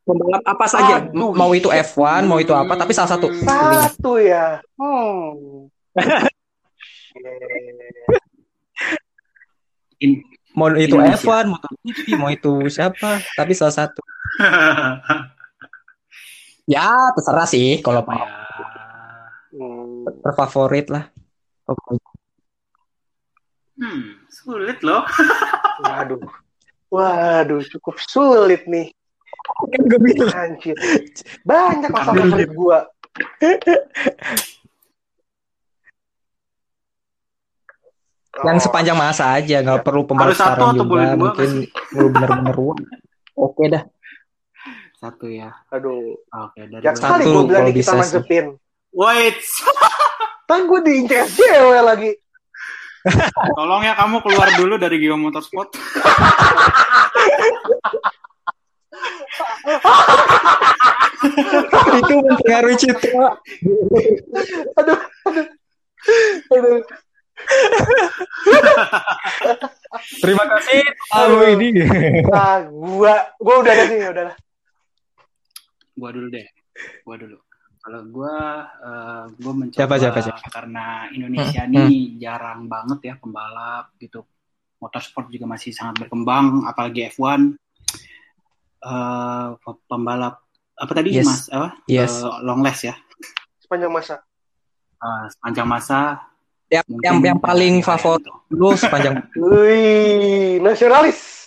Pembalap 0.05 0.45
apa 0.45 0.65
saja? 0.69 0.93
Aduh, 1.01 1.33
mau 1.33 1.49
itu 1.57 1.73
F1, 1.73 2.29
mau 2.29 2.37
itu 2.37 2.53
apa, 2.53 2.77
tapi 2.77 2.93
salah 2.93 3.17
satu. 3.17 3.25
Satu 3.41 4.21
ya. 4.21 4.61
Hmm. 4.77 5.65
In- 10.05 10.21
Mau 10.53 10.69
itu 10.73 10.93
Indonesia. 10.93 11.25
F1, 11.25 11.49
mau 11.49 11.57
itu 11.85 12.01
mau 12.21 12.29
itu 12.29 12.53
siapa, 12.69 13.17
tapi 13.33 13.57
salah 13.57 13.73
satu. 13.73 14.01
Ya, 16.67 17.15
terserah 17.15 17.47
sih 17.47 17.79
kalau 17.79 18.03
mau 18.03 18.19
ya? 18.19 18.27
Hmm. 19.55 20.03
terfavorit 20.19 20.91
lah. 20.91 21.07
Oke. 21.65 21.95
Hmm, 23.79 24.19
sulit 24.27 24.83
loh. 24.83 25.07
Waduh. 25.87 26.19
Waduh, 26.91 27.63
cukup 27.71 27.95
sulit 28.03 28.67
nih. 28.67 28.91
Kan 29.71 29.81
gue 29.87 29.99
bilang. 30.01 30.31
Anjir. 30.35 30.75
Banyak 31.47 31.89
masa 31.89 32.11
Ambil. 32.11 32.23
favorit 32.27 32.51
gua. 32.51 32.79
Yang 38.37 38.57
Oh, 38.61 38.63
sepanjang 38.69 38.97
masa 38.99 39.33
aja, 39.33 39.65
nggak 39.65 39.81
perlu 39.81 40.05
atau 40.69 40.85
juga. 40.85 40.89
boleh 40.93 41.05
dua 41.09 41.17
Mungkin 41.17 41.49
lu 41.97 42.05
bener-bener. 42.13 42.55
Oke 43.47 43.63
dah. 43.71 43.83
Satu 44.97 45.29
ya. 45.29 45.53
Aduh. 45.69 46.17
Oke, 46.17 46.61
dari 46.65 46.81
Yang 46.81 46.95
gue. 46.97 47.01
sekali 47.05 47.23
Satu 47.23 47.31
gua 47.31 47.43
bilang 47.45 47.53
kalau 47.53 47.67
nih 47.69 47.73
kita 47.73 47.79
bisa 47.79 47.91
sih. 47.93 47.99
mazepin. 48.01 48.45
Wait, 48.91 49.37
Kan 50.49 50.59
gua 50.65 50.79
diincar 50.81 51.25
cewek 51.27 51.83
lagi. 51.83 52.11
tolong 53.57 53.83
ya 53.85 53.93
kamu 53.95 54.19
keluar 54.19 54.49
dulu 54.57 54.75
dari 54.75 54.97
Geo 54.97 55.15
Motorsport. 55.15 55.69
Itu 61.97 62.13
mempengaruhi 62.21 62.77
citra. 62.77 63.29
Aduh. 64.77 64.99
Aduh. 66.55 66.79
Terima 70.19 70.43
kasih 70.57 70.81
tamu 71.13 71.39
ini. 71.53 71.67
Ah, 72.33 72.65
gua 72.65 73.15
gua 73.37 73.55
udah 73.61 73.71
ada 73.71 73.85
sih, 73.87 73.97
udah 74.01 74.23
lah. 74.33 74.35
Gua 75.97 76.09
dulu 76.13 76.27
deh. 76.29 76.45
Gua 77.01 77.15
dulu. 77.17 77.37
Kalau 77.77 78.01
gua 78.07 78.35
eh, 78.77 79.23
gua 79.35 79.53
mencoba 79.55 79.79
Siapa, 79.81 79.95
siapa, 79.97 80.19
siapa? 80.21 80.47
karena 80.53 81.09
Indonesia 81.09 81.61
Hmm, 81.63 81.73
ini 81.73 81.87
jarang 82.17 82.69
banget 82.69 82.99
ya 83.03 83.13
pembalap 83.17 83.91
gitu. 83.97 84.21
Motorsport 84.77 85.25
juga 85.27 85.49
masih 85.49 85.73
sangat 85.73 85.97
berkembang 85.97 86.61
apalagi 86.63 87.09
F1. 87.09 87.57
Eh 88.77 89.47
pembalap 89.89 90.37
apa 90.77 90.91
tadi 90.93 91.09
Yes. 91.11 91.25
Mas 91.25 91.41
apa? 91.49 91.69
Yes. 91.89 92.13
Long 92.45 92.61
last 92.61 92.85
ya. 92.85 92.93
Sepanjang 93.57 93.89
masa. 93.89 94.21
Eh, 94.97 95.23
sepanjang 95.29 95.67
masa 95.67 95.99
Yang 96.67 96.83
yang, 96.99 97.17
yang 97.23 97.39
paling 97.39 97.79
favorit 97.79 98.21
gitu. 98.21 98.33
lu 98.51 98.75
sepanjang 98.75 99.23
Wih, 99.39 100.59
nasionalis. 100.59 101.46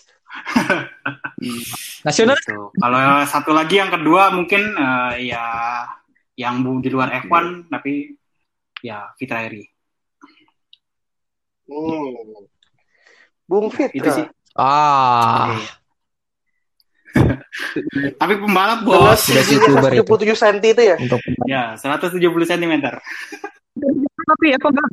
Nasional 2.03 2.37
Gitu. 2.37 2.71
Kalau 2.73 3.01
satu 3.25 3.51
lagi 3.51 3.77
yang 3.77 3.89
kedua 3.89 4.29
mungkin 4.31 4.73
eh, 4.73 5.29
ya 5.29 5.45
yang 6.35 6.61
bu- 6.61 6.81
di 6.81 6.89
luar 6.89 7.13
F1 7.21 7.69
tapi 7.69 8.17
ya 8.81 9.13
Fitra 9.15 9.45
Eri. 9.45 9.65
Hmm. 11.65 12.45
Bung 13.45 13.69
Fit. 13.69 13.91
Itu 13.91 14.09
sih. 14.11 14.27
ah 14.55 15.51
Iya. 15.51 15.71
Tapi 18.21 18.39
pembalap 18.39 18.87
bos. 18.87 19.19
Udah 19.27 19.43
YouTuber 19.45 19.91
itu. 19.93 20.07
77 20.07 20.31
cm 20.31 20.63
itu 20.65 20.83
ya. 20.85 20.97
untuk 20.97 21.21
Ya, 21.45 21.63
170 21.75 22.23
cm. 22.47 22.73
tapi 24.23 24.47
apa 24.55 24.67
enggak 24.71 24.89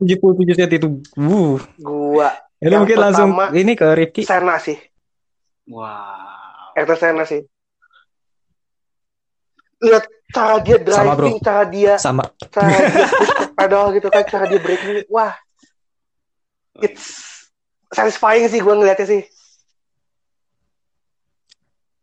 77 0.00 0.56
cm 0.56 0.70
itu 0.72 0.88
uh 1.18 1.56
Gua 1.76 2.28
ya, 2.62 2.70
lu 2.70 2.72
Yang 2.72 2.80
mungkin 2.86 2.98
langsung 3.02 3.28
pertama- 3.34 3.58
ini 3.58 3.72
ke 3.74 3.86
Rifki 3.90 4.22
Sena 4.22 4.56
sih. 4.56 4.78
Wow. 5.66 6.78
Ektor 6.78 6.96
Sena 6.96 7.24
sih. 7.26 7.42
Lihat 9.82 10.04
cara 10.30 10.62
dia 10.62 10.78
Sama, 10.78 11.12
bro. 11.18 11.26
driving, 11.26 11.36
cara 11.42 11.62
dia 11.66 11.92
sama 11.98 12.22
cara 12.48 12.78
dia 12.86 13.06
pedal 13.52 13.84
gitu 13.92 14.08
kan, 14.08 14.22
cara 14.24 14.44
dia 14.46 14.62
braking. 14.62 15.02
Wah, 15.10 15.34
it's 16.78 17.04
satisfying 17.90 18.46
sih 18.46 18.62
gua 18.62 18.78
ngeliatnya 18.78 19.10
sih. 19.10 19.22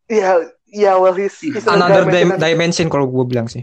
Ya, 0.10 0.42
ya 0.66 0.98
well 0.98 1.14
he's, 1.14 1.38
he's 1.38 1.64
another 1.66 2.02
dimension 2.04 2.34
dim- 2.34 2.42
dimension 2.42 2.86
kalau 2.90 3.06
gue 3.06 3.26
bilang 3.30 3.46
sih 3.46 3.62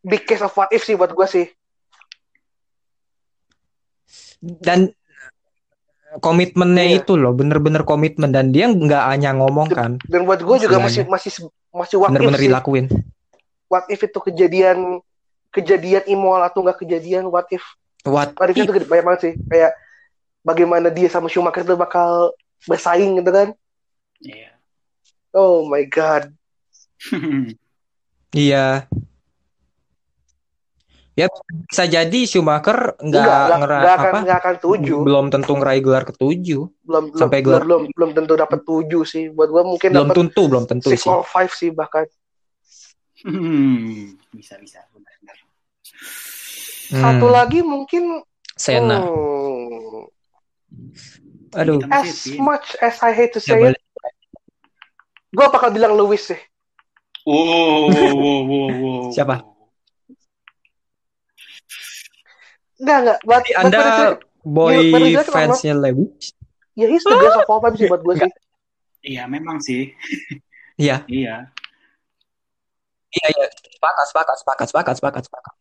big 0.00 0.22
case 0.24 0.38
of 0.38 0.54
what 0.54 0.70
if 0.70 0.86
sih 0.86 0.94
buat 0.94 1.10
gua 1.10 1.26
sih. 1.26 1.50
dan 4.38 4.94
komitmennya 6.24 6.84
Iya. 6.88 6.96
itu 7.04 7.20
loh 7.20 7.36
bener-bener 7.36 7.84
komitmen 7.84 8.32
dan 8.32 8.48
dia 8.50 8.68
nggak 8.72 9.04
hanya 9.12 9.36
ngomong 9.36 9.68
kan. 9.68 10.00
Dan 10.08 10.24
buat 10.24 10.40
gua 10.40 10.56
juga 10.56 10.80
masih 10.80 11.04
masih 11.04 11.48
masih 11.68 11.96
if 12.00 12.08
bener-bener 12.08 12.40
sih. 12.40 12.46
dilakuin. 12.48 12.86
What 13.68 13.84
if 13.92 14.00
itu 14.00 14.16
kejadian 14.16 15.04
kejadian 15.52 16.08
immoral 16.08 16.48
atau 16.48 16.64
nggak 16.64 16.80
kejadian 16.80 17.28
what 17.28 17.48
if? 17.52 17.60
What 18.08 18.32
what 18.40 18.48
if? 18.48 18.56
itu 18.56 18.72
gede 18.72 18.88
banyak 18.88 19.04
banget 19.04 19.20
sih. 19.20 19.32
Kayak 19.52 19.76
bagaimana 20.40 20.88
dia 20.88 21.12
sama 21.12 21.28
Schumacher 21.28 21.68
tuh 21.68 21.76
bakal 21.76 22.32
bersaing 22.64 23.20
gitu 23.20 23.30
kan? 23.30 23.48
Iya. 24.24 24.50
oh 25.36 25.68
my 25.68 25.84
god. 25.86 26.32
Iya 28.28 28.84
ya 31.18 31.26
bisa 31.66 31.84
jadi 31.90 32.20
Schumacher 32.30 32.94
nggak 33.02 33.18
Enggak, 33.18 33.58
nggak 33.58 33.94
akan 33.98 34.06
apa? 34.06 34.18
nggak 34.22 34.38
akan 34.38 34.54
tujuh 34.62 34.98
belum 35.02 35.24
tentu 35.34 35.52
ngeraih 35.58 35.82
gelar 35.82 36.04
ketujuh. 36.06 36.62
Belum 36.86 37.04
belum 37.10 37.18
sampai 37.18 37.38
belum, 37.42 37.50
gelar- 37.50 37.66
belum 37.66 37.82
belum 37.90 38.10
tentu 38.14 38.32
dapat 38.38 38.60
tujuh 38.62 39.02
sih. 39.02 39.24
Buat 39.34 39.48
gua 39.50 39.62
mungkin 39.66 39.90
belum 39.90 40.14
tentu 40.14 40.42
belum 40.46 40.64
tentu 40.70 40.94
six 40.94 41.02
sih. 41.02 41.10
or 41.10 41.26
five 41.26 41.50
sih 41.50 41.74
bahkan. 41.74 42.06
Hmm, 43.26 44.14
bisa 44.30 44.54
bisa. 44.62 44.86
Benar-benar. 44.94 45.36
Hmm, 46.88 47.02
satu 47.02 47.26
lagi 47.26 47.66
mungkin 47.66 48.22
Senna. 48.54 49.02
hmm, 49.02 50.06
aduh. 51.58 51.82
As 51.90 52.30
much 52.38 52.78
as 52.78 53.02
I 53.02 53.10
hate 53.10 53.34
to 53.34 53.42
ya 53.42 53.58
say 53.58 53.58
boleh. 53.58 53.74
it 53.74 53.82
gua 55.34 55.50
bakal 55.50 55.74
bilang 55.74 55.98
Lewis 55.98 56.30
sih. 56.30 56.38
Wow, 57.26 57.90
wow, 57.90 58.14
wow, 58.14 58.40
wow, 58.46 58.68
wow. 58.70 59.10
Siapa? 59.12 59.57
Enggak 62.78 62.98
enggak 63.00 63.18
buat 63.22 63.40
Jadi 63.40 63.50
buat 63.50 63.64
anda 63.64 63.80
boy 64.40 64.74
Iya, 65.04 65.22
fansnya 65.24 65.74
Lewis 65.74 66.32
ya 66.72 66.86
he's 66.86 67.02
the 67.02 67.12
best 67.12 67.36
of 67.36 67.46
all 67.46 67.58
time 67.58 67.74
sih 67.74 67.86
buat 67.86 68.00
gua 68.00 68.14
sih 68.16 68.30
Iya, 69.00 69.22
memang 69.24 69.62
sih. 69.62 69.94
Iya. 70.76 71.06
Iya. 71.06 71.50
Iya, 73.08 73.26
iya. 73.30 73.46
Sepakat, 73.48 74.06
sepakat, 74.06 74.36
sepakat, 74.38 74.66
sepakat, 74.68 74.94
sepakat, 74.94 75.22
sepakat. 75.24 75.54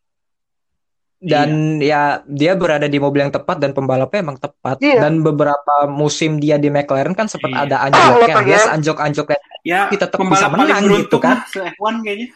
Dan 1.18 1.50
ya 1.78 2.22
dia 2.24 2.54
berada 2.54 2.86
di 2.86 2.98
mobil 2.98 3.26
yang 3.26 3.34
tepat 3.34 3.58
dan 3.58 3.74
pembalapnya 3.74 4.22
emang 4.22 4.38
tepat. 4.38 4.78
Iya. 4.78 5.02
Dan 5.02 5.22
beberapa 5.22 5.86
musim 5.86 6.38
dia 6.38 6.58
di 6.58 6.70
McLaren 6.70 7.14
kan 7.14 7.26
sempat 7.26 7.50
Iya. 7.50 7.62
ada 7.66 7.76
Ah, 7.78 7.86
anjloknya. 7.90 8.34
lo 8.36 8.42
Yes, 8.46 8.62
pengen. 8.62 8.74
anjlok-anjloknya. 8.78 9.40
Ya, 9.62 9.80
Tapi 9.86 9.96
tetap 9.98 10.18
bisa 10.20 10.46
menang 10.50 10.84
gitu 10.88 11.18
kan. 11.18 11.36
lah 11.38 11.46
se-F1 11.50 11.96
kayaknya. 12.02 12.28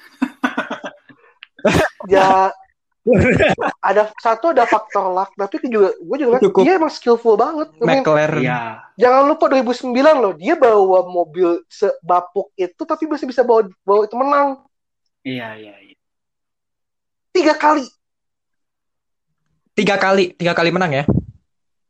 ya 2.13 2.49
ada 3.81 4.13
satu 4.15 4.49
ada 4.49 4.61
faktor 4.63 5.09
luck 5.09 5.33
tapi 5.33 5.57
juga 5.63 5.89
gue 5.91 6.17
juga 6.19 6.37
Cukup. 6.39 6.61
dia 6.61 6.77
emang 6.77 6.89
skillful 6.89 7.33
banget 7.33 7.73
McLaren. 7.75 8.37
Iya. 8.39 8.61
jangan 8.93 9.25
lupa 9.25 9.49
2009 9.49 9.89
loh 10.15 10.33
dia 10.33 10.53
bawa 10.53 11.01
mobil 11.03 11.65
sebapuk 11.65 12.53
itu 12.53 12.77
tapi 12.79 13.05
masih 13.05 13.25
bisa 13.25 13.41
bawa 13.41 13.65
bawa 13.81 14.05
itu 14.05 14.13
menang 14.13 14.47
Iya, 15.21 15.53
iya, 15.55 15.73
iya. 15.79 15.95
tiga 17.31 17.53
kali 17.53 17.85
Tiga 19.71 19.95
kali, 19.95 20.35
tiga 20.35 20.51
kali 20.51 20.67
menang 20.67 20.91
ya. 20.91 21.03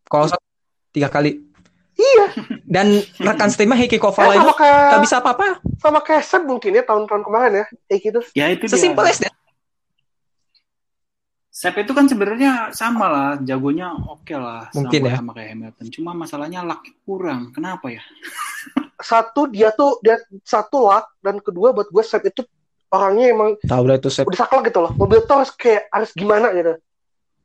Kalau 0.05 0.30
satu, 0.30 0.43
tiga 0.91 1.09
kali. 1.09 1.41
iya 1.93 2.26
Dan 2.64 2.88
rekan 3.18 3.49
setimnya 3.49 3.74
Heikki 3.74 3.95
Eh, 3.95 3.99
sama 3.99 4.05
Kovalainen 4.05 4.43
nggak 4.43 4.55
kayak 4.55 5.01
bisa 5.01 5.16
apa-apa. 5.18 5.47
sama 5.76 5.99
kayak 5.99 6.24
Seb 6.24 6.45
mungkin 6.45 6.72
ya 6.72 6.84
tahun-tahun 6.84 7.22
kemarin 7.22 7.51
ya 7.53 7.66
kayak 7.84 7.99
gitu 8.01 8.20
Ya 8.32 8.45
itu 8.49 8.64
dia. 8.64 8.72
Sesimpel 8.72 9.05
that. 9.07 9.34
Sep 11.62 11.78
itu 11.78 11.93
kan 11.93 12.09
sebenarnya 12.09 12.74
sama 12.74 13.05
lah, 13.05 13.30
jagonya 13.45 13.93
oke 13.93 14.34
lah, 14.34 14.66
sama, 14.74 14.82
Mungkin 14.82 15.01
ya. 15.05 15.16
sama 15.22 15.32
kayak 15.38 15.49
Hamilton. 15.53 15.86
Cuma 15.93 16.12
masalahnya 16.18 16.66
luck 16.66 16.82
kurang. 17.05 17.53
Kenapa 17.53 17.93
ya? 17.93 18.01
Satu 18.97 19.45
dia 19.45 19.70
tuh 19.70 20.01
dia 20.01 20.18
satu 20.41 20.89
luck 20.89 21.14
dan 21.22 21.38
kedua 21.38 21.70
buat 21.70 21.86
gue 21.93 22.01
Sep 22.01 22.26
itu 22.26 22.41
orangnya 22.89 23.30
emang 23.30 23.62
Tahu 23.62 23.84
lah 23.86 24.01
itu 24.01 24.09
Sep. 24.09 24.26
udah 24.26 24.39
saklek 24.41 24.74
gitu 24.74 24.82
loh. 24.82 24.91
Mobil 24.97 25.22
tuh 25.22 25.38
harus 25.38 25.53
kayak 25.53 25.86
harus 25.93 26.09
gimana 26.18 26.49
gitu. 26.57 26.82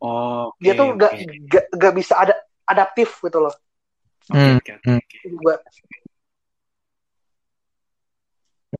Oh, 0.00 0.48
Dia 0.64 0.72
oke, 0.72 0.80
tuh 0.80 0.86
oke. 0.96 1.00
gak, 1.00 1.12
gak, 1.52 1.64
gak 1.76 1.92
bisa 1.96 2.14
ada 2.16 2.34
adaptif 2.64 3.20
gitu 3.20 3.36
loh. 3.36 3.52
Oke, 4.32 4.36
Hmm, 4.36 4.56
oke, 4.56 4.72
oke, 4.80 4.84
hmm. 4.88 5.00
oke. 5.00 5.16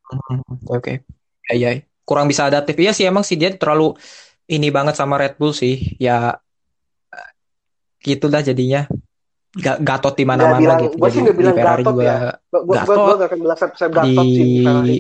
Hmm, 0.00 0.40
Oke. 0.72 0.92
Ya, 1.52 1.54
ya. 1.60 1.70
Kurang 2.08 2.24
bisa 2.24 2.48
adaptif. 2.48 2.72
Iya 2.80 2.92
sih 2.96 3.04
emang 3.04 3.24
sih 3.24 3.36
dia 3.36 3.52
terlalu 3.52 3.96
ini 4.48 4.68
banget 4.70 4.94
sama 4.94 5.16
Red 5.16 5.36
Bull 5.36 5.50
sih. 5.50 5.96
Ya 5.96 6.38
eh, 7.08 7.28
gitu 8.04 8.26
dah 8.26 8.40
jadinya. 8.40 8.86
Ga- 9.52 9.80
Gatot 9.80 10.12
di 10.12 10.22
mana-mana 10.22 10.60
bilang- 10.60 10.80
gitu. 10.82 10.96
gua 10.96 11.08
sih 11.08 11.20
nggak 11.20 11.32
di 11.32 11.40
bilang 11.40 11.56
Ferrari 11.56 11.80
Gatot 11.80 11.92
juga 11.92 12.02
ya. 12.04 12.12
gua 12.12 12.28
gua, 12.28 12.60
gua, 12.60 12.76
Gatot 12.76 12.96
gua 12.98 13.14
gak 13.14 13.26
akan 13.26 13.38
bilang 13.40 13.56
Sep 13.56 13.72
Sep 13.72 13.88
di 13.88 13.96
Gatot 13.96 14.24
sih 14.26 14.44
di 14.44 14.58
Ferrari. 14.60 14.96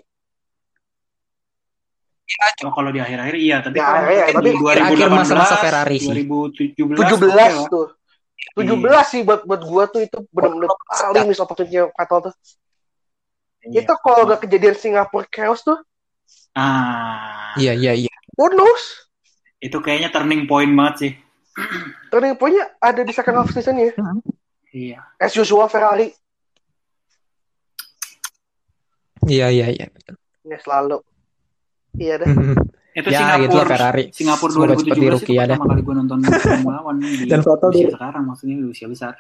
Oh, 2.58 2.72
kalau 2.74 2.90
di 2.90 2.98
akhir-akhir 2.98 3.36
iya, 3.38 3.56
tapi 3.60 3.78
Ya, 3.78 3.86
kalau 3.86 4.10
iya, 4.10 4.24
mungkin 4.26 4.34
tapi 4.34 4.48
di 4.48 4.58
akhir 4.58 4.96
2018, 4.98 5.14
masa-masa 5.14 5.56
Ferrari 5.56 5.96
sih. 5.96 6.10
2017, 6.10 6.98
17 6.98 7.22
oke 7.22 7.38
lah. 7.54 7.68
tuh. 7.70 7.86
Iya. 8.56 8.74
17 8.74 9.06
sih 9.06 9.20
buat 9.22 9.40
buat 9.44 9.62
gua 9.62 9.84
tuh 9.86 10.00
itu 10.02 10.18
benar-benar 10.28 10.68
paling 10.74 11.26
miss 11.26 11.38
opportunity 11.38 11.78
Vettel 11.78 12.18
tuh. 12.24 12.34
Iya. 13.62 13.78
Itu 13.80 13.92
kalau 13.96 14.26
gak 14.26 14.40
kejadian 14.42 14.74
Singapura 14.74 15.24
chaos 15.28 15.62
tuh, 15.62 15.78
Ah, 16.50 17.54
Iya, 17.54 17.76
iya, 17.76 17.92
iya. 17.94 18.12
who 18.34 18.48
knows? 18.50 19.05
Itu 19.58 19.76
kayaknya 19.80 20.08
turning 20.08 20.44
point 20.44 20.70
banget 20.70 20.94
sih. 20.98 21.12
Turning 22.08 22.36
point-nya 22.36 22.76
ada 22.78 23.00
di 23.00 23.10
second 23.10 23.36
half 23.38 23.50
season 23.50 23.76
ya. 23.76 23.92
Iya. 24.70 25.00
As 25.16 25.32
usual 25.32 25.66
Ferrari. 25.66 26.12
Iya, 29.26 29.48
iya, 29.48 29.66
iya. 29.68 29.86
Ya 30.44 30.58
selalu. 30.60 31.00
Iya 31.96 32.14
deh. 32.20 32.28
Itu 32.92 33.08
Ya, 33.08 33.18
Singapura, 33.18 33.42
gitu 33.42 33.54
lah 33.54 33.66
Ferrari. 33.68 34.04
Singapura 34.08 34.50
Semoga 34.50 34.74
cepat 34.74 34.96
2017 34.96 34.96
di 34.96 35.08
rookie 35.12 35.24
itu 35.26 35.32
ya 35.34 35.44
pertama 35.46 35.64
kali 35.68 35.80
gue 35.82 35.94
nonton 35.96 36.18
Formula 36.46 36.78
One 36.82 36.98
di 37.02 37.24
Dan 37.28 37.40
foto 37.44 37.64
usia 37.68 37.76
di- 37.82 37.92
sekarang 37.92 38.22
maksudnya 38.24 38.54
di 38.56 38.66
usia 38.66 38.86
besar. 38.88 39.12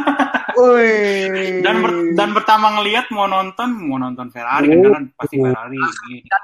Wih. 0.60 1.60
Dan 1.60 1.74
ber- 1.80 2.12
dan 2.12 2.28
pertama 2.32 2.66
ngelihat 2.76 3.08
mau 3.10 3.24
nonton 3.24 3.68
mau 3.80 3.96
nonton 3.96 4.28
Ferrari 4.28 4.68
kan 4.68 4.80
karena 4.82 5.08
pasti 5.16 5.36
Ferrari 5.36 5.78
ini 5.80 6.18
kan. 6.24 6.42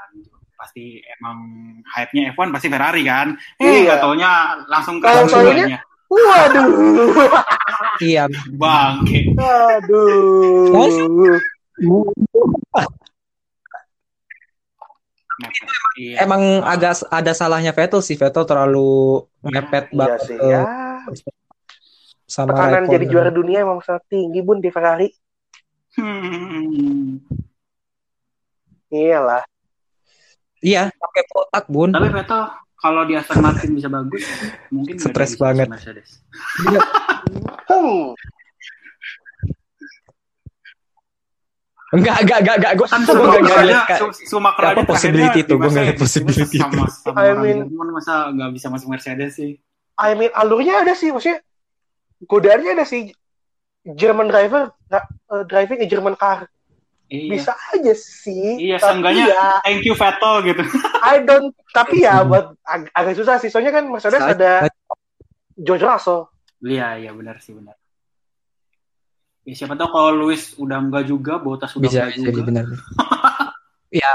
Pasti 0.60 1.00
emang 1.16 1.40
hype-nya 1.88 2.36
F1 2.36 2.52
pasti 2.52 2.68
Ferrari 2.68 3.02
kan. 3.08 3.32
Eh 3.56 3.88
Iya. 3.88 3.96
taunya 3.96 4.60
langsung 4.68 5.00
ke 5.00 5.08
aja. 5.08 5.80
Waduh. 6.12 6.68
Iya. 8.04 8.24
Bangke. 8.56 9.32
Aduh. 9.36 10.68
Iya. 15.96 16.24
Emang 16.24 16.60
agak 16.64 17.04
ada 17.08 17.32
salahnya 17.32 17.72
Vettel 17.72 18.04
sih. 18.04 18.16
Vettel 18.16 18.44
terlalu 18.44 19.24
mepet 19.40 19.88
Iya 19.88 19.96
banget 19.96 20.20
sih 20.28 20.36
ya. 20.36 20.62
sama 22.30 22.54
Tekanan 22.54 22.86
jadi 22.86 23.06
juara 23.10 23.30
dunia 23.34 23.66
emang 23.66 23.82
sangat 23.82 24.06
tinggi 24.06 24.38
bun 24.38 24.62
di 24.62 24.70
Ferrari. 24.70 25.10
Hmm. 25.98 27.18
Iyalah. 28.86 29.42
Iya, 30.60 30.92
pakai 30.92 31.22
kotak, 31.26 31.64
Bun. 31.66 31.90
Tapi 31.90 32.08
Vettel 32.08 32.42
kalau 32.76 33.02
di 33.04 33.12
Aston 33.12 33.40
Martin 33.40 33.70
bisa 33.72 33.88
bagus, 33.88 34.24
mungkin 34.68 34.96
Stres 34.96 35.36
banget. 35.36 35.68
Mercedes. 35.68 36.20
Enggak, 41.90 42.22
enggak, 42.22 42.38
enggak, 42.38 42.56
enggak. 42.62 42.72
Gue 42.78 42.86
Kan 42.86 43.02
gue 43.02 43.18
enggak 43.18 43.42
aja, 43.50 43.66
lihat. 43.66 43.84
Kak. 43.84 43.98
Su- 43.98 44.14
Schumacher 44.22 44.62
Apa 44.64 44.82
possibility 44.86 45.38
itu? 45.42 45.54
Gua 45.58 45.66
di 45.66 45.72
nggak 45.74 45.84
lihat 45.84 45.98
Mercedes. 45.98 46.02
possibility 46.22 46.56
Masa 46.56 46.70
sama, 46.70 46.84
sama 46.86 47.18
I 47.18 47.30
mean- 47.34 47.62
Jerman 47.66 47.88
masa 47.90 48.14
nggak 48.30 48.50
bisa 48.54 48.66
masuk 48.70 48.88
Mercedes 48.88 49.30
sih? 49.34 49.50
I 49.98 50.10
mean 50.14 50.30
alurnya 50.32 50.80
ada 50.80 50.94
sih 50.94 51.10
maksudnya 51.10 51.42
godaannya 52.22 52.70
ada 52.72 52.86
sih 52.86 53.10
German 53.84 54.30
driver 54.30 54.70
nggak, 54.86 55.04
eh, 55.04 55.44
driving 55.44 55.80
a 55.82 55.86
German 55.86 56.14
car 56.14 56.46
Iya. 57.10 57.26
bisa 57.28 57.52
aja 57.74 57.90
sih 57.92 58.54
Iya, 58.62 58.78
seenggaknya 58.78 59.24
ya 59.28 59.46
thank 59.60 59.82
you 59.82 59.92
Vettel 59.92 60.46
gitu. 60.46 60.62
I 61.02 61.18
don't 61.20 61.50
tapi 61.76 62.02
ya 62.02 62.22
buat 62.22 62.54
ag- 62.62 62.92
agak 62.92 63.14
susah 63.14 63.36
sih 63.36 63.50
soalnya 63.50 63.72
kan 63.72 63.84
Mercedes 63.84 64.16
Saya- 64.16 64.32
ada 64.32 64.52
George 65.54 65.82
Russell 65.82 66.30
Iya, 66.60 66.94
iya 66.98 67.10
benar 67.10 67.36
sih 67.38 67.50
benar. 67.50 67.74
Ya, 69.42 69.56
siapa 69.56 69.72
tahu 69.72 69.88
kalau 69.88 70.12
Luis 70.14 70.52
udah 70.54 70.76
enggak 70.78 71.04
juga, 71.04 71.36
Bottas 71.36 71.72
udah 71.72 71.82
Bisa 71.82 72.06
enggak 72.06 72.20
jadi 72.20 72.30
juga. 72.30 72.42
benar. 72.46 72.64
ya 73.90 74.12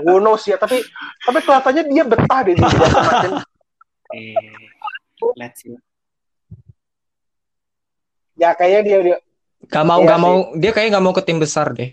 who 0.00 0.16
knows 0.18 0.44
ya 0.44 0.54
tapi 0.54 0.78
tapi 1.18 1.38
kelihatannya 1.40 1.82
dia 1.84 2.04
betah 2.04 2.40
deh 2.42 2.54
di 2.54 2.62
Eh, 4.08 4.38
let's 5.34 5.58
see. 5.58 5.74
ya 8.34 8.52
kayaknya 8.52 8.80
dia 8.84 8.98
dia 9.02 9.16
Gak 9.64 9.82
mau, 9.82 9.98
Iya 9.98 10.06
gak 10.06 10.18
sih. 10.18 10.22
mau. 10.22 10.36
Dia 10.54 10.70
kayaknya 10.70 10.92
gak 10.94 11.04
mau 11.04 11.12
ke 11.12 11.22
tim 11.22 11.38
besar 11.38 11.72
deh. 11.72 11.90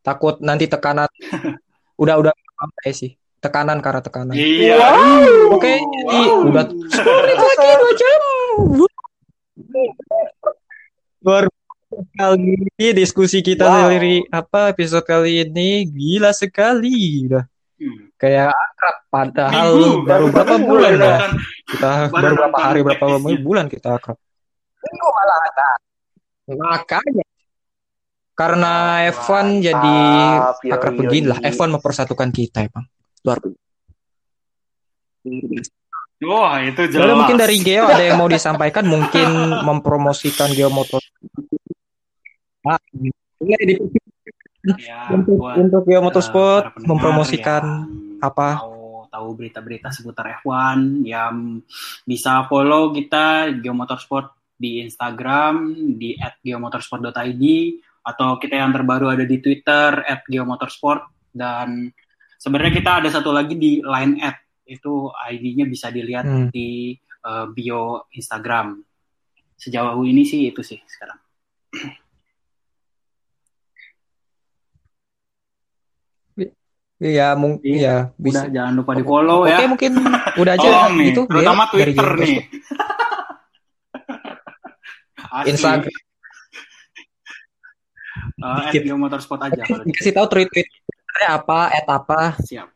Takut 0.00 0.38
nanti 0.38 0.64
tekanan. 0.64 1.10
udah, 2.02 2.14
udah. 2.16 2.32
Kayak 2.78 2.96
sih. 2.96 3.10
Tekanan 3.38 3.80
karena 3.80 4.00
tekanan. 4.00 4.32
Iya. 4.32 4.76
Wow. 4.76 5.56
Oke, 5.56 5.74
jadi 5.76 6.18
Wow. 6.22 6.48
udah 6.48 6.64
10 6.68 7.20
menit 7.24 7.36
lagi, 7.40 7.68
2 7.74 7.92
jam. 7.96 8.20
Luar 11.20 11.44
kali 12.14 12.54
ini 12.56 12.86
diskusi 12.94 13.40
kita 13.40 13.66
Wow. 13.66 13.90
dari 13.90 14.22
apa 14.26 14.70
episode 14.70 15.02
kali 15.02 15.42
ini 15.42 15.84
gila 15.84 16.30
sekali 16.30 17.26
udah 17.26 17.44
Hmm. 17.76 18.12
kayak 18.14 18.52
akrab 18.52 18.96
padahal 19.08 19.72
Minggu. 19.72 20.04
baru 20.04 20.26
Baru 20.28 20.36
berapa 20.36 20.54
minggu 20.54 20.68
bulan 20.68 20.92
ya. 20.92 21.16
kita 21.64 21.90
Baru 21.96 22.12
baru 22.12 22.34
berapa 22.36 22.56
hari 22.60 22.80
berapa 22.84 23.04
bulan 23.40 23.66
kita 23.66 23.88
akrab 23.96 24.16
Minggu 24.80 25.08
malah 25.10 25.38
ada. 25.42 25.68
Makanya 26.56 27.24
karena 28.34 28.72
F1 29.12 29.46
jadi 29.60 29.96
Mantap, 30.00 30.56
yoi, 30.64 30.72
akrab 30.72 30.94
yoi. 30.96 31.00
begini 31.04 31.26
lah 31.28 31.38
F1 31.44 31.68
mempersatukan 31.76 32.28
kita 32.32 32.64
emang 32.64 32.88
luar 33.20 33.38
biasa 35.20 35.72
Wah, 36.20 36.60
itu 36.60 36.84
jelas. 36.92 37.00
Lalu 37.00 37.14
mungkin 37.16 37.38
dari 37.40 37.56
Geo 37.64 37.88
ada 37.88 38.04
yang 38.04 38.20
mau 38.20 38.28
disampaikan, 38.28 38.84
mungkin 38.84 39.24
mempromosikan 39.72 40.52
Geo 40.52 40.68
Motor. 40.68 41.00
Ah, 42.60 42.76
ini 42.92 43.08
di- 43.40 43.80
ya, 44.84 45.08
untuk, 45.16 45.40
buat, 45.40 45.56
untuk 45.56 45.82
Geo 45.88 45.96
eh, 45.96 46.04
Motorsport 46.04 46.76
pendengar 46.76 46.88
mempromosikan 46.92 47.64
yang 47.64 48.20
apa? 48.20 48.60
Tahu 48.60 49.08
tahu 49.08 49.28
berita-berita 49.32 49.88
seputar 49.88 50.44
F1 50.44 51.08
yang 51.08 51.64
bisa 52.04 52.44
follow 52.52 52.92
kita 52.92 53.48
Geo 53.56 53.72
Motorsport 53.72 54.39
di 54.60 54.84
Instagram 54.84 55.54
di 55.96 56.12
@geomotorsport.id 56.44 57.44
atau 58.00 58.36
kita 58.36 58.54
yang 58.54 58.70
terbaru 58.70 59.08
ada 59.08 59.24
di 59.24 59.40
Twitter 59.40 60.04
@geomotorsport 60.28 61.32
dan 61.32 61.88
sebenarnya 62.36 62.72
kita 62.76 62.90
ada 63.00 63.08
satu 63.08 63.32
lagi 63.32 63.56
di 63.56 63.80
Line 63.80 64.20
App 64.20 64.36
itu 64.64 65.08
ID-nya 65.08 65.64
bisa 65.64 65.88
dilihat 65.88 66.24
Hmm. 66.24 66.48
di 66.48 66.92
eh, 67.20 67.46
bio 67.50 68.08
Instagram. 68.12 68.80
Sejauh 69.54 70.00
ini 70.02 70.24
sih 70.24 70.48
itu 70.48 70.60
sih 70.60 70.80
sekarang. 70.86 71.20
Iya, 77.00 77.32
mungkin 77.32 77.64
Iya, 77.64 77.80
ya 77.80 77.96
Udah 78.12 78.20
bisa. 78.20 78.40
jangan 78.52 78.72
lupa 78.76 78.92
di 78.92 79.00
follow 79.02 79.48
Oke, 79.48 79.56
ya. 79.56 79.64
mungkin 79.64 79.92
udah 80.36 80.52
aja 80.52 80.68
nih, 80.92 81.06
gitu. 81.08 81.20
terutama 81.24 81.62
dari 81.66 81.92
Twitter 81.96 82.08
nih. 82.20 82.36
Asli. 85.30 85.50
Instagram. 85.52 85.94
Eh, 88.36 88.56
Dikit. 88.66 88.82
Geo 88.84 88.96
Motorsport 88.96 89.40
aja 89.44 89.62
kalau 89.62 89.84
di- 89.84 89.92
Dikasih 89.92 90.12
tahu 90.12 90.26
tweet 90.28 90.48
tweetnya 90.50 91.28
apa, 91.30 91.70
at 91.70 91.86
apa. 91.86 92.34
siap. 92.40 92.68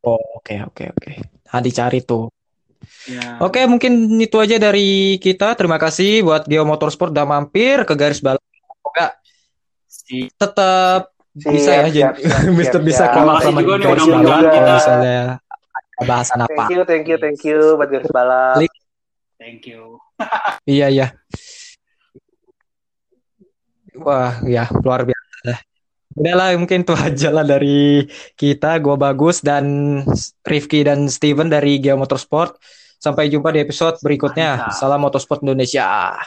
Oh, 0.00 0.20
oke, 0.36 0.54
oke, 0.64 0.84
oke. 0.88 1.12
Nah, 1.50 1.60
dicari 1.60 2.00
tuh. 2.00 2.32
Ya. 3.04 3.36
Oke, 3.38 3.68
mungkin 3.68 3.92
itu 4.16 4.36
aja 4.36 4.56
dari 4.56 5.16
kita. 5.16 5.52
Terima 5.52 5.76
kasih 5.76 6.24
buat 6.24 6.48
Geo 6.48 6.64
Motorsport 6.64 7.12
udah 7.12 7.26
mampir 7.26 7.84
ke 7.84 7.92
garis 7.92 8.20
balap. 8.20 8.40
Semoga 8.40 9.06
Si 9.84 10.30
tetap 10.32 11.12
Siap, 11.30 11.52
bisa 11.52 11.70
ya 11.70 11.84
siap, 11.84 11.90
jadi 11.90 12.22
siap, 12.26 12.42
Mister 12.58 12.80
siap, 12.80 12.86
bisa 12.86 13.04
siap. 13.06 13.22
Makasih 13.22 13.46
sama 13.46 13.60
juga 13.60 13.74
nih 13.76 13.86
kalau 13.86 14.50
kita. 14.50 14.72
misalnya 14.72 15.20
bahasan 16.00 16.38
apa. 16.40 16.52
thank 16.56 16.72
you 16.72 16.82
thank 16.88 17.06
you 17.06 17.16
thank 17.20 17.40
you 17.44 17.58
buat 17.76 17.88
garis 17.88 18.10
balap. 18.10 18.56
Thank 19.40 19.64
you. 19.64 19.96
Iya, 20.68 20.92
iya. 20.92 21.06
Wah, 23.96 24.38
ya 24.46 24.68
luar 24.84 25.08
biasa. 25.08 25.36
dah. 25.42 25.60
Udah 26.20 26.34
lah, 26.36 26.48
mungkin 26.60 26.84
itu 26.84 26.94
aja 26.94 27.28
lah 27.32 27.42
dari 27.48 28.04
kita. 28.36 28.76
Gua 28.84 29.00
Bagus 29.00 29.40
dan 29.40 29.64
Rifki 30.44 30.84
dan 30.84 31.08
Steven 31.08 31.48
dari 31.48 31.80
Geo 31.80 31.96
Motorsport. 31.96 32.60
Sampai 33.00 33.32
jumpa 33.32 33.48
di 33.48 33.64
episode 33.64 33.96
berikutnya. 34.04 34.68
Mantap. 34.68 34.76
Salam 34.76 35.00
Motorsport 35.00 35.40
Indonesia. 35.40 36.20